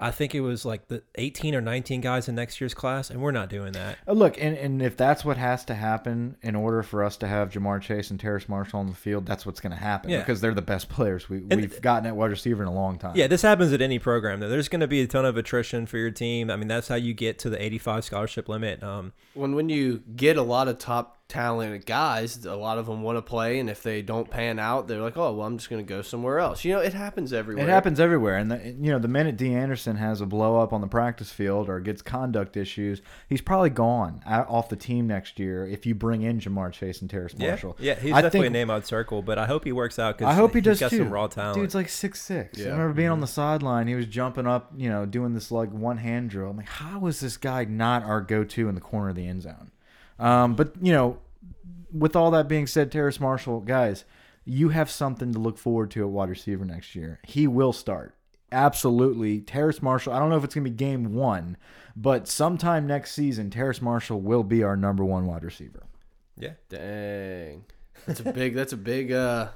I 0.00 0.12
think 0.12 0.32
it 0.32 0.40
was 0.42 0.64
like 0.64 0.86
the 0.86 1.02
18 1.16 1.56
or 1.56 1.60
19 1.60 2.00
guys 2.00 2.28
in 2.28 2.36
next 2.36 2.60
year's 2.60 2.72
class, 2.72 3.10
and 3.10 3.20
we're 3.20 3.32
not 3.32 3.48
doing 3.48 3.72
that. 3.72 3.98
Uh, 4.06 4.12
Look, 4.12 4.40
and, 4.40 4.56
and 4.56 4.80
if 4.80 4.96
that's 4.96 5.24
what 5.24 5.36
has 5.36 5.64
to 5.64 5.74
happen 5.74 6.36
in 6.40 6.54
order 6.54 6.84
for 6.84 7.02
us 7.02 7.16
to 7.16 7.26
have 7.26 7.50
Ja'Marr 7.50 7.82
Chase 7.82 8.10
and 8.12 8.20
Terrace 8.20 8.48
Marshall 8.48 8.78
on 8.78 8.86
the 8.86 8.94
field, 8.94 9.26
that's 9.26 9.44
what's 9.44 9.60
going 9.60 9.72
to 9.72 9.76
happen 9.78 10.10
Yeah. 10.10 10.18
because 10.20 10.40
they're 10.40 10.54
the 10.54 10.62
best 10.62 10.88
players 10.88 11.28
we, 11.28 11.38
And- 11.50 11.60
we've 11.60 11.82
gotten 11.82 12.06
at 12.06 12.14
wide 12.14 12.30
receiver 12.30 12.62
in 12.62 12.68
a 12.68 12.72
long 12.72 12.96
time. 12.98 13.16
Yeah, 13.16 13.26
this 13.26 13.42
happens 13.42 13.72
at 13.72 13.82
any 13.82 13.98
program. 13.98 14.38
Though 14.38 14.48
there's 14.48 14.68
going 14.68 14.82
to 14.82 14.86
be 14.86 15.00
a 15.02 15.06
ton 15.08 15.24
of 15.24 15.36
attrition 15.36 15.84
for 15.86 15.98
your 15.98 16.12
team. 16.12 16.48
I 16.48 16.54
mean, 16.54 16.68
that's 16.68 16.86
how 16.86 16.94
you 16.94 17.12
get 17.12 17.40
to 17.40 17.50
the 17.50 17.60
85 17.60 18.04
scholarship 18.04 18.48
limit. 18.48 18.82
Um, 18.84 19.12
when 19.38 19.54
when 19.54 19.68
you 19.68 20.02
get 20.16 20.36
a 20.36 20.42
lot 20.42 20.68
of 20.68 20.78
top 20.78 21.18
talented 21.28 21.84
guys, 21.84 22.46
a 22.46 22.56
lot 22.56 22.78
of 22.78 22.86
them 22.86 23.02
want 23.02 23.18
to 23.18 23.22
play, 23.22 23.58
and 23.58 23.68
if 23.68 23.82
they 23.82 24.00
don't 24.00 24.30
pan 24.30 24.58
out, 24.58 24.88
they're 24.88 25.00
like, 25.00 25.16
"Oh, 25.16 25.34
well, 25.34 25.46
I'm 25.46 25.58
just 25.58 25.68
going 25.68 25.84
to 25.84 25.88
go 25.88 26.00
somewhere 26.02 26.38
else." 26.38 26.64
You 26.64 26.72
know, 26.72 26.80
it 26.80 26.94
happens 26.94 27.32
everywhere. 27.32 27.64
It 27.64 27.68
happens 27.68 28.00
everywhere, 28.00 28.36
and 28.36 28.50
the, 28.50 28.76
you 28.80 28.90
know 28.90 28.98
the 28.98 29.08
minute 29.08 29.36
Dee 29.36 29.54
Anderson 29.54 29.96
has 29.96 30.20
a 30.20 30.26
blow 30.26 30.60
up 30.60 30.72
on 30.72 30.80
the 30.80 30.86
practice 30.86 31.30
field 31.30 31.68
or 31.68 31.80
gets 31.80 32.02
conduct 32.02 32.56
issues, 32.56 33.02
he's 33.28 33.42
probably 33.42 33.70
gone 33.70 34.22
out, 34.26 34.48
off 34.48 34.68
the 34.68 34.76
team 34.76 35.06
next 35.06 35.38
year. 35.38 35.66
If 35.66 35.84
you 35.86 35.94
bring 35.94 36.22
in 36.22 36.40
Ja'Marr 36.40 36.72
Chase 36.72 37.00
and 37.00 37.10
Terrace 37.10 37.34
yeah, 37.36 37.48
Marshall, 37.50 37.76
yeah, 37.78 37.94
he's 37.94 38.12
I 38.12 38.22
definitely 38.22 38.48
a 38.48 38.50
name 38.50 38.70
I'd 38.70 38.86
circle, 38.86 39.22
but 39.22 39.38
I 39.38 39.46
hope 39.46 39.64
he 39.64 39.72
works 39.72 39.98
out 39.98 40.18
because 40.18 40.32
I 40.32 40.34
hope 40.34 40.54
he 40.54 40.60
does 40.60 40.80
got 40.80 40.90
too. 40.90 40.98
some 40.98 41.10
raw 41.10 41.26
talent. 41.26 41.60
Dude's 41.60 41.74
like 41.74 41.88
six 41.88 42.22
six. 42.22 42.58
Yeah. 42.58 42.68
I 42.68 42.70
remember 42.70 42.94
being 42.94 43.08
on 43.08 43.16
mm-hmm. 43.16 43.22
the 43.22 43.26
sideline. 43.26 43.86
He 43.86 43.94
was 43.94 44.06
jumping 44.06 44.46
up, 44.46 44.72
you 44.76 44.88
know, 44.88 45.04
doing 45.04 45.34
this 45.34 45.50
like 45.50 45.70
one 45.70 45.98
hand 45.98 46.30
drill. 46.30 46.50
I'm 46.50 46.56
like, 46.56 46.68
how 46.68 47.06
is 47.06 47.20
this 47.20 47.36
guy 47.36 47.64
not 47.64 48.02
our 48.04 48.22
go 48.22 48.44
to 48.44 48.68
in 48.68 48.74
the 48.74 48.80
corner 48.80 49.10
of 49.10 49.16
the 49.16 49.27
end 49.28 49.42
zone? 49.42 49.70
Um, 50.18 50.54
but 50.54 50.74
you 50.80 50.92
know, 50.92 51.18
with 51.92 52.16
all 52.16 52.30
that 52.32 52.48
being 52.48 52.66
said, 52.66 52.90
Terrace 52.90 53.20
Marshall, 53.20 53.60
guys, 53.60 54.04
you 54.44 54.70
have 54.70 54.90
something 54.90 55.32
to 55.32 55.38
look 55.38 55.58
forward 55.58 55.90
to 55.92 56.02
at 56.02 56.08
wide 56.08 56.30
receiver 56.30 56.64
next 56.64 56.94
year. 56.96 57.20
He 57.24 57.46
will 57.46 57.72
start. 57.72 58.14
Absolutely. 58.50 59.40
Terrace 59.40 59.82
Marshall, 59.82 60.12
I 60.14 60.18
don't 60.18 60.30
know 60.30 60.38
if 60.38 60.44
it's 60.44 60.54
going 60.54 60.64
to 60.64 60.70
be 60.70 60.76
game 60.76 61.14
one, 61.14 61.56
but 61.94 62.26
sometime 62.26 62.86
next 62.86 63.12
season, 63.12 63.50
Terrace 63.50 63.82
Marshall 63.82 64.20
will 64.20 64.42
be 64.42 64.62
our 64.62 64.76
number 64.76 65.04
one 65.04 65.26
wide 65.26 65.44
receiver. 65.44 65.82
yeah, 66.36 66.52
Dang, 66.70 67.64
that's 68.06 68.20
a 68.20 68.32
big. 68.32 68.54
That's 68.54 68.72
a 68.72 68.76
big. 68.78 69.12
uh 69.12 69.48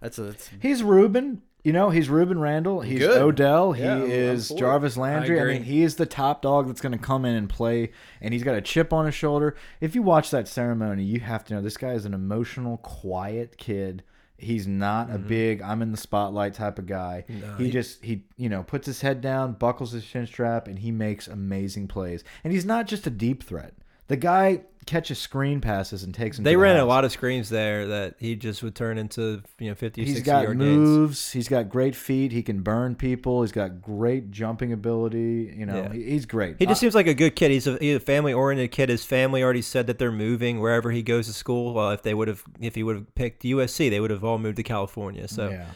That's 0.00 0.18
a. 0.18 0.22
That's, 0.22 0.50
He's 0.62 0.82
Rueben. 0.82 1.40
You 1.66 1.72
know, 1.72 1.90
he's 1.90 2.06
Rueben 2.06 2.40
Randle. 2.40 2.80
He's 2.80 3.00
Good. 3.00 3.20
Odell. 3.20 3.72
He 3.72 3.82
Yeah, 3.82 3.94
I'm- 3.94 4.02
I'm 4.04 4.10
is 4.12 4.46
for. 4.46 4.56
Jarvis 4.56 4.96
Landry. 4.96 5.36
I, 5.36 5.42
agree. 5.42 5.54
mean, 5.54 5.64
he 5.64 5.82
is 5.82 5.96
the 5.96 6.06
top 6.06 6.40
dog 6.40 6.68
that's 6.68 6.80
going 6.80 6.92
to 6.92 6.98
come 6.98 7.24
in 7.24 7.34
and 7.34 7.48
play, 7.48 7.90
and 8.20 8.32
he's 8.32 8.44
got 8.44 8.54
a 8.54 8.60
chip 8.60 8.92
on 8.92 9.04
his 9.04 9.16
shoulder. 9.16 9.56
If 9.80 9.96
you 9.96 10.02
watch 10.02 10.30
that 10.30 10.46
ceremony, 10.46 11.02
you 11.02 11.18
have 11.18 11.44
to 11.46 11.54
know 11.54 11.60
this 11.60 11.76
guy 11.76 11.94
is 11.94 12.04
an 12.04 12.14
emotional, 12.14 12.76
quiet 12.76 13.58
kid. 13.58 14.04
He's 14.38 14.68
not 14.68 15.10
a 15.10 15.14
mm-hmm. 15.14 15.26
big 15.26 15.60
I'm 15.60 15.82
in 15.82 15.90
the 15.90 15.96
spotlight 15.96 16.54
type 16.54 16.78
of 16.78 16.86
guy. 16.86 17.24
No, 17.28 17.56
he, 17.56 17.64
he- 17.64 17.70
just 17.72 18.04
he 18.04 18.22
you 18.36 18.48
know 18.48 18.62
puts 18.62 18.86
his 18.86 19.00
head 19.00 19.20
down, 19.20 19.54
buckles 19.54 19.90
his 19.90 20.04
chin 20.06 20.28
strap, 20.28 20.68
and 20.68 20.78
he 20.78 20.92
makes 20.92 21.26
amazing 21.26 21.88
plays. 21.88 22.22
And 22.44 22.52
he's 22.52 22.64
not 22.64 22.86
just 22.86 23.08
a 23.08 23.10
deep 23.10 23.42
threat. 23.42 23.74
The 24.06 24.16
guy 24.16 24.60
catches 24.86 25.18
screen 25.18 25.60
passes 25.60 26.02
and 26.04 26.14
takes 26.14 26.36
them. 26.36 26.44
they 26.44 26.52
the 26.52 26.58
ran 26.58 26.76
a 26.76 26.84
lot 26.84 27.04
of 27.04 27.12
screens 27.12 27.48
there 27.48 27.86
that 27.88 28.14
he 28.18 28.36
just 28.36 28.62
would 28.62 28.74
turn 28.74 28.96
into 28.98 29.42
you 29.58 29.68
know 29.68 29.74
50, 29.74 30.04
He's 30.04 30.14
60 30.14 30.24
got 30.24 30.44
yard 30.44 30.58
gains. 30.58 30.78
moves. 30.78 31.32
He's 31.32 31.48
got 31.48 31.68
great 31.68 31.94
feet. 31.96 32.32
He 32.32 32.42
can 32.42 32.62
burn 32.62 32.94
people. 32.94 33.42
He's 33.42 33.52
got 33.52 33.82
great 33.82 34.30
jumping 34.30 34.72
ability. 34.72 35.52
You 35.56 35.66
know, 35.66 35.76
Yeah. 35.82 35.92
he- 35.92 36.02
he's 36.10 36.26
great. 36.26 36.56
He 36.58 36.66
just 36.66 36.80
seems 36.80 36.94
like 36.94 37.06
a 37.06 37.14
good 37.14 37.36
kid. 37.36 37.50
He's 37.50 37.66
a, 37.66 37.76
he's 37.78 37.96
a 37.96 38.00
family 38.00 38.32
oriented 38.32 38.70
kid. 38.70 38.88
His 38.88 39.04
family 39.04 39.42
already 39.42 39.62
said 39.62 39.86
that 39.88 39.98
they're 39.98 40.12
moving 40.12 40.60
wherever 40.60 40.90
he 40.90 41.02
goes 41.02 41.26
to 41.26 41.32
school. 41.32 41.74
Well, 41.74 41.90
if 41.90 42.02
they 42.02 42.14
would 42.14 42.28
have, 42.28 42.42
if 42.60 42.74
he 42.76 42.82
would 42.82 42.96
have 42.96 43.14
picked 43.14 43.42
USC, 43.42 43.90
they 43.90 44.00
would 44.00 44.10
have 44.10 44.24
all 44.24 44.38
moved 44.38 44.56
to 44.56 44.62
California. 44.62 45.28
So 45.28 45.50
yeah. 45.50 45.66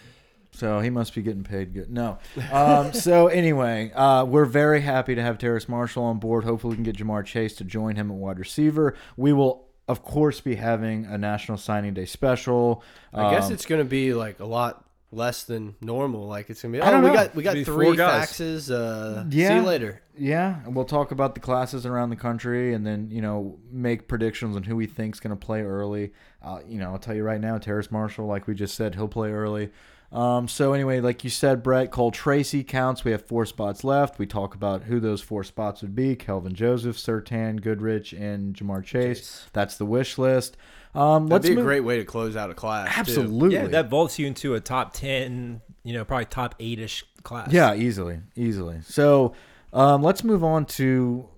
So 0.61 0.80
he 0.80 0.90
must 0.90 1.14
be 1.14 1.22
getting 1.22 1.42
paid 1.42 1.72
good. 1.72 1.90
No. 1.90 2.18
Um, 2.52 2.92
so 3.06 3.28
anyway, 3.28 3.90
uh, 3.94 4.24
we're 4.26 4.44
very 4.44 4.82
happy 4.82 5.14
to 5.14 5.22
have 5.22 5.38
Terrace 5.38 5.68
Marshall 5.68 6.04
on 6.04 6.18
board. 6.18 6.44
Hopefully, 6.44 6.72
we 6.72 6.76
can 6.76 6.84
get 6.84 6.96
Ja'Marr 6.96 7.24
Chase 7.24 7.54
to 7.56 7.64
join 7.64 7.96
him 7.96 8.11
at 8.11 8.16
wide 8.18 8.38
receiver. 8.38 8.94
We 9.16 9.32
will, 9.32 9.66
of 9.88 10.02
course, 10.04 10.40
be 10.42 10.56
having 10.56 11.06
a 11.06 11.16
National 11.16 11.56
Signing 11.56 11.94
Day 11.94 12.04
special. 12.04 12.84
I 13.14 13.30
guess 13.30 13.46
Um, 13.46 13.54
it's 13.54 13.64
going 13.64 13.80
to 13.80 13.88
be 13.88 14.12
like 14.12 14.38
a 14.38 14.44
lot 14.44 14.84
less 15.12 15.42
than 15.44 15.74
normal. 15.80 16.26
Like 16.28 16.50
it's 16.50 16.61
going 16.62 16.74
to 16.74 16.78
be. 16.78 16.82
I 16.82 16.88
Oh, 16.88 16.90
don't 16.92 17.02
we 17.04 17.08
know. 17.08 17.14
got 17.14 17.34
we 17.34 17.42
got 17.42 17.56
three 17.64 17.96
faxes. 17.96 18.70
Uh, 18.70 19.28
See 19.30 19.42
you 19.42 19.62
later. 19.62 20.02
Yeah, 20.16 20.56
and 20.66 20.76
we'll 20.76 20.84
talk 20.84 21.11
about 21.11 21.34
the 21.34 21.40
classes 21.40 21.86
around 21.86 22.11
the 22.11 22.16
country, 22.16 22.74
and 22.74 22.86
then 22.86 23.08
you 23.11 23.22
know 23.22 23.58
make 23.72 24.08
predictions 24.08 24.56
on 24.56 24.64
who 24.64 24.76
we 24.76 24.84
think's 24.86 25.20
going 25.20 25.30
to 25.36 25.42
play 25.46 25.62
early. 25.62 26.12
Uh, 26.42 26.61
you 26.68 26.78
know, 26.78 26.90
I'll 26.92 26.98
tell 26.98 27.14
you 27.16 27.22
right 27.22 27.40
now, 27.40 27.56
Terrace 27.56 27.90
Marshall, 27.90 28.26
like 28.26 28.46
we 28.46 28.54
just 28.54 28.74
said, 28.74 28.94
he'll 28.94 29.08
play 29.08 29.30
early. 29.32 29.70
Um, 30.12 30.48
so 30.48 30.72
anyway, 30.72 31.00
like 31.00 31.22
you 31.22 31.30
said, 31.30 31.62
Brett 31.62 31.92
Cole 31.92 32.11
Tracy 32.11 32.64
counts. 32.64 33.04
We 33.04 33.12
have 33.12 33.24
four 33.26 33.46
spots 33.46 33.84
left. 33.84 34.18
We 34.18 34.26
talk 34.26 34.54
about 34.56 34.82
who 34.84 34.98
those 34.98 35.20
four 35.20 35.44
spots 35.44 35.82
would 35.82 35.94
be: 35.94 36.16
Kelvin 36.16 36.54
Joseph, 36.54 36.96
Surtain, 36.96 37.61
Goodrich, 37.62 38.12
and 38.12 38.54
Ja'Marr 38.54 38.82
Chase. 38.84 39.18
Chase. 39.20 39.46
That's 39.52 39.76
the 39.76 39.84
wish 39.86 40.18
list. 40.18 40.56
Um, 40.96 41.28
That'd 41.28 41.30
let's 41.30 41.46
be 41.46 41.52
a 41.52 41.56
move- 41.56 41.64
great 41.64 41.80
way 41.84 41.98
to 41.98 42.04
close 42.04 42.34
out 42.34 42.50
a 42.50 42.54
class. 42.54 42.92
too. 42.92 43.00
Absolutely. 43.00 43.54
yeah, 43.54 43.66
that 43.68 43.88
vaults 43.88 44.18
you 44.18 44.26
into 44.26 44.54
a 44.54 44.61
top 44.61 44.92
ten, 44.94 45.61
you 45.84 45.92
know, 45.92 46.04
probably 46.04 46.24
top 46.24 46.56
eight 46.58 46.80
ish 46.80 47.04
class. 47.22 47.52
Yeah, 47.52 47.74
easily, 47.74 48.18
easily. 48.34 48.80
So 48.82 49.34
um, 49.72 50.02
let's 50.02 50.24
move 50.24 50.42
on 50.42 50.66
to 50.66 51.28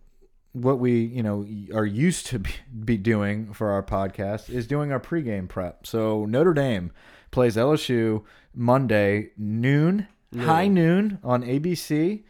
what 0.54 0.78
we 0.78 1.00
you 1.00 1.22
know 1.22 1.46
are 1.74 1.84
used 1.84 2.26
to 2.28 2.38
be, 2.38 2.50
be 2.84 2.96
doing 2.96 3.52
for 3.52 3.70
our 3.70 3.82
podcast 3.82 4.48
is 4.50 4.66
doing 4.66 4.92
our 4.92 5.00
pregame 5.00 5.46
prep. 5.48 5.86
So 5.86 6.24
Notre 6.24 6.54
Dame 6.54 6.90
plays 7.32 7.56
LSU 7.56 8.22
Monday 8.54 9.30
noon, 9.36 10.06
high 10.38 10.68
noon 10.68 11.18
on 11.24 11.42
ABC. 11.42 12.22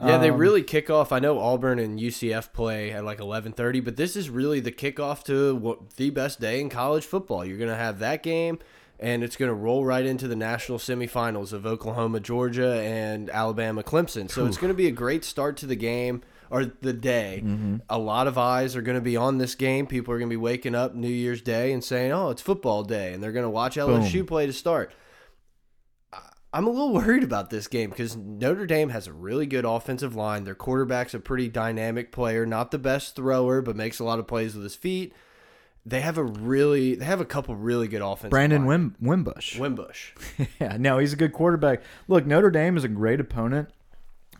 Yeah, 0.00 0.18
they 0.18 0.30
Um, 0.30 0.36
really 0.36 0.62
kick 0.62 0.90
off. 0.90 1.10
I 1.10 1.18
know 1.18 1.40
Auburn 1.40 1.78
and 1.80 1.98
UCF 1.98 2.52
play 2.52 2.92
at 2.92 3.04
like 3.04 3.18
11:30, 3.18 3.80
but 3.80 3.96
this 3.96 4.14
is 4.14 4.28
really 4.30 4.60
the 4.60 4.70
kickoff 4.70 5.24
to 5.24 5.56
what, 5.56 5.96
the 5.96 6.10
best 6.10 6.40
day 6.40 6.60
in 6.60 6.68
college 6.68 7.04
football. 7.04 7.44
You're 7.44 7.58
going 7.58 7.70
to 7.70 7.74
have 7.76 7.98
that 7.98 8.22
game 8.22 8.58
and 9.00 9.24
it's 9.24 9.36
going 9.36 9.48
to 9.48 9.54
roll 9.54 9.84
right 9.84 10.04
into 10.06 10.28
the 10.28 10.36
national 10.36 10.78
semifinals 10.78 11.52
of 11.52 11.64
Oklahoma, 11.66 12.20
Georgia 12.20 12.80
and 12.80 13.28
Alabama, 13.30 13.82
Clemson. 13.82 14.30
So 14.30 14.44
it's 14.46 14.56
going 14.56 14.72
to 14.72 14.76
be 14.76 14.86
a 14.88 14.92
great 14.92 15.24
start 15.24 15.56
to 15.58 15.66
the 15.66 15.76
game 15.76 16.22
or 16.50 16.64
the 16.64 16.92
day. 16.92 17.42
Mm-hmm. 17.44 17.76
A 17.88 17.98
lot 17.98 18.26
of 18.26 18.38
eyes 18.38 18.76
are 18.76 18.82
going 18.82 18.96
to 18.96 19.02
be 19.02 19.16
on 19.16 19.38
this 19.38 19.54
game. 19.54 19.86
People 19.86 20.14
are 20.14 20.18
going 20.18 20.28
to 20.28 20.32
be 20.32 20.36
waking 20.36 20.74
up 20.74 20.94
New 20.94 21.08
Year's 21.08 21.42
Day 21.42 21.72
and 21.72 21.82
saying, 21.82 22.12
"Oh, 22.12 22.30
it's 22.30 22.42
football 22.42 22.84
day." 22.84 23.12
And 23.12 23.22
they're 23.22 23.32
going 23.32 23.44
to 23.44 23.50
watch 23.50 23.76
LSU 23.76 24.26
play 24.26 24.46
to 24.46 24.52
start. 24.52 24.92
I'm 26.52 26.66
a 26.66 26.70
little 26.70 26.92
worried 26.94 27.24
about 27.24 27.50
this 27.50 27.68
game 27.68 27.90
because 27.90 28.16
Notre 28.16 28.66
Dame 28.66 28.88
has 28.90 29.06
a 29.06 29.12
really 29.12 29.46
good 29.46 29.64
offensive 29.64 30.14
line. 30.14 30.44
Their 30.44 30.54
quarterback's 30.54 31.14
a 31.14 31.20
pretty 31.20 31.48
dynamic 31.48 32.12
player, 32.12 32.46
not 32.46 32.70
the 32.70 32.78
best 32.78 33.16
thrower, 33.16 33.62
but 33.62 33.76
makes 33.76 33.98
a 33.98 34.04
lot 34.04 34.18
of 34.18 34.26
plays 34.26 34.54
with 34.54 34.64
his 34.64 34.74
feet. 34.74 35.12
They 35.86 36.00
have 36.00 36.18
a 36.18 36.24
really, 36.24 36.96
they 36.96 37.04
have 37.04 37.20
a 37.20 37.24
couple 37.24 37.54
really 37.56 37.88
good 37.88 38.02
offensive. 38.02 38.30
Brandon 38.30 38.66
line. 38.66 38.94
Wim 39.00 39.24
Wimbush. 39.24 39.58
Wimbush. 39.58 40.12
yeah, 40.60 40.76
no, 40.78 40.98
he's 40.98 41.12
a 41.12 41.16
good 41.16 41.32
quarterback. 41.32 41.82
Look, 42.08 42.26
Notre 42.26 42.50
Dame 42.50 42.76
is 42.76 42.84
a 42.84 42.88
great 42.88 43.20
opponent. 43.20 43.70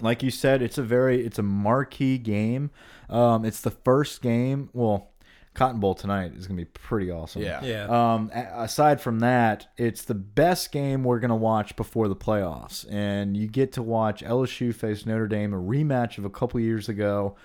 Like 0.01 0.23
you 0.23 0.31
said, 0.31 0.63
it's 0.63 0.79
a 0.79 0.83
very 0.83 1.25
it's 1.25 1.39
a 1.39 1.43
marquee 1.43 2.19
game. 2.19 2.71
Um, 3.09 3.45
it's 3.45 3.61
the 3.61 3.71
first 3.71 4.23
game. 4.23 4.71
Well, 4.73 5.11
Cotton 5.55 5.81
Bowl 5.81 5.95
tonight 5.95 6.33
is 6.37 6.47
gonna 6.47 6.59
be 6.59 6.65
pretty 6.67 7.11
awesome. 7.11 7.43
Yeah. 7.43 7.65
yeah. 7.65 7.87
Um, 8.15 8.31
aside 8.33 9.01
from 9.01 9.19
that, 9.21 9.67
it's 9.77 10.03
the 10.03 10.15
best 10.15 10.71
game 10.71 11.03
we're 11.03 11.19
gonna 11.19 11.37
watch 11.37 11.75
before 11.75 12.07
the 12.07 12.17
playoffs, 12.17 12.87
and 12.91 13.37
you 13.37 13.49
get 13.49 13.73
to 13.73 13.83
watch 13.83 14.23
LSU 14.23 14.75
face 14.75 15.05
Notre 15.05 15.27
Dame, 15.27 15.53
a 15.53 15.59
rematch 15.59 16.17
of 16.19 16.25
a 16.25 16.31
couple 16.31 16.61
years 16.61 16.89
ago. 16.89 17.37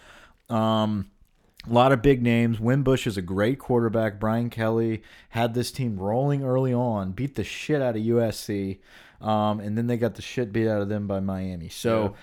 Um, 0.47 1.09
a 1.67 1.73
lot 1.73 1.91
of 1.91 2.01
big 2.01 2.21
names. 2.21 2.59
Wimbush 2.59 3.07
is 3.07 3.17
a 3.17 3.21
great 3.21 3.57
quarterback. 3.57 4.19
Brian 4.19 4.49
Kelly 4.49 5.01
had 5.29 5.53
this 5.53 5.71
team 5.71 5.97
rolling 5.97 6.43
early 6.43 6.73
on, 6.73 7.13
beat 7.13 7.35
the 7.35 7.43
shit 7.43 7.81
out 7.81 7.95
of 7.95 8.01
USC, 8.01 8.79
um, 9.21 9.59
and 9.59 9.77
then 9.77 9.87
they 9.87 9.97
got 9.97 10.15
the 10.15 10.21
shit 10.21 10.51
beat 10.51 10.67
out 10.67 10.81
of 10.81 10.89
them 10.89 11.07
by 11.07 11.19
Miami. 11.19 11.69
So 11.69 12.15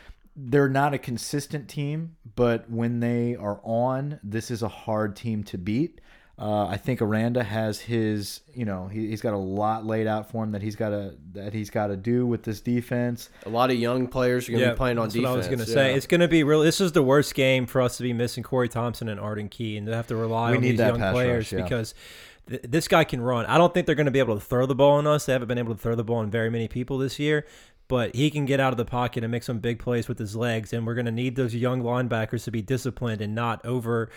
they're 0.48 0.68
not 0.68 0.94
a 0.94 0.98
consistent 0.98 1.68
team, 1.68 2.16
but 2.36 2.70
when 2.70 3.00
they 3.00 3.36
are 3.36 3.60
on, 3.62 4.20
this 4.22 4.50
is 4.50 4.62
a 4.62 4.68
hard 4.68 5.16
team 5.16 5.44
to 5.44 5.58
beat. 5.58 6.00
Uh, 6.38 6.66
I 6.66 6.78
think 6.78 7.02
Aranda 7.02 7.44
has 7.44 7.80
his, 7.80 8.40
you 8.54 8.64
know, 8.64 8.88
he, 8.88 9.10
has 9.10 9.20
got 9.20 9.34
a 9.34 9.36
lot 9.36 9.84
laid 9.84 10.06
out 10.06 10.30
for 10.30 10.42
him 10.42 10.52
that 10.52 10.62
he's 10.62 10.74
got 10.74 10.88
to 10.88 11.14
that 11.32 11.52
he's 11.52 11.68
got 11.68 11.88
to 11.88 11.98
do 11.98 12.26
with 12.26 12.44
this 12.44 12.62
defense. 12.62 13.28
A 13.44 13.50
lot 13.50 13.70
of 13.70 13.76
young 13.76 14.06
players 14.06 14.48
are 14.48 14.52
going 14.52 14.60
to 14.60 14.66
Yeah, 14.68 14.72
be 14.72 14.76
playing 14.78 14.98
on 14.98 15.04
that's 15.04 15.14
defense. 15.14 15.28
What 15.28 15.34
I 15.34 15.36
was 15.36 15.46
going 15.48 15.58
to 15.58 15.66
yeah. 15.66 15.74
say 15.74 15.94
it's 15.94 16.06
going 16.06 16.22
to 16.22 16.28
be 16.28 16.42
real. 16.42 16.62
This 16.62 16.80
is 16.80 16.92
the 16.92 17.02
worst 17.02 17.34
game 17.34 17.66
for 17.66 17.82
us 17.82 17.98
to 17.98 18.02
be 18.02 18.14
missing 18.14 18.42
Corey 18.42 18.70
Thompson 18.70 19.10
and 19.10 19.20
Arden 19.20 19.50
Key, 19.50 19.76
and 19.76 19.86
to 19.86 19.94
have 19.94 20.06
to 20.06 20.16
rely 20.16 20.52
We 20.52 20.56
on 20.56 20.62
need 20.62 20.72
these 20.72 20.80
young 20.80 20.98
players 20.98 21.52
rush, 21.52 21.58
yeah. 21.58 21.62
because 21.62 21.94
th 22.48 22.62
this 22.62 22.88
guy 22.88 23.04
can 23.04 23.20
run. 23.20 23.44
I 23.44 23.58
don't 23.58 23.74
think 23.74 23.84
they're 23.84 23.94
going 23.94 24.06
to 24.06 24.10
be 24.10 24.18
able 24.18 24.34
to 24.34 24.44
throw 24.44 24.64
the 24.64 24.74
ball 24.74 24.92
on 24.92 25.06
us. 25.06 25.26
They 25.26 25.34
haven't 25.34 25.48
been 25.48 25.58
able 25.58 25.74
to 25.74 25.80
throw 25.80 25.94
the 25.94 26.04
ball 26.04 26.18
on 26.18 26.30
very 26.30 26.48
many 26.48 26.68
people 26.68 26.96
this 26.96 27.18
year. 27.18 27.44
But 27.90 28.14
he 28.14 28.30
can 28.30 28.46
get 28.46 28.60
out 28.60 28.72
of 28.72 28.76
the 28.78 28.84
pocket 28.86 29.24
and 29.24 29.30
make 29.32 29.42
some 29.42 29.58
big 29.58 29.80
plays 29.80 30.06
with 30.08 30.18
his 30.18 30.34
legs, 30.36 30.72
and 30.72 30.86
we're 30.86 30.94
going 30.94 31.06
to 31.06 31.12
need 31.12 31.34
those 31.36 31.54
young 31.54 31.82
linebackers 31.82 32.44
to 32.44 32.50
be 32.50 32.62
disciplined 32.62 33.20
and 33.20 33.34
not 33.34 33.62
over 33.66 34.08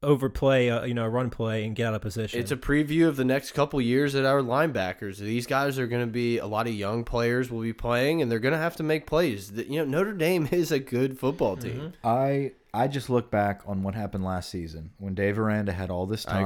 overplay, 0.00 0.70
uh, 0.70 0.84
you 0.84 0.94
know, 0.94 1.04
a 1.04 1.08
run 1.08 1.28
play 1.28 1.64
and 1.64 1.74
get 1.74 1.88
out 1.88 1.94
of 1.94 2.00
position. 2.00 2.38
It's 2.38 2.52
a 2.52 2.56
preview 2.56 3.08
of 3.08 3.16
the 3.16 3.24
next 3.24 3.50
couple 3.50 3.80
years 3.80 4.14
at 4.14 4.24
our 4.24 4.40
linebackers. 4.40 5.16
These 5.18 5.48
guys 5.48 5.76
are 5.76 5.88
going 5.88 6.06
to 6.06 6.12
be 6.12 6.38
a 6.38 6.46
lot 6.46 6.68
of 6.68 6.74
young 6.74 7.02
players 7.02 7.50
will 7.50 7.62
be 7.62 7.72
playing, 7.72 8.22
and 8.22 8.30
they're 8.30 8.38
going 8.38 8.52
to 8.52 8.58
have 8.58 8.76
to 8.76 8.84
make 8.84 9.06
plays. 9.08 9.50
The- 9.52 9.68
You 9.68 9.80
know, 9.80 9.84
Notre 9.84 10.12
Dame 10.12 10.48
is 10.52 10.70
a 10.70 10.78
good 10.78 11.18
football 11.18 11.56
team. 11.56 11.94
I 12.04 12.52
I 12.74 12.86
just 12.86 13.08
look 13.08 13.30
back 13.30 13.62
on 13.66 13.82
what 13.82 13.94
happened 13.94 14.24
last 14.24 14.50
season 14.50 14.90
when 14.98 15.14
Dave 15.14 15.38
Aranda 15.38 15.72
had 15.72 15.90
all 15.90 16.04
this 16.06 16.24
time 16.24 16.44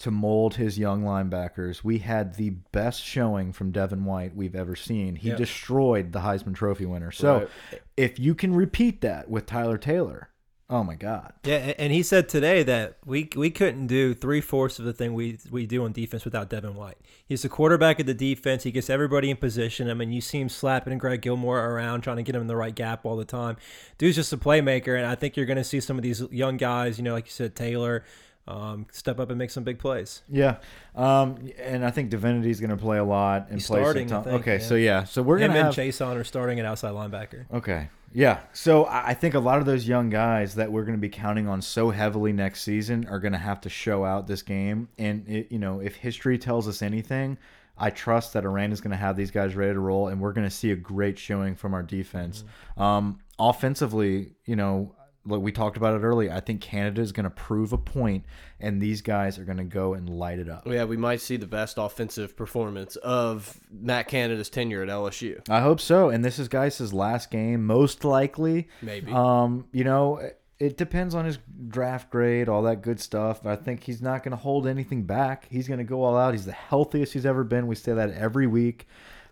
to 0.00 0.10
mold 0.10 0.56
his 0.56 0.78
young 0.78 1.02
linebackers. 1.04 1.82
We 1.82 1.98
had 1.98 2.34
the 2.34 2.50
best 2.50 3.02
showing 3.02 3.52
from 3.52 3.70
Devin 3.70 4.04
White 4.04 4.36
we've 4.36 4.54
ever 4.54 4.76
seen. 4.76 5.16
He 5.16 5.28
Yep. 5.28 5.38
destroyed 5.38 6.12
the 6.12 6.20
Heisman 6.20 6.54
Trophy 6.54 6.84
winner. 6.86 7.10
So 7.10 7.38
Right. 7.72 7.82
if 7.96 8.18
you 8.18 8.34
can 8.34 8.54
repeat 8.54 9.00
that 9.00 9.30
with 9.30 9.46
Tyler 9.46 9.78
Taylor, 9.78 10.28
oh 10.70 10.82
my 10.82 10.94
God. 10.94 11.32
Yeah, 11.44 11.74
and 11.78 11.92
he 11.92 12.02
said 12.02 12.28
today 12.28 12.62
that 12.62 12.98
we 13.04 13.28
we 13.36 13.50
couldn't 13.50 13.86
do 13.86 14.14
three 14.14 14.40
fourths 14.40 14.78
of 14.78 14.84
the 14.84 14.92
thing 14.92 15.14
we 15.14 15.38
we 15.50 15.66
do 15.66 15.84
on 15.84 15.92
defense 15.92 16.24
without 16.24 16.48
Devin 16.48 16.74
White. 16.74 16.98
He's 17.26 17.42
the 17.42 17.48
quarterback 17.48 18.00
of 18.00 18.06
the 18.06 18.14
defense. 18.14 18.62
He 18.62 18.70
gets 18.70 18.90
everybody 18.90 19.30
in 19.30 19.36
position. 19.36 19.90
I 19.90 19.94
mean, 19.94 20.12
you 20.12 20.20
see 20.20 20.40
him 20.40 20.48
slapping 20.48 20.96
Greg 20.98 21.22
Gilmore 21.22 21.70
around, 21.70 22.02
trying 22.02 22.16
to 22.16 22.22
get 22.22 22.34
him 22.34 22.42
in 22.42 22.48
the 22.48 22.56
right 22.56 22.74
gap 22.74 23.04
all 23.04 23.16
the 23.16 23.24
time. 23.24 23.56
Dude's 23.98 24.16
just 24.16 24.32
a 24.32 24.36
playmaker, 24.36 24.96
and 24.96 25.06
I 25.06 25.14
think 25.14 25.36
you're 25.36 25.46
going 25.46 25.56
to 25.56 25.64
see 25.64 25.80
some 25.80 25.96
of 25.96 26.02
these 26.02 26.22
young 26.30 26.56
guys. 26.56 26.98
You 26.98 27.04
know, 27.04 27.14
like 27.14 27.26
you 27.26 27.32
said, 27.32 27.54
Taylor. 27.54 28.04
Um, 28.46 28.86
step 28.92 29.18
up 29.20 29.30
and 29.30 29.38
make 29.38 29.50
some 29.50 29.64
big 29.64 29.78
plays. 29.78 30.22
Yeah, 30.28 30.56
um, 30.94 31.48
and 31.58 31.82
I 31.82 31.90
think 31.90 32.10
Divinity 32.10 32.50
is 32.50 32.60
going 32.60 32.70
to 32.70 32.76
play 32.76 32.98
a 32.98 33.04
lot 33.04 33.46
and 33.48 33.58
He's 33.58 33.66
play 33.66 33.78
some 33.78 33.84
starting, 33.84 34.06
I 34.08 34.10
time. 34.10 34.24
think, 34.24 34.40
okay, 34.42 34.56
yeah. 34.58 34.68
so 34.68 34.74
yeah, 34.74 35.04
so 35.04 35.22
we're 35.22 35.38
going 35.38 35.52
to 35.52 35.62
have 35.62 35.74
Chaisson 35.74 36.16
or 36.16 36.24
starting 36.24 36.60
at 36.60 36.66
outside 36.66 36.92
linebacker. 36.92 37.46
Okay. 37.52 37.88
Yeah. 38.12 38.40
So 38.52 38.84
I 38.84 39.08
I 39.08 39.14
think 39.14 39.34
a 39.34 39.40
lot 39.40 39.58
of 39.58 39.66
those 39.66 39.88
young 39.88 40.10
guys 40.10 40.54
that 40.56 40.70
we're 40.70 40.84
going 40.84 40.96
to 40.96 41.00
be 41.00 41.08
counting 41.08 41.48
on 41.48 41.62
so 41.62 41.90
heavily 41.90 42.32
next 42.32 42.62
season 42.62 43.06
are 43.08 43.18
going 43.18 43.32
to 43.32 43.38
have 43.38 43.62
to 43.62 43.68
show 43.68 44.04
out 44.04 44.26
this 44.26 44.42
game. 44.42 44.88
And 44.98 45.28
it, 45.28 45.50
you 45.50 45.58
know, 45.58 45.80
if 45.80 45.96
history 45.96 46.38
tells 46.38 46.68
us 46.68 46.82
anything, 46.82 47.38
I 47.76 47.90
trust 47.90 48.34
that 48.34 48.44
Iran 48.44 48.72
is 48.72 48.80
going 48.80 48.92
to 48.92 48.96
have 48.96 49.16
these 49.16 49.30
guys 49.32 49.56
ready 49.56 49.72
to 49.72 49.80
roll, 49.80 50.08
and 50.08 50.20
we're 50.20 50.32
going 50.32 50.46
to 50.46 50.54
see 50.54 50.70
a 50.70 50.76
great 50.76 51.18
showing 51.18 51.56
from 51.56 51.74
our 51.74 51.82
defense. 51.82 52.44
Um, 52.76 53.20
offensively, 53.38 54.32
you 54.44 54.56
know. 54.56 54.94
Look, 55.26 55.42
we 55.42 55.52
talked 55.52 55.76
about 55.76 55.94
it 55.94 56.04
earlier. 56.04 56.32
I 56.32 56.40
think 56.40 56.60
Canada 56.60 57.00
is 57.00 57.12
going 57.12 57.24
to 57.24 57.30
prove 57.30 57.72
a 57.72 57.78
point, 57.78 58.24
and 58.60 58.80
these 58.80 59.00
guys 59.00 59.38
are 59.38 59.44
going 59.44 59.58
to 59.58 59.64
go 59.64 59.94
and 59.94 60.08
light 60.08 60.38
it 60.38 60.48
up. 60.48 60.66
Yeah, 60.66 60.84
we 60.84 60.96
might 60.96 61.20
see 61.20 61.36
the 61.36 61.46
best 61.46 61.78
offensive 61.78 62.36
performance 62.36 62.96
of 62.96 63.58
Matt 63.70 64.08
Canada's 64.08 64.50
tenure 64.50 64.82
at 64.82 64.88
LSU. 64.88 65.40
I 65.48 65.60
hope 65.60 65.80
so. 65.80 66.10
And 66.10 66.24
this 66.24 66.38
is 66.38 66.48
Guice's 66.48 66.92
last 66.92 67.30
game, 67.30 67.64
most 67.64 68.04
likely. 68.04 68.68
Maybe. 68.82 69.12
Um, 69.12 69.66
you 69.72 69.84
know, 69.84 70.20
it 70.58 70.76
depends 70.76 71.14
on 71.14 71.24
his 71.24 71.38
draft 71.68 72.10
grade, 72.10 72.48
all 72.48 72.62
that 72.62 72.82
good 72.82 73.00
stuff. 73.00 73.42
But 73.42 73.52
I 73.52 73.56
think 73.56 73.82
he's 73.82 74.02
not 74.02 74.22
going 74.22 74.32
to 74.32 74.36
hold 74.36 74.66
anything 74.66 75.04
back. 75.04 75.46
He's 75.50 75.68
going 75.68 75.78
to 75.78 75.84
go 75.84 76.02
all 76.02 76.16
out. 76.16 76.34
He's 76.34 76.46
the 76.46 76.52
healthiest 76.52 77.12
he's 77.12 77.26
ever 77.26 77.44
been. 77.44 77.66
We 77.66 77.74
say 77.74 77.94
that 77.94 78.10
every 78.12 78.46
week. 78.46 78.86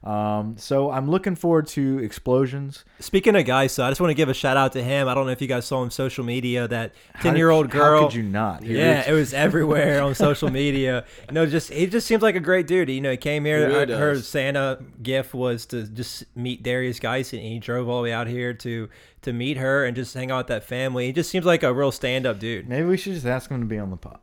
Um, 0.05 0.57
so 0.59 0.91
I'm 0.91 1.09
looking 1.09 1.37
forward 1.37 1.69
to 1.69 2.01
explosions. 2.01 2.85
Speaking 2.99 3.37
of 3.37 3.45
Guice, 3.45 3.75
so 3.75 3.85
I 3.85 3.91
just 3.91 4.01
want 4.01 4.11
to 4.11 4.15
give 4.15 4.29
a 4.29 4.35
shout 4.35 4.57
out 4.57 4.73
to 4.73 4.83
him. 4.83 5.07
I 5.07 5.15
don't 5.15 5.27
know 5.27 5.33
if 5.33 5.41
you 5.41 5.47
guys 5.47 5.65
saw 5.65 5.79
on 5.79 5.93
social 5.93 6.25
media 6.25 6.67
that 6.67 6.93
ten 7.21 7.37
year 7.37 7.51
old 7.51 7.71
girl. 7.71 7.83
How 7.83 7.91
girl. 7.91 8.03
could 8.09 8.15
you 8.15 8.25
not? 8.25 8.65
He 8.65 8.77
Yeah, 8.77 9.09
it 9.09 9.13
was 9.13 9.33
everywhere 9.33 10.03
on 10.03 10.15
social 10.17 10.51
media. 10.51 11.05
You 11.29 11.35
know, 11.35 11.47
just 11.47 11.73
he 11.73 11.87
just 11.87 12.07
seems 12.07 12.23
like 12.23 12.35
a 12.35 12.41
great 12.41 12.67
dude. 12.67 12.89
You 12.89 13.01
know, 13.01 13.13
he 13.13 13.17
came 13.17 13.45
here. 13.45 13.69
He 13.69 13.75
really 13.75 13.93
her, 13.93 14.15
her. 14.15 14.19
Santa 14.19 14.81
gift 15.03 15.35
was 15.35 15.67
to 15.67 15.85
just 15.85 16.25
meet 16.35 16.65
Derrius 16.65 17.01
Guice, 17.01 17.33
and 17.33 17.43
he 17.43 17.61
drove 17.61 17.89
all 17.89 17.99
the 17.99 18.05
way 18.05 18.13
out 18.13 18.27
here 18.27 18.53
to 18.55 18.89
to 19.23 19.33
meet 19.33 19.57
her 19.57 19.85
and 19.85 19.95
just 19.95 20.15
hang 20.15 20.33
out 20.33 20.39
with 20.39 20.47
that 20.49 20.65
family. 20.65 21.07
He 21.07 21.13
just 21.13 21.31
seems 21.31 21.47
like 21.47 21.63
a 21.63 21.73
real 21.73 21.93
stand 21.93 22.27
up 22.27 22.41
dude. 22.41 22.69
Maybe 22.69 22.87
we 22.87 22.97
should 22.97 23.15
just 23.15 23.27
ask 23.27 23.51
him 23.51 23.61
to 23.61 23.67
be 23.67 23.79
on 23.79 23.91
the 23.91 23.97
pod. 23.97 24.19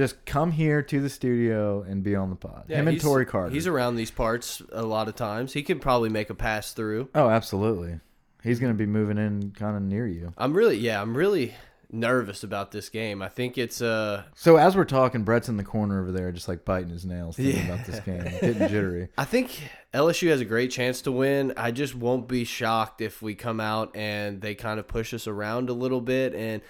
Just 0.00 0.24
come 0.24 0.50
here 0.50 0.82
to 0.82 0.98
the 0.98 1.10
studio 1.10 1.82
and 1.82 2.02
be 2.02 2.16
on 2.16 2.30
the 2.30 2.36
pod. 2.36 2.64
him 2.68 2.88
and 2.88 2.88
he's- 2.88 3.02
Tory 3.02 3.26
Carter. 3.26 3.52
He's 3.52 3.66
around 3.66 3.96
these 3.96 4.10
parts 4.10 4.62
a 4.72 4.80
lot 4.82 5.08
of 5.08 5.14
times. 5.14 5.52
He 5.52 5.62
could 5.62 5.82
probably 5.82 6.08
make 6.08 6.30
a 6.30 6.34
pass 6.34 6.72
through. 6.72 7.10
oh, 7.14 7.28
absolutely. 7.28 8.00
He's 8.42 8.58
going 8.60 8.72
to 8.72 8.78
be 8.78 8.86
moving 8.86 9.18
in 9.18 9.50
kind 9.50 9.76
of 9.76 9.82
near 9.82 10.06
you. 10.06 10.32
I'm 10.38 10.54
really, 10.54 10.78
yeah, 10.78 11.02
I'm 11.02 11.14
really 11.14 11.52
nervous 11.92 12.42
about 12.42 12.70
this 12.70 12.88
game. 12.88 13.20
I 13.20 13.28
think 13.28 13.58
it's 13.58 13.82
uh 13.82 14.22
So 14.34 14.56
as 14.56 14.74
we're 14.74 14.86
talking, 14.86 15.22
Brett's 15.22 15.50
in 15.50 15.58
the 15.58 15.64
corner 15.64 16.00
over 16.00 16.12
there, 16.12 16.32
just 16.32 16.48
like 16.48 16.64
biting 16.64 16.88
his 16.88 17.04
nails, 17.04 17.36
thinking 17.36 17.66
about 17.66 17.84
this 17.84 18.00
game, 18.00 18.22
getting 18.40 18.68
jittery. 18.68 19.08
I 19.18 19.26
think 19.26 19.50
LSU 19.92 20.30
has 20.30 20.40
a 20.40 20.46
great 20.46 20.70
chance 20.70 21.02
to 21.02 21.12
win. 21.12 21.52
I 21.58 21.72
just 21.72 21.94
won't 21.94 22.26
be 22.26 22.44
shocked 22.44 23.02
if 23.02 23.20
we 23.20 23.34
come 23.34 23.60
out 23.60 23.94
and 23.94 24.40
they 24.40 24.54
kind 24.54 24.80
of 24.80 24.88
push 24.88 25.12
us 25.12 25.26
around 25.26 25.68
a 25.68 25.74
little 25.74 26.00
bit. 26.00 26.34
And 26.34 26.62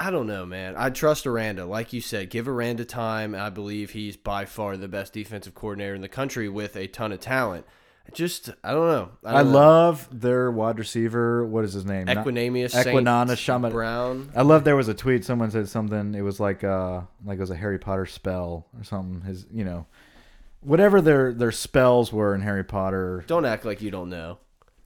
I 0.00 0.10
don't 0.10 0.26
know, 0.28 0.46
man. 0.46 0.74
I 0.76 0.90
trust 0.90 1.26
Aranda. 1.26 1.64
Like 1.66 1.92
you 1.92 2.00
said, 2.00 2.30
give 2.30 2.46
Aranda 2.48 2.84
time. 2.84 3.34
I 3.34 3.50
believe 3.50 3.90
he's 3.90 4.16
by 4.16 4.44
far 4.44 4.76
the 4.76 4.86
best 4.88 5.12
defensive 5.12 5.54
coordinator 5.54 5.94
in 5.94 6.02
the 6.02 6.08
country 6.08 6.48
with 6.48 6.76
a 6.76 6.86
ton 6.86 7.10
of 7.12 7.18
talent. 7.20 7.66
I 8.06 8.10
Just, 8.12 8.48
I 8.62 8.70
don't 8.70 8.86
know. 8.88 9.10
I, 9.24 9.42
don't 9.42 9.52
know. 9.52 9.58
love 9.58 10.08
their 10.10 10.50
wide 10.52 10.78
receiver. 10.78 11.44
What 11.44 11.64
is 11.64 11.72
his 11.72 11.84
name? 11.84 12.04
Not- 12.06 12.24
Equanimeous, 12.24 12.74
Equinana 12.74 13.26
Saint 13.28 13.38
Shaman- 13.40 13.72
Brown. 13.72 14.30
I 14.36 14.42
love 14.42 14.62
there 14.64 14.76
was 14.76 14.88
a 14.88 14.94
tweet. 14.94 15.24
Someone 15.24 15.50
said 15.50 15.68
something. 15.68 16.14
It 16.14 16.22
was 16.22 16.38
like 16.40 16.62
uh 16.64 17.02
like 17.24 17.36
it 17.36 17.40
was 17.40 17.50
a 17.50 17.56
Harry 17.56 17.78
Potter 17.78 18.06
spell 18.06 18.66
or 18.78 18.84
something. 18.84 19.22
His 19.22 19.46
you 19.52 19.64
know, 19.64 19.84
whatever 20.60 21.00
their 21.00 21.34
their 21.34 21.52
spells 21.52 22.12
were 22.12 22.34
in 22.34 22.40
Harry 22.42 22.64
Potter. 22.64 23.24
Don't 23.26 23.44
act 23.44 23.64
like 23.64 23.82
you 23.82 23.90
don't 23.90 24.08
know. 24.10 24.38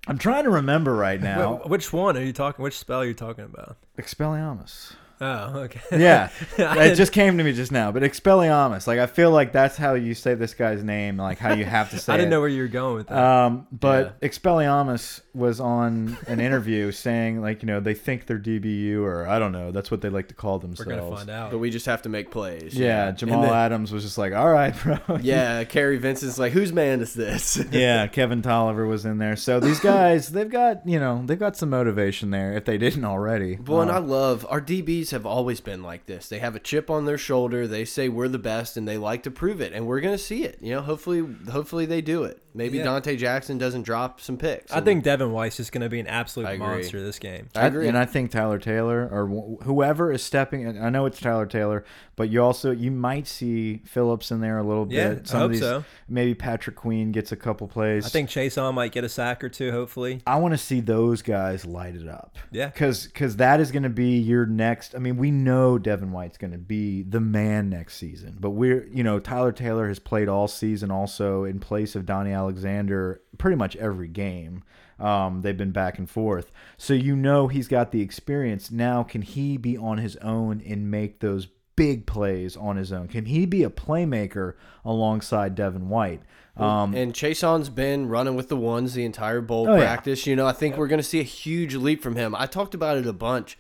I'm 0.09 0.19
trying 0.19 0.45
to 0.45 0.51
remember 0.51 0.95
right 0.95 1.21
now. 1.31 1.59
Wh- 1.59 1.71
Which 1.71 1.93
one 1.93 2.17
are 2.17 2.23
you 2.25 2.33
talking? 2.33 2.63
Which 2.63 2.79
spell 2.79 3.03
are 3.03 3.07
you 3.07 3.15
talking 3.15 3.45
about? 3.45 3.77
Expelliarmus. 3.99 4.95
Oh, 5.25 5.61
okay. 5.61 5.81
Yeah, 5.93 6.31
it 6.59 6.97
just 6.97 7.13
came 7.13 7.39
to 7.39 7.45
me 7.45 7.53
just 7.53 7.71
now. 7.71 7.93
But 7.93 8.03
Expelliarmus, 8.03 8.87
like 8.89 8.99
I 8.99 9.07
feel 9.07 9.31
like 9.31 9.53
that's 9.53 9.77
how 9.77 9.95
you 9.95 10.15
say 10.15 10.35
this 10.35 10.53
guy's 10.55 10.83
name, 10.83 11.17
like 11.17 11.39
how 11.39 11.55
you 11.55 11.65
have 11.65 11.91
to 11.91 11.99
say. 12.01 12.13
It. 12.13 12.15
I 12.15 12.17
didn't 12.19 12.29
it. 12.29 12.31
know 12.37 12.41
where 12.41 12.49
you 12.49 12.63
were 12.63 12.69
going 12.69 12.95
with 12.97 13.07
that. 13.07 13.19
Um, 13.19 13.67
but 13.71 14.21
Expelliarmus 14.21 15.21
was 15.35 15.61
on 15.61 16.17
an 16.27 16.41
interview 16.41 16.91
saying, 16.93 17.41
like, 17.41 17.63
you 17.63 17.67
know, 17.67 17.79
they 17.81 17.95
think 17.95 18.27
they're 18.27 18.39
DBU, 18.39 19.01
or 19.03 19.27
I 19.29 19.39
don't 19.39 19.53
know. 19.53 19.71
That's 19.71 19.91
what 19.91 20.01
they 20.01 20.09
like 20.09 20.29
to 20.29 20.35
call 20.35 20.59
themselves. 20.59 20.87
we're 20.87 20.97
themselves. 20.97 21.11
gonna 21.25 21.33
find 21.33 21.45
out. 21.47 21.51
But 21.53 21.59
we 21.59 21.71
just 21.71 21.87
have 21.87 22.03
to 22.03 22.09
make 22.09 22.31
plays. 22.31 22.75
Yeah, 22.75 23.13
Jamal 23.13 23.43
then- 23.43 23.53
Adams 23.53 23.93
was 23.93 24.03
just 24.03 24.19
like, 24.19 24.33
all 24.33 24.49
right, 24.51 24.75
bro. 24.83 24.99
Yeah, 25.23 25.63
Kary 25.65 25.99
Vincent's 25.99 26.39
like, 26.39 26.53
whose 26.53 26.73
man 26.73 27.01
is 27.01 27.15
this? 27.15 27.63
yeah, 27.71 28.07
Kevin 28.09 28.43
Toliver 28.43 28.89
was 28.89 29.05
in 29.05 29.19
there. 29.19 29.37
So 29.37 29.61
these 29.61 29.79
guys, 29.79 30.29
they've 30.33 30.51
got, 30.51 30.87
you 30.87 30.99
know, 30.99 31.23
they've 31.25 31.39
got 31.39 31.57
some 31.57 31.71
motivation 31.71 32.31
there 32.31 32.53
if 32.55 32.65
they 32.65 32.77
didn't 32.77 33.05
already. 33.05 33.57
Well, 33.65 33.83
and 33.83 33.91
Uh, 33.91 33.95
I 33.95 33.99
love 33.99 34.45
our 34.51 34.61
DBs 34.61 35.12
have 35.13 35.25
always 35.25 35.61
been 35.61 35.83
like 35.83 36.07
this. 36.07 36.29
They 36.29 36.41
have 36.41 36.57
a 36.57 36.61
chip 36.61 36.91
on 36.91 37.05
their 37.05 37.19
shoulder. 37.19 37.67
They 37.67 37.85
say 37.85 38.09
we're 38.09 38.29
the 38.29 38.39
best, 38.39 38.77
and 38.77 38.87
they 38.87 38.99
like 38.99 39.23
to 39.23 39.31
prove 39.31 39.61
it. 39.61 39.73
And 39.73 39.87
we're 39.87 40.01
gonna 40.01 40.19
see 40.19 40.45
it. 40.45 40.59
You 40.61 40.75
know, 40.75 40.83
hopefully, 40.83 41.25
hopefully 41.51 41.87
they 41.87 42.01
do 42.01 42.25
it. 42.25 42.42
Maybe 42.55 42.79
Yeah. 42.79 42.85
Donte 42.87 43.17
Jackson 43.19 43.59
doesn't 43.59 43.83
drop 43.83 44.21
some 44.21 44.37
picks. 44.37 44.73
I 44.73 44.81
think 44.81 45.05
Devin 45.05 45.33
Weiss 45.33 45.59
is 45.61 45.71
going 45.71 45.83
to 45.83 45.89
be 45.89 46.01
an 46.01 46.07
absolute 46.07 46.59
monster 46.59 47.01
this 47.03 47.19
game. 47.19 47.49
I 47.55 47.67
agree. 47.67 47.89
and 47.89 47.97
I 47.97 48.05
think 48.05 48.31
Tyler 48.31 48.59
Taylor 48.59 49.09
or 49.11 49.27
wh- 49.27 49.65
whoever 49.65 50.13
is 50.13 50.23
stepping. 50.23 50.67
and 50.67 50.85
I 50.85 50.91
know 50.91 51.07
it's 51.07 51.21
Tyler 51.21 51.47
Taylor, 51.47 51.85
but 52.17 52.29
you 52.29 52.43
also 52.43 52.71
you 52.71 52.91
might 52.91 53.27
see 53.27 53.79
Phillips 53.85 54.31
in 54.31 54.41
there 54.41 54.59
a 54.59 54.63
little 54.63 54.87
Yeah, 54.91 55.15
bit. 55.15 55.35
I 55.35 55.39
hope 55.39 55.45
of 55.47 55.51
these, 55.53 55.61
so. 55.61 55.85
Maybe 56.09 56.35
Patrick 56.35 56.77
Queen 56.77 57.11
gets 57.13 57.33
a 57.33 57.37
couple 57.37 57.69
plays. 57.69 58.05
I 58.07 58.09
think 58.11 58.29
Chaisson 58.29 58.75
might 58.75 58.93
get 58.93 59.05
a 59.05 59.09
sack 59.09 59.43
or 59.43 59.49
two, 59.49 59.71
hopefully. 59.73 60.21
I 60.27 60.37
want 60.37 60.53
to 60.53 60.59
see 60.59 60.81
those 60.81 61.23
guys 61.23 61.65
light 61.65 61.97
it 61.97 62.09
up. 62.09 62.37
Yeah. 62.51 62.67
because 62.67 63.07
Because 63.07 63.37
that 63.37 63.61
is 63.61 63.71
going 63.73 63.83
to 63.85 63.89
be 63.89 64.19
your 64.19 64.45
next. 64.47 64.95
I 64.95 64.99
mean, 64.99 65.17
we 65.17 65.31
know 65.31 65.79
Devin 65.79 66.13
White's 66.13 66.37
going 66.39 66.53
to 66.53 66.59
be 66.59 67.03
the 67.03 67.21
man 67.21 67.71
next 67.71 67.97
season, 67.97 68.37
but 68.39 68.51
we're, 68.51 68.87
you 68.93 69.03
know, 69.03 69.19
Tyler 69.19 69.53
Taylor 69.53 69.89
has 69.89 69.99
played 69.99 70.29
all 70.29 70.49
season 70.49 70.91
also 70.91 71.45
in 71.45 71.59
place 71.61 71.97
of 71.97 72.05
Donnie 72.07 72.33
Alexander 72.47 73.21
pretty 73.39 73.57
much 73.57 73.77
every 73.77 74.09
game. 74.09 74.63
Um, 74.99 75.41
they've 75.43 75.57
been 75.57 75.73
back 75.73 75.99
and 75.99 76.09
forth. 76.09 76.51
So 76.77 76.93
you 76.95 77.17
know 77.17 77.49
he's 77.49 77.69
got 77.69 77.91
the 77.93 78.01
experience. 78.03 78.71
Now, 78.71 79.03
can 79.03 79.23
he 79.23 79.57
be 79.57 79.77
on 79.77 79.99
his 79.99 80.17
own 80.17 80.63
and 80.67 80.91
make 80.91 81.21
those 81.21 81.49
big 81.77 82.07
plays 82.07 82.57
on 82.57 82.77
his 82.77 82.93
own? 82.93 83.09
Can 83.09 83.25
he 83.27 83.47
be 83.47 83.65
a 83.65 83.71
playmaker 83.71 84.55
alongside 84.85 85.55
Devin 85.55 85.89
White? 85.89 86.23
Um, 86.57 86.95
and 86.95 87.15
Chaisson's 87.15 87.71
been 87.71 88.09
running 88.09 88.35
with 88.37 88.49
the 88.49 88.57
ones 88.57 88.93
the 88.95 89.05
entire 89.07 89.41
bowl 89.41 89.69
Oh, 89.69 89.75
yeah. 89.75 89.81
practice. 89.87 90.27
You 90.27 90.37
know, 90.37 90.47
I 90.47 90.53
think 90.53 90.77
we're 90.77 90.87
going 90.89 91.01
to 91.01 91.03
see 91.05 91.21
a 91.21 91.25
huge 91.25 91.75
leap 91.75 92.03
from 92.03 92.15
him. 92.17 92.35
I 92.35 92.47
talked 92.47 92.75
about 92.75 92.99
it 92.99 93.07
a 93.07 93.13
bunch. 93.15 93.57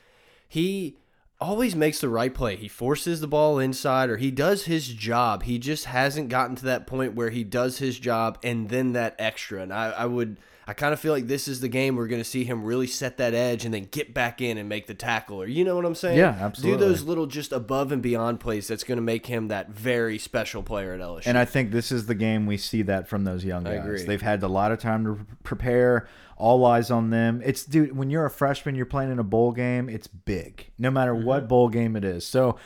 He 0.46 0.98
always 1.42 1.74
makes 1.74 2.00
the 2.00 2.08
right 2.08 2.32
play. 2.32 2.56
He 2.56 2.68
forces 2.68 3.20
the 3.20 3.26
ball 3.26 3.58
inside 3.58 4.08
or 4.08 4.16
he 4.16 4.30
does 4.30 4.64
his 4.64 4.88
job. 4.88 5.42
He 5.42 5.58
just 5.58 5.86
hasn't 5.86 6.28
gotten 6.28 6.56
to 6.56 6.64
that 6.66 6.86
point 6.86 7.14
where 7.14 7.30
he 7.30 7.44
does 7.44 7.78
his 7.78 7.98
job 7.98 8.38
and 8.42 8.68
then 8.68 8.92
that 8.92 9.16
extra. 9.18 9.62
And 9.62 9.72
I, 9.72 9.90
I 9.90 10.06
would 10.06 10.38
I 10.66 10.74
kind 10.74 10.92
of 10.92 11.00
feel 11.00 11.12
like 11.12 11.26
this 11.26 11.48
is 11.48 11.60
the 11.60 11.68
game 11.68 11.96
we're 11.96 12.06
going 12.06 12.20
to 12.20 12.28
see 12.28 12.44
him 12.44 12.62
really 12.64 12.86
set 12.86 13.16
that 13.16 13.34
edge 13.34 13.64
and 13.64 13.74
then 13.74 13.88
get 13.90 14.14
back 14.14 14.40
in 14.40 14.58
and 14.58 14.68
make 14.68 14.86
the 14.86 14.94
tackle. 14.94 15.42
Or 15.42 15.46
you 15.46 15.64
know 15.64 15.74
what 15.74 15.84
I'm 15.84 15.96
saying? 15.96 16.16
Yeah, 16.18 16.36
absolutely. 16.40 16.78
Do 16.78 16.84
those 16.88 17.02
little 17.02 17.26
just 17.26 17.50
above 17.52 17.90
and 17.90 18.00
beyond 18.00 18.38
plays 18.38 18.68
that's 18.68 18.84
going 18.84 18.96
to 18.96 19.02
make 19.02 19.26
him 19.26 19.48
that 19.48 19.70
very 19.70 20.18
special 20.18 20.62
player 20.62 20.92
at 20.94 21.00
LSU. 21.00 21.22
And 21.26 21.36
I 21.36 21.44
think 21.44 21.72
this 21.72 21.90
is 21.90 22.06
the 22.06 22.14
game 22.14 22.46
we 22.46 22.56
see 22.56 22.82
that 22.82 23.08
from 23.08 23.24
those 23.24 23.44
young 23.44 23.64
guys. 23.64 24.04
They've 24.06 24.22
had 24.22 24.42
a 24.44 24.48
lot 24.48 24.70
of 24.70 24.78
time 24.78 25.04
to 25.04 25.26
prepare. 25.42 26.06
All 26.36 26.64
eyes 26.64 26.90
on 26.90 27.10
them. 27.10 27.40
It's 27.44 27.64
dude, 27.64 27.96
when 27.96 28.10
you're 28.10 28.24
a 28.24 28.30
freshman, 28.30 28.74
you're 28.74 28.86
playing 28.86 29.12
in 29.12 29.18
a 29.20 29.24
bowl 29.24 29.52
game. 29.52 29.88
It's 29.88 30.06
big, 30.08 30.70
no 30.78 30.90
matter 30.90 31.12
Mm-hmm. 31.14 31.24
what 31.26 31.46
bowl 31.48 31.68
game 31.68 31.94
it 31.94 32.04
is. 32.04 32.26
So 32.26 32.56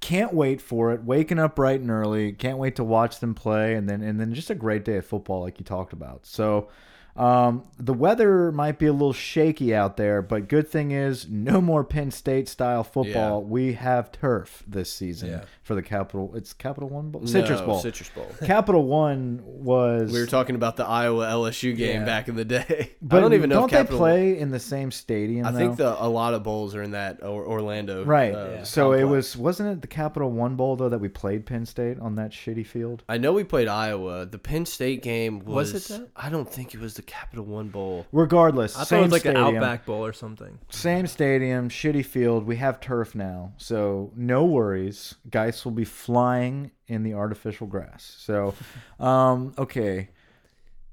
can't 0.00 0.32
wait 0.32 0.60
for 0.62 0.92
it. 0.92 1.04
Waking 1.04 1.38
up 1.38 1.56
bright 1.56 1.80
and 1.80 1.90
early. 1.90 2.32
Can't 2.32 2.56
wait 2.56 2.76
to 2.76 2.84
watch 2.84 3.20
them 3.20 3.34
play, 3.34 3.74
and 3.74 3.88
then 3.88 4.00
and 4.02 4.18
then 4.20 4.32
just 4.32 4.48
a 4.48 4.54
great 4.54 4.84
day 4.86 4.96
of 4.98 5.06
football, 5.06 5.40
like 5.42 5.58
you 5.58 5.64
talked 5.64 5.92
about. 5.92 6.26
So. 6.26 6.68
Um, 7.16 7.64
the 7.78 7.94
weather 7.94 8.52
might 8.52 8.78
be 8.78 8.86
a 8.86 8.92
little 8.92 9.12
shaky 9.12 9.74
out 9.74 9.96
there, 9.96 10.20
but 10.22 10.48
good 10.48 10.68
thing 10.68 10.90
is 10.90 11.26
no 11.28 11.60
more 11.60 11.82
Penn 11.84 12.10
State 12.10 12.48
style 12.48 12.84
football. 12.84 13.42
We 13.42 13.72
have 13.74 14.12
turf 14.12 14.62
this 14.66 14.92
season 14.92 15.30
Yeah. 15.30 15.40
for 15.62 15.74
the 15.74 15.82
Capital. 15.82 16.32
It's 16.34 16.52
Capital 16.52 16.88
One 16.88 17.10
Bowl, 17.10 17.26
Citrus 17.26 17.60
No, 17.60 17.66
Bowl. 17.66 17.78
Citrus 17.80 18.10
Bowl. 18.10 18.26
Capital 18.44 18.84
One 18.84 19.40
was. 19.44 20.12
We 20.12 20.20
were 20.20 20.26
talking 20.26 20.56
about 20.56 20.76
the 20.76 20.84
Iowa 20.84 21.26
LSU 21.26 21.74
game 21.74 22.00
Yeah. 22.00 22.04
back 22.06 22.28
in 22.28 22.36
the 22.36 22.44
day. 22.44 22.92
but 23.02 23.16
I 23.18 23.20
don't 23.20 23.32
even 23.34 23.48
know 23.48 23.60
Don't 23.60 23.70
Capital. 23.70 23.98
they 23.98 24.00
play 24.00 24.38
in 24.38 24.50
the 24.50 24.60
same 24.60 24.90
stadium? 24.90 25.46
I 25.46 25.52
think 25.52 25.76
though? 25.76 25.90
the 25.94 26.04
a 26.04 26.08
lot 26.08 26.34
of 26.34 26.42
bowls 26.42 26.74
are 26.74 26.82
in 26.82 26.90
that 26.90 27.22
or, 27.22 27.46
Orlando. 27.46 28.04
right. 28.04 28.34
uh, 28.34 28.64
so 28.64 28.92
it 28.92 29.04
was 29.04 29.36
wasn't 29.36 29.70
it 29.70 29.80
the 29.80 29.88
Capital 29.88 30.30
One 30.30 30.56
Bowl 30.56 30.76
though 30.76 30.88
that 30.90 30.98
we 30.98 31.08
played 31.08 31.46
Penn 31.46 31.64
State 31.66 31.98
on 31.98 32.16
that 32.16 32.30
shitty 32.32 32.66
field? 32.66 33.02
I 33.08 33.16
know 33.18 33.32
we 33.32 33.44
played 33.44 33.68
Iowa. 33.68 34.26
The 34.26 34.38
Penn 34.38 34.66
State 34.66 35.02
game 35.02 35.38
was. 35.40 35.72
Was 35.72 35.90
it 35.90 35.94
that? 36.00 36.08
I 36.14 36.28
don't 36.28 36.50
think 36.50 36.74
it 36.74 36.80
was 36.80 36.94
the 36.94 37.02
Capital 37.06 37.44
One 37.44 37.68
Bowl. 37.68 38.06
Regardless, 38.12 38.76
I 38.76 38.80
thought 38.80 38.88
same 38.88 38.98
it 38.98 39.02
was 39.02 39.12
like 39.12 39.20
stadium, 39.22 39.46
an 39.46 39.56
Outback 39.56 39.86
Bowl 39.86 40.04
or 40.04 40.12
something. 40.12 40.58
same 40.70 41.06
stadium, 41.06 41.68
shitty 41.68 42.04
field. 42.04 42.44
We 42.44 42.56
have 42.56 42.80
turf 42.80 43.14
now, 43.14 43.52
so 43.56 44.12
no 44.16 44.44
worries. 44.44 45.14
Guice 45.30 45.64
will 45.64 45.72
be 45.72 45.84
flying 45.84 46.70
in 46.86 47.02
the 47.02 47.14
artificial 47.14 47.66
grass. 47.66 48.16
So, 48.18 48.54
um, 49.00 49.54
okay, 49.58 50.10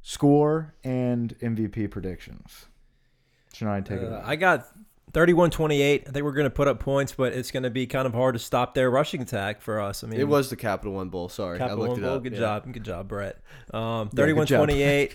score 0.02 0.74
and 0.84 1.38
MVP 1.40 1.90
predictions. 1.92 2.68
Should 3.54 3.68
I 3.68 3.82
take 3.82 4.00
it? 4.00 4.06
Uh, 4.06 4.16
away? 4.16 4.22
I 4.24 4.36
got 4.36 4.68
31-28. 5.14 6.08
I 6.08 6.12
think 6.12 6.24
we're 6.26 6.32
going 6.32 6.46
to 6.46 6.50
put 6.50 6.68
up 6.68 6.80
points, 6.80 7.14
but 7.14 7.34
it's 7.34 7.52
going 7.52 7.64
to 7.64 7.70
be 7.70 7.86
kind 7.86 8.06
of 8.08 8.14
hard 8.14 8.34
to 8.34 8.40
stop 8.40 8.74
their 8.74 8.90
rushing 8.90 9.22
attack 9.22 9.62
for 9.62 9.80
us. 9.80 10.04
I 10.04 10.08
mean, 10.08 10.20
It 10.20 10.28
was 10.28 10.50
the 10.50 10.56
Capital 10.56 10.94
One 10.94 11.10
Bowl. 11.10 11.30
Sorry, 11.30 11.58
Capital 11.60 11.78
I 11.84 11.88
looked 11.88 12.02
One 12.02 12.04
it 12.04 12.08
Bowl. 12.08 12.16
up. 12.18 12.24
Good 12.24 12.34
yeah. 12.34 12.40
job, 12.40 12.74
good 12.74 12.84
job, 12.84 13.08
Brett. 13.08 13.38
Um, 13.74 14.10
Yeah, 14.14 14.24
31-28. 14.26 15.12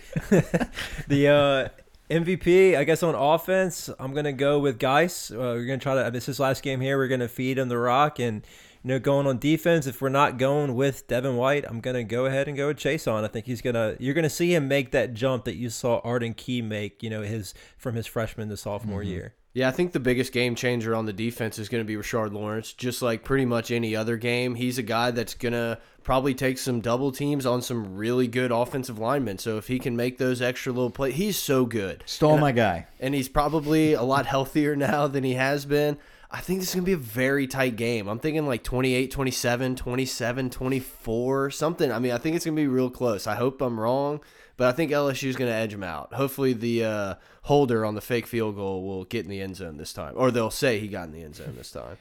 the 1.07 1.27
uh, 1.27 1.69
MVP, 2.09 2.75
I 2.77 2.83
guess 2.85 3.03
on 3.03 3.13
offense, 3.13 3.89
I'm 3.99 4.13
gonna 4.13 4.33
go 4.33 4.57
with 4.59 4.79
Guice. 4.79 5.29
Uh, 5.31 5.37
we're 5.37 5.65
gonna 5.65 5.77
try 5.77 6.01
to. 6.03 6.09
This 6.11 6.23
is 6.23 6.27
his 6.27 6.39
last 6.39 6.63
game 6.63 6.81
here. 6.81 6.97
We're 6.97 7.07
gonna 7.07 7.27
feed 7.27 7.59
him 7.59 7.69
the 7.69 7.77
rock, 7.77 8.17
and 8.17 8.43
you 8.83 8.87
know, 8.87 8.97
going 8.99 9.27
on 9.27 9.37
defense. 9.37 9.85
If 9.85 10.01
we're 10.01 10.09
not 10.09 10.37
going 10.39 10.73
with 10.73 11.07
Devin 11.07 11.35
White, 11.35 11.65
I'm 11.67 11.81
gonna 11.81 12.03
go 12.03 12.25
ahead 12.25 12.47
and 12.47 12.57
go 12.57 12.67
with 12.67 12.77
Chaisson. 12.77 13.23
I 13.23 13.27
think 13.27 13.45
he's 13.45 13.61
gonna. 13.61 13.95
You're 13.99 14.15
gonna 14.15 14.27
see 14.29 14.55
him 14.55 14.67
make 14.67 14.89
that 14.91 15.13
jump 15.13 15.45
that 15.45 15.55
you 15.55 15.69
saw 15.69 15.99
Arden 16.03 16.33
Key 16.33 16.63
make. 16.63 17.03
You 17.03 17.11
know, 17.11 17.21
his 17.21 17.53
from 17.77 17.93
his 17.95 18.07
freshman 18.07 18.49
to 18.49 18.57
sophomore 18.57 19.01
Mm-hmm. 19.01 19.09
year. 19.11 19.35
Yeah, 19.53 19.67
I 19.67 19.71
think 19.71 19.93
the 19.93 19.99
biggest 19.99 20.31
game 20.31 20.53
changer 20.53 20.93
on 20.93 21.05
the 21.05 21.13
defense 21.13 21.57
is 21.57 21.69
going 21.69 21.83
to 21.83 21.87
be 21.87 21.95
Rashard 21.95 22.33
Lawrence. 22.33 22.71
Just 22.73 23.01
like 23.01 23.23
pretty 23.23 23.45
much 23.45 23.71
any 23.71 23.95
other 23.95 24.15
game, 24.15 24.55
he's 24.55 24.77
a 24.77 24.83
guy 24.83 25.09
that's 25.09 25.33
going 25.33 25.53
to 25.53 25.79
probably 26.03 26.35
take 26.35 26.59
some 26.59 26.81
double 26.81 27.11
teams 27.11 27.45
on 27.45 27.61
some 27.61 27.95
really 27.95 28.27
good 28.27 28.51
offensive 28.51 28.99
linemen. 28.99 29.39
So 29.39 29.57
if 29.57 29.67
he 29.67 29.79
can 29.79 29.95
make 29.95 30.17
those 30.17 30.41
extra 30.41 30.71
little 30.71 30.91
plays, 30.91 31.15
he's 31.15 31.37
so 31.37 31.65
good. 31.65 32.03
Stole 32.05 32.37
my 32.37 32.51
guy. 32.51 32.87
And 32.99 33.15
he's 33.15 33.29
probably 33.29 33.93
a 33.93 34.03
lot 34.03 34.27
healthier 34.27 34.75
now 34.75 35.07
than 35.07 35.23
he 35.23 35.33
has 35.33 35.65
been. 35.65 35.97
I 36.31 36.41
think 36.41 36.59
this 36.59 36.69
is 36.69 36.75
going 36.75 36.85
to 36.85 36.89
be 36.89 36.93
a 36.93 36.97
very 36.97 37.47
tight 37.47 37.75
game. 37.75 38.07
I'm 38.07 38.19
thinking 38.19 38.45
like 38.45 38.63
28, 38.63 39.09
27, 39.09 39.75
27, 39.75 40.49
24, 40.51 41.49
something. 41.49 41.91
I 41.91 41.97
mean, 41.97 42.11
I 42.11 42.19
think 42.19 42.35
it's 42.35 42.45
going 42.45 42.55
to 42.55 42.61
be 42.61 42.67
real 42.67 42.91
close. 42.91 43.25
I 43.25 43.33
hope 43.33 43.61
I'm 43.63 43.79
wrong, 43.79 44.21
but 44.59 44.67
I 44.67 44.73
think 44.73 44.91
LSU 44.91 45.29
is 45.29 45.37
going 45.37 45.49
to 45.49 45.55
edge 45.55 45.73
him 45.73 45.83
out. 45.83 46.13
Hopefully, 46.13 46.51
the 46.51 46.83
uh, 46.83 47.15
holder 47.43 47.85
on 47.85 47.95
the 47.95 48.01
fake 48.01 48.27
field 48.27 48.57
goal 48.57 48.83
will 48.83 49.05
get 49.05 49.23
in 49.23 49.31
the 49.31 49.39
end 49.39 49.55
zone 49.55 49.77
this 49.77 49.93
time, 49.93 50.13
or 50.17 50.31
they'll 50.31 50.51
say 50.51 50.79
he 50.79 50.89
got 50.89 51.07
in 51.07 51.13
the 51.13 51.23
end 51.23 51.37
zone 51.37 51.55
this 51.55 51.71
time. 51.71 51.97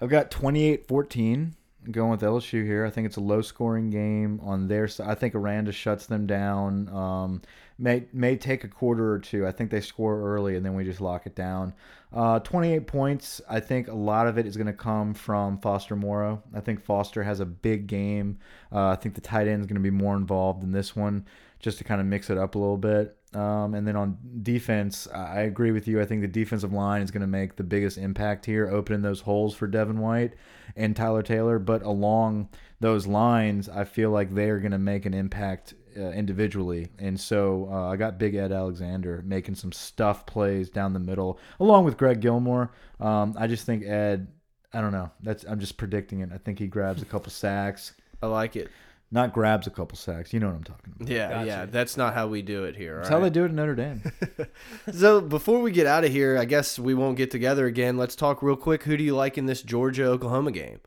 I've 0.00 0.08
got 0.08 0.30
28-14 0.30 1.52
going 1.90 2.10
with 2.10 2.22
LSU 2.22 2.64
here. 2.64 2.86
I 2.86 2.90
think 2.90 3.06
it's 3.06 3.18
a 3.18 3.20
low-scoring 3.20 3.90
game 3.90 4.40
on 4.42 4.68
their 4.68 4.88
side. 4.88 5.06
I 5.06 5.16
think 5.16 5.34
Aranda 5.34 5.70
shuts 5.70 6.06
them 6.06 6.26
down. 6.26 6.88
Um, 6.88 7.42
may 7.78 8.04
may 8.14 8.36
take 8.36 8.64
a 8.64 8.68
quarter 8.68 9.12
or 9.12 9.18
two. 9.18 9.46
I 9.46 9.52
think 9.52 9.70
they 9.70 9.80
score 9.80 10.20
early 10.20 10.56
and 10.56 10.64
then 10.64 10.74
we 10.74 10.84
just 10.84 11.00
lock 11.00 11.26
it 11.26 11.34
down. 11.34 11.74
Uh, 12.12 12.38
28 12.40 12.86
points. 12.86 13.40
I 13.48 13.60
think 13.60 13.88
a 13.88 13.94
lot 13.94 14.26
of 14.26 14.38
it 14.38 14.46
is 14.46 14.56
going 14.56 14.66
to 14.66 14.72
come 14.72 15.12
from 15.12 15.58
Foster 15.58 15.94
Moreau. 15.94 16.42
I 16.54 16.60
think 16.60 16.82
Foster 16.82 17.22
has 17.22 17.40
a 17.40 17.46
big 17.46 17.86
game. 17.86 18.38
Uh, 18.72 18.88
I 18.88 18.96
think 18.96 19.14
the 19.14 19.20
tight 19.20 19.46
end 19.46 19.60
is 19.60 19.66
going 19.66 19.76
to 19.76 19.80
be 19.80 19.90
more 19.90 20.16
involved 20.16 20.62
in 20.62 20.72
this 20.72 20.96
one, 20.96 21.26
just 21.60 21.78
to 21.78 21.84
kind 21.84 22.00
of 22.00 22.06
mix 22.06 22.30
it 22.30 22.38
up 22.38 22.54
a 22.54 22.58
little 22.58 22.76
bit. 22.76 23.16
Um, 23.34 23.74
and 23.74 23.86
then 23.86 23.94
on 23.96 24.16
defense, 24.42 25.06
I 25.12 25.40
agree 25.40 25.70
with 25.70 25.86
you. 25.86 26.00
I 26.00 26.06
think 26.06 26.22
the 26.22 26.28
defensive 26.28 26.72
line 26.72 27.02
is 27.02 27.10
going 27.10 27.20
to 27.20 27.26
make 27.26 27.56
the 27.56 27.64
biggest 27.64 27.98
impact 27.98 28.46
here, 28.46 28.68
opening 28.68 29.02
those 29.02 29.20
holes 29.20 29.54
for 29.54 29.66
Devin 29.66 29.98
White 29.98 30.34
and 30.76 30.96
Tyler 30.96 31.22
Taylor. 31.22 31.58
But 31.58 31.82
along 31.82 32.48
those 32.80 33.06
lines, 33.06 33.68
I 33.68 33.84
feel 33.84 34.10
like 34.10 34.34
they 34.34 34.48
are 34.48 34.60
going 34.60 34.72
to 34.72 34.78
make 34.78 35.04
an 35.04 35.12
impact 35.12 35.74
uh, 35.96 36.10
individually. 36.10 36.88
And 36.98 37.18
so 37.18 37.68
uh, 37.70 37.88
I 37.88 37.96
got 37.96 38.18
Big 38.18 38.34
Ed 38.34 38.52
Alexander 38.52 39.22
making 39.26 39.56
some 39.56 39.72
stuff 39.72 40.24
plays 40.24 40.70
down 40.70 40.92
the 40.92 41.00
middle, 41.00 41.38
along 41.60 41.84
with 41.84 41.98
Greg 41.98 42.20
Gilmore. 42.20 42.72
Um, 43.00 43.34
I 43.38 43.46
just 43.46 43.66
think 43.66 43.84
Ed. 43.84 44.28
I 44.72 44.80
don't 44.80 44.92
know. 44.92 45.10
That's 45.22 45.44
I'm 45.44 45.60
just 45.60 45.76
predicting 45.76 46.20
it. 46.20 46.30
I 46.32 46.38
think 46.38 46.58
he 46.58 46.66
grabs 46.66 47.02
a 47.02 47.06
couple 47.06 47.30
sacks. 47.30 47.94
I 48.22 48.26
like 48.26 48.54
it. 48.56 48.68
Not 49.10 49.32
grabs 49.32 49.66
a 49.66 49.70
couple 49.70 49.96
sacks. 49.96 50.34
You 50.34 50.40
know 50.40 50.48
what 50.48 50.56
I'm 50.56 50.64
talking 50.64 50.92
about. 50.94 51.08
Yeah, 51.08 51.30
Gotcha. 51.30 51.46
yeah. 51.46 51.64
That's 51.64 51.96
not 51.96 52.12
how 52.12 52.28
we 52.28 52.42
do 52.42 52.64
it 52.64 52.76
here. 52.76 52.98
That's 52.98 53.10
all 53.10 53.18
how 53.20 53.24
they 53.24 53.30
do 53.30 53.44
it 53.44 53.48
at 53.48 53.54
Notre 53.54 53.74
Dame. 53.74 54.02
So 54.92 55.20
before 55.20 55.60
we 55.60 55.70
get 55.70 55.86
out 55.86 56.04
of 56.04 56.10
here, 56.10 56.36
I 56.36 56.44
guess 56.44 56.78
we 56.78 56.92
won't 56.94 57.16
get 57.16 57.30
together 57.30 57.66
again. 57.66 57.96
Let's 57.96 58.14
talk 58.16 58.42
real 58.42 58.56
quick. 58.56 58.82
Who 58.84 58.96
do 58.96 59.04
you 59.04 59.14
like 59.16 59.38
in 59.38 59.46
this 59.46 59.62
Georgia 59.62 60.04
Oklahoma 60.04 60.50
game? 60.52 60.80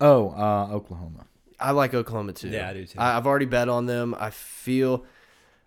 Oh, 0.00 0.30
uh, 0.30 0.68
Oklahoma. 0.72 1.26
I 1.58 1.72
like 1.72 1.94
Oklahoma 1.94 2.32
too. 2.34 2.48
Yeah, 2.48 2.68
I 2.68 2.72
do 2.74 2.84
too. 2.84 2.98
I, 3.00 3.12
have 3.14 3.26
already 3.26 3.46
bet 3.46 3.68
on 3.68 3.86
them. 3.86 4.14
I 4.18 4.30
feel, 4.30 5.04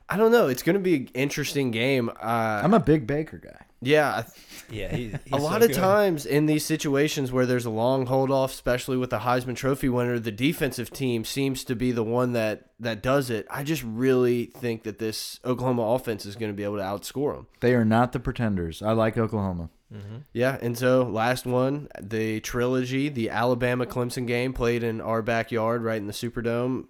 I 0.07 0.17
don't 0.17 0.31
know. 0.31 0.47
It's 0.47 0.63
going 0.63 0.75
to 0.75 0.79
be 0.79 0.95
an 0.95 1.09
interesting 1.13 1.71
game. 1.71 2.09
Uh, 2.09 2.61
I'm 2.63 2.73
a 2.73 2.79
big 2.79 3.07
Baker 3.07 3.37
guy. 3.37 3.65
Yeah, 3.81 4.23
Yeah, 4.69 4.95
he, 4.95 5.07
he's 5.09 5.13
a 5.33 5.37
so 5.37 5.43
lot 5.43 5.61
of 5.61 5.69
good. 5.69 5.77
times 5.77 6.25
in 6.25 6.45
these 6.45 6.65
situations 6.65 7.31
where 7.31 7.45
there's 7.45 7.65
a 7.65 7.69
long 7.69 8.05
hold 8.05 8.31
off, 8.31 8.51
especially 8.51 8.95
with 8.97 9.09
the 9.09 9.19
Heisman 9.19 9.55
Trophy 9.55 9.89
winner, 9.89 10.17
the 10.19 10.31
defensive 10.31 10.91
team 10.91 11.25
seems 11.25 11.63
to 11.65 11.75
be 11.75 11.91
the 11.91 12.03
one 12.03 12.33
that 12.33 12.69
that 12.79 13.03
does 13.03 13.29
it. 13.29 13.45
I 13.49 13.63
just 13.63 13.83
really 13.83 14.45
think 14.45 14.83
that 14.83 14.97
this 14.99 15.39
Oklahoma 15.45 15.81
offense 15.83 16.25
is 16.25 16.35
going 16.35 16.51
to 16.51 16.55
be 16.55 16.63
able 16.63 16.77
to 16.77 16.83
outscore 16.83 17.35
them. 17.35 17.47
They 17.59 17.73
are 17.75 17.85
not 17.85 18.11
the 18.11 18.19
pretenders. 18.19 18.81
I 18.81 18.93
like 18.93 19.17
Oklahoma. 19.17 19.69
Mm-hmm. 19.93 20.17
Yeah, 20.31 20.57
and 20.61 20.77
so 20.77 21.03
last 21.03 21.45
one, 21.45 21.89
the 22.01 22.39
trilogy, 22.39 23.09
the 23.09 23.29
Alabama 23.29 23.85
Clemson 23.85 24.25
game 24.25 24.53
played 24.53 24.83
in 24.83 25.01
our 25.01 25.21
backyard 25.21 25.83
right 25.83 25.97
in 25.97 26.07
the 26.07 26.13
Superdome. 26.13 26.85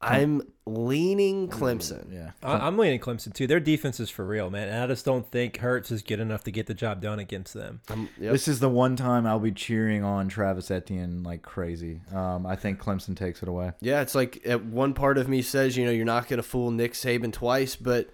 I'm 0.00 0.42
leaning 0.66 1.48
Clemson. 1.48 2.12
Yeah. 2.12 2.32
I, 2.42 2.66
I'm 2.66 2.76
leaning 2.76 3.00
Clemson 3.00 3.32
too. 3.32 3.46
Their 3.46 3.60
defense 3.60 4.00
is 4.00 4.10
for 4.10 4.24
real, 4.24 4.50
man. 4.50 4.68
And 4.68 4.78
I 4.82 4.86
just 4.86 5.04
don't 5.04 5.30
think 5.30 5.58
Hurts 5.58 5.90
is 5.90 6.02
good 6.02 6.20
enough 6.20 6.44
to 6.44 6.50
get 6.50 6.66
the 6.66 6.74
job 6.74 7.00
done 7.00 7.18
against 7.18 7.54
them. 7.54 7.80
I'm- 7.88 8.08
yep. 8.20 8.32
This 8.32 8.48
is 8.48 8.60
the 8.60 8.68
one 8.68 8.96
time 8.96 9.26
I'll 9.26 9.38
be 9.38 9.52
cheering 9.52 10.04
on 10.04 10.28
Travis 10.28 10.70
Etienne 10.70 11.22
like 11.22 11.42
crazy. 11.42 12.02
Um, 12.12 12.44
I 12.46 12.56
think 12.56 12.78
Clemson 12.80 13.16
takes 13.16 13.42
it 13.42 13.48
away. 13.48 13.72
Yeah, 13.80 14.00
it's 14.02 14.14
like 14.14 14.42
at 14.46 14.64
one 14.64 14.92
part 14.94 15.16
of 15.16 15.28
me 15.28 15.40
says, 15.42 15.76
you 15.76 15.84
know, 15.86 15.90
you're 15.90 16.04
not 16.04 16.28
going 16.28 16.38
to 16.38 16.42
fool 16.42 16.70
Nick 16.70 16.92
Saban 16.92 17.32
twice, 17.32 17.76
but 17.76 18.10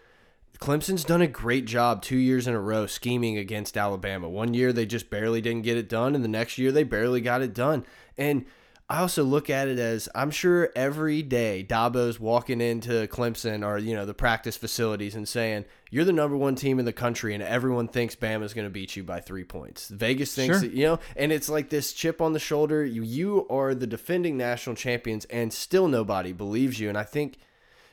Clemson's 0.61 1.05
done 1.05 1.23
a 1.23 1.27
great 1.27 1.65
job 1.65 2.03
two 2.03 2.19
years 2.19 2.47
in 2.47 2.55
a 2.55 2.61
row 2.61 2.87
scheming 2.87 3.39
against 3.39 3.77
Alabama. 3.77 4.29
One 4.29 4.53
year 4.55 4.73
they 4.73 4.87
just 4.87 5.09
barely 5.09 5.41
didn't 5.41 5.63
get 5.63 5.77
it 5.77 5.89
done, 5.89 6.15
and 6.15 6.23
the 6.23 6.29
next 6.29 6.59
year 6.59 6.71
they 6.71 6.83
barely 6.85 7.21
got 7.21 7.41
it 7.43 7.55
done. 7.55 7.85
And 8.19 8.45
I 8.91 8.99
also 8.99 9.23
look 9.23 9.49
at 9.49 9.69
it 9.69 9.79
as 9.79 10.09
I'm 10.17 10.33
sure 10.33 10.71
every 10.75 11.23
day 11.23 11.65
Dabo's 11.67 12.19
walking 12.19 12.61
into 12.61 13.07
Clemson 13.07 13.65
or 13.65 13.79
you 13.79 13.95
know 13.95 14.05
the 14.05 14.15
practice 14.15 14.57
facilities 14.57 15.15
and 15.15 15.29
saying 15.29 15.65
you're 15.93 16.05
the 16.05 16.13
number 16.13 16.37
one 16.37 16.57
team 16.57 16.81
in 16.81 16.85
the 16.85 16.93
country 16.93 17.33
and 17.33 17.43
everyone 17.43 17.87
thinks 17.87 18.17
Bama's 18.17 18.53
going 18.53 18.67
to 18.67 18.71
beat 18.71 18.97
you 18.97 19.05
by 19.05 19.21
three 19.21 19.45
points. 19.45 19.89
Vegas 19.89 20.35
thinks 20.35 20.59
Sure. 20.59 20.69
that, 20.69 20.77
you 20.77 20.85
know, 20.87 20.99
and 21.17 21.31
it's 21.31 21.49
like 21.49 21.71
this 21.71 21.93
chip 21.93 22.21
on 22.21 22.33
the 22.33 22.41
shoulder. 22.41 22.85
You 22.85 23.03
you 23.05 23.47
are 23.49 23.77
the 23.77 23.87
defending 23.87 24.37
national 24.37 24.75
champions 24.75 25.25
and 25.27 25.53
still 25.53 25.87
nobody 25.87 26.33
believes 26.33 26.81
you. 26.81 26.89
And 26.89 26.99
I 26.99 27.05
think 27.05 27.39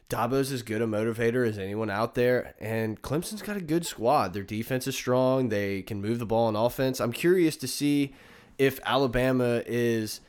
Dabo's 0.09 0.51
as 0.51 0.63
good 0.63 0.81
a 0.81 0.87
motivator 0.87 1.47
as 1.47 1.59
anyone 1.59 1.89
out 1.91 2.15
there, 2.15 2.55
and 2.61 3.01
Clemson's 3.01 3.41
got 3.41 3.57
a 3.57 3.61
good 3.61 3.85
squad. 3.85 4.33
Their 4.33 4.41
defense 4.41 4.87
is 4.87 4.95
strong. 4.95 5.49
They 5.49 5.81
can 5.81 6.01
move 6.01 6.17
the 6.19 6.25
ball 6.25 6.47
on 6.47 6.55
offense. 6.55 6.99
I'm 7.01 7.11
curious 7.11 7.57
to 7.57 7.67
see 7.67 8.15
if 8.57 8.79
Alabama 8.85 9.61
is 9.65 10.21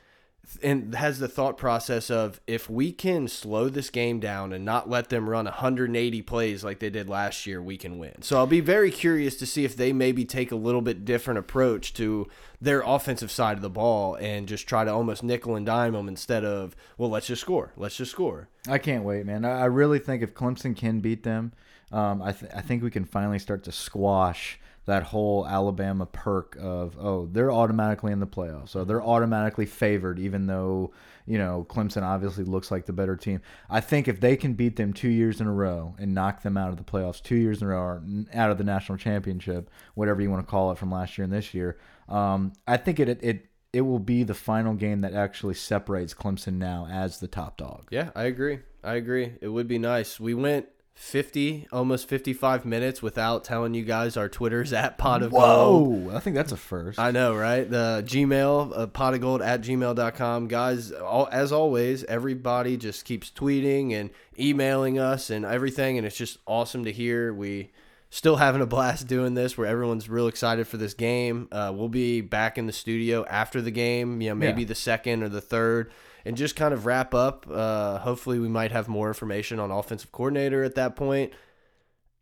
and 0.63 0.95
has 0.95 1.19
the 1.19 1.29
thought 1.29 1.59
process 1.59 2.11
of 2.11 2.41
if 2.47 2.71
we 2.71 2.93
can 2.93 3.29
slow 3.29 3.69
this 3.69 3.91
game 3.91 4.19
down 4.21 4.53
and 4.53 4.65
not 4.65 4.89
let 4.89 5.09
them 5.09 5.29
run 5.29 5.45
180 5.45 6.23
plays 6.23 6.65
like 6.65 6.79
they 6.79 6.91
did 6.91 7.09
last 7.09 7.47
year, 7.47 7.63
we 7.63 7.77
can 7.77 7.99
win. 7.99 8.23
So 8.23 8.39
I'll 8.39 8.47
be 8.47 8.61
very 8.61 8.91
curious 8.91 9.37
to 9.37 9.47
see 9.47 9.65
if 9.65 9.77
they 9.77 9.93
maybe 9.93 10.25
take 10.25 10.51
a 10.51 10.57
little 10.57 10.81
bit 10.81 11.05
different 11.05 11.39
approach 11.39 11.93
to 11.95 12.27
their 12.61 12.83
offensive 12.83 13.31
side 13.31 13.57
of 13.57 13.63
the 13.63 13.71
ball 13.71 14.15
and 14.17 14.49
just 14.49 14.67
try 14.67 14.85
to 14.85 14.93
almost 14.93 15.23
nickel 15.23 15.55
and 15.55 15.67
dime 15.67 15.93
them 15.93 16.09
instead 16.09 16.45
of 16.45 16.75
well, 16.97 17.11
let's 17.11 17.27
just 17.27 17.43
score, 17.43 17.73
let's 17.77 17.97
just 17.97 18.11
score. 18.11 18.49
I 18.69 18.79
can't 18.79 19.05
wait, 19.05 19.27
man. 19.27 19.45
I 19.45 19.67
really 19.67 19.99
think 19.99 20.23
if 20.23 20.35
Clemson 20.35 20.77
can 20.77 21.01
beat 21.01 21.23
them, 21.23 21.53
um, 21.93 22.23
I, 22.23 22.33
th 22.33 22.51
I 22.55 22.61
think 22.61 22.83
we 22.83 22.91
can 22.91 23.05
finally 23.05 23.39
start 23.39 23.65
to 23.65 23.73
squash 23.73 24.59
that 24.89 25.03
whole 25.03 25.47
Alabama 25.47 26.07
perk 26.07 26.57
of 26.59 26.97
oh 26.99 27.29
they're 27.31 27.53
automatically 27.53 28.11
in 28.11 28.21
the 28.21 28.27
playoffs, 28.27 28.71
so 28.71 28.85
they're 28.85 29.03
automatically 29.03 29.67
favored, 29.67 30.19
even 30.19 30.47
though 30.47 30.93
you 31.27 31.37
know 31.37 31.67
Clemson 31.69 32.03
obviously 32.03 32.43
looks 32.45 32.71
like 32.71 32.87
the 32.87 32.93
better 32.95 33.15
team. 33.15 33.43
I 33.69 33.81
think 33.81 34.09
if 34.09 34.19
they 34.19 34.35
can 34.35 34.55
beat 34.55 34.77
them 34.77 34.95
two 34.95 35.11
years 35.11 35.43
in 35.43 35.47
a 35.47 35.53
row 35.53 35.95
and 35.99 36.15
knock 36.15 36.43
them 36.43 36.57
out 36.57 36.71
of 36.71 36.79
the 36.79 36.85
playoffs 36.85 37.23
two 37.23 37.37
years 37.37 37.61
in 37.61 37.69
a 37.69 37.71
row, 37.71 37.81
or 37.81 38.03
out 38.33 38.51
of 38.51 38.57
the 38.57 38.65
national 38.65 38.97
championship, 38.97 39.71
whatever 39.95 40.23
you 40.23 40.31
want 40.31 40.47
to 40.47 40.51
call 40.51 40.73
it, 40.73 40.79
from 40.79 40.91
last 40.91 41.19
year 41.19 41.25
and 41.25 41.33
this 41.35 41.53
year, 41.53 41.77
um, 42.09 42.55
I 42.67 42.79
think 42.79 42.99
it 42.99 43.11
it 43.23 43.47
it 43.75 43.83
will 43.83 43.99
be 43.99 44.23
the 44.23 44.33
final 44.33 44.73
game 44.73 45.03
that 45.03 45.13
actually 45.13 45.55
separates 45.55 46.15
Clemson 46.15 46.55
now 46.55 46.89
as 46.91 47.21
the 47.21 47.29
top 47.29 47.59
dog. 47.59 47.89
Yeah, 47.91 48.09
I 48.17 48.25
agree. 48.25 48.61
I 48.83 48.95
agree. 48.95 49.35
It 49.43 49.49
would 49.49 49.69
be 49.69 49.79
nice. 49.79 50.19
We 50.19 50.33
went 50.33 50.67
50, 51.01 51.69
almost 51.73 52.09
55 52.09 52.65
minutes 52.67 53.01
without 53.01 53.45
telling 53.45 53.73
you 53.73 53.85
guys 53.85 54.17
our 54.17 54.29
Twitter's 54.29 54.73
at 54.75 54.99
pot 54.99 55.23
of 55.23 55.31
gold. 55.31 56.07
Whoa, 56.09 56.17
I 56.17 56.21
think 56.21 56.35
that's 56.37 56.51
a 56.53 56.57
first. 56.57 56.99
I 56.99 57.13
know, 57.13 57.35
right? 57.37 57.69
The 57.71 58.03
Gmail, 58.05 58.73
uh, 58.77 58.87
pot 58.89 59.15
of 59.15 59.21
gold 59.21 59.41
at 59.41 59.63
gmail.com. 59.63 60.49
Guys, 60.49 60.91
all, 60.93 61.29
as 61.31 61.53
always, 61.53 62.03
everybody 62.05 62.77
just 62.77 63.05
keeps 63.05 63.31
tweeting 63.31 63.93
and 63.93 64.11
emailing 64.39 64.99
us 64.99 65.31
and 65.31 65.45
everything. 65.47 65.99
And 65.99 66.07
it's 66.07 66.17
just 66.17 66.39
awesome 66.47 66.85
to 66.85 66.93
hear. 66.93 67.33
We 67.33 67.71
still 68.11 68.37
having 68.37 68.61
a 68.61 68.67
blast 68.67 69.07
doing 69.07 69.35
this 69.35 69.57
where 69.57 69.67
everyone's 69.69 70.09
real 70.09 70.27
excited 70.27 70.67
for 70.67 70.79
this 70.79 70.95
game. 70.95 71.47
Uh, 71.53 71.73
we'll 71.75 71.89
be 71.89 72.21
back 72.23 72.59
in 72.59 72.67
the 72.67 72.73
studio 72.73 73.25
after 73.31 73.63
the 73.63 73.71
game, 73.71 74.21
you 74.21 74.31
know, 74.31 74.35
maybe 74.35 74.63
Yeah. 74.63 74.69
the 74.69 74.75
second 74.75 75.23
or 75.23 75.29
the 75.29 75.41
third. 75.41 75.93
And 76.29 76.37
just 76.37 76.57
kind 76.57 76.75
of 76.75 76.85
wrap 76.85 77.15
up. 77.15 77.47
Uh, 77.51 77.99
hopefully, 77.99 78.39
we 78.39 78.49
might 78.49 78.71
have 78.71 78.87
more 78.87 79.09
information 79.09 79.59
on 79.59 79.71
offensive 79.71 80.13
coordinator 80.13 80.63
at 80.63 80.75
that 80.75 80.95
point. 80.95 81.33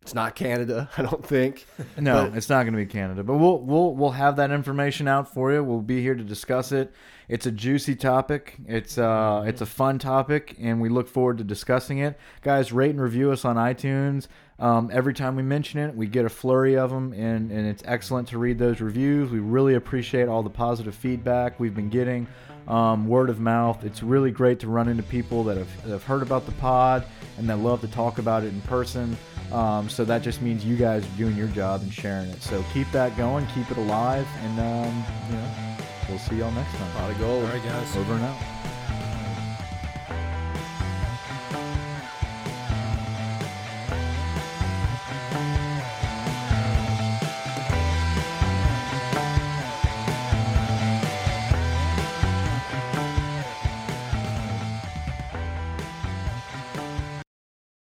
It's 0.01 0.13
not 0.13 0.35
Canada, 0.35 0.89
I 0.97 1.01
don't 1.01 1.25
think. 1.25 1.65
no, 1.99 2.29
but- 2.29 2.37
it's 2.37 2.47
not 2.47 2.63
going 2.63 2.71
to 2.71 2.77
be 2.77 2.85
Canada, 2.85 3.21
but 3.21 3.35
we'll 3.35 3.59
we'll 3.59 3.93
we'll 3.93 4.11
have 4.11 4.37
that 4.37 4.51
information 4.51 5.09
out 5.09 5.33
for 5.33 5.51
you. 5.51 5.61
We'll 5.61 5.81
be 5.81 6.01
here 6.01 6.15
to 6.15 6.23
discuss 6.23 6.71
it. 6.71 6.93
It's 7.27 7.45
a 7.45 7.51
juicy 7.51 7.97
topic. 7.97 8.55
It's 8.65 8.97
uh 8.97 9.43
it's 9.45 9.59
a 9.59 9.65
fun 9.65 9.99
topic, 9.99 10.55
and 10.61 10.79
we 10.79 10.87
look 10.87 11.09
forward 11.09 11.39
to 11.39 11.43
discussing 11.43 11.97
it. 11.97 12.17
Guys, 12.41 12.71
rate 12.71 12.91
and 12.91 13.01
review 13.01 13.31
us 13.33 13.43
on 13.43 13.57
iTunes. 13.57 14.27
Um, 14.59 14.89
every 14.91 15.13
time 15.13 15.35
we 15.35 15.43
mention 15.43 15.79
it, 15.81 15.93
we 15.95 16.07
get 16.07 16.23
a 16.25 16.29
flurry 16.29 16.77
of 16.77 16.89
them, 16.89 17.11
and 17.11 17.51
and 17.51 17.67
it's 17.67 17.83
excellent 17.85 18.29
to 18.29 18.37
read 18.37 18.57
those 18.57 18.79
reviews. 18.79 19.29
We 19.29 19.39
really 19.39 19.73
appreciate 19.75 20.29
all 20.29 20.41
the 20.41 20.49
positive 20.49 20.95
feedback 20.95 21.59
we've 21.59 21.75
been 21.75 21.89
getting. 21.89 22.27
Um, 22.67 23.07
word 23.07 23.29
of 23.29 23.39
mouth. 23.39 23.85
It's 23.85 24.03
really 24.03 24.31
great 24.31 24.59
to 24.59 24.67
run 24.67 24.89
into 24.89 25.03
people 25.03 25.43
that 25.45 25.57
have, 25.57 25.83
that 25.83 25.91
have 25.91 26.03
heard 26.03 26.21
about 26.21 26.45
the 26.45 26.51
pod 26.53 27.05
and 27.37 27.49
that 27.49 27.57
love 27.59 27.81
to 27.81 27.87
talk 27.87 28.17
about 28.19 28.43
it 28.43 28.47
in 28.47 28.61
person. 28.61 29.15
Um, 29.51 29.87
so 29.87 30.03
that 30.03 30.21
just 30.21 30.41
means 30.41 30.65
you 30.65 30.75
guys 30.75 31.05
are 31.05 31.17
doing 31.17 31.37
your 31.37 31.47
job 31.47 31.81
and 31.81 31.93
sharing 31.93 32.29
it. 32.29 32.41
So 32.41 32.63
keep 32.73 32.91
that 32.91 33.15
going, 33.15 33.47
keep 33.55 33.71
it 33.71 33.77
alive, 33.77 34.27
and 34.41 34.59
um, 34.59 35.05
you 35.29 35.37
know, 35.37 35.77
we'll 36.09 36.19
see 36.19 36.35
y'all 36.35 36.51
next 36.51 36.75
time. 36.75 36.91
Pot 36.91 37.11
of 37.11 37.19
gold. 37.19 37.45
All 37.45 37.51
right, 37.51 37.63
guys. 37.63 37.95
Over 37.95 38.13
and 38.13 38.23
out. 38.23 38.56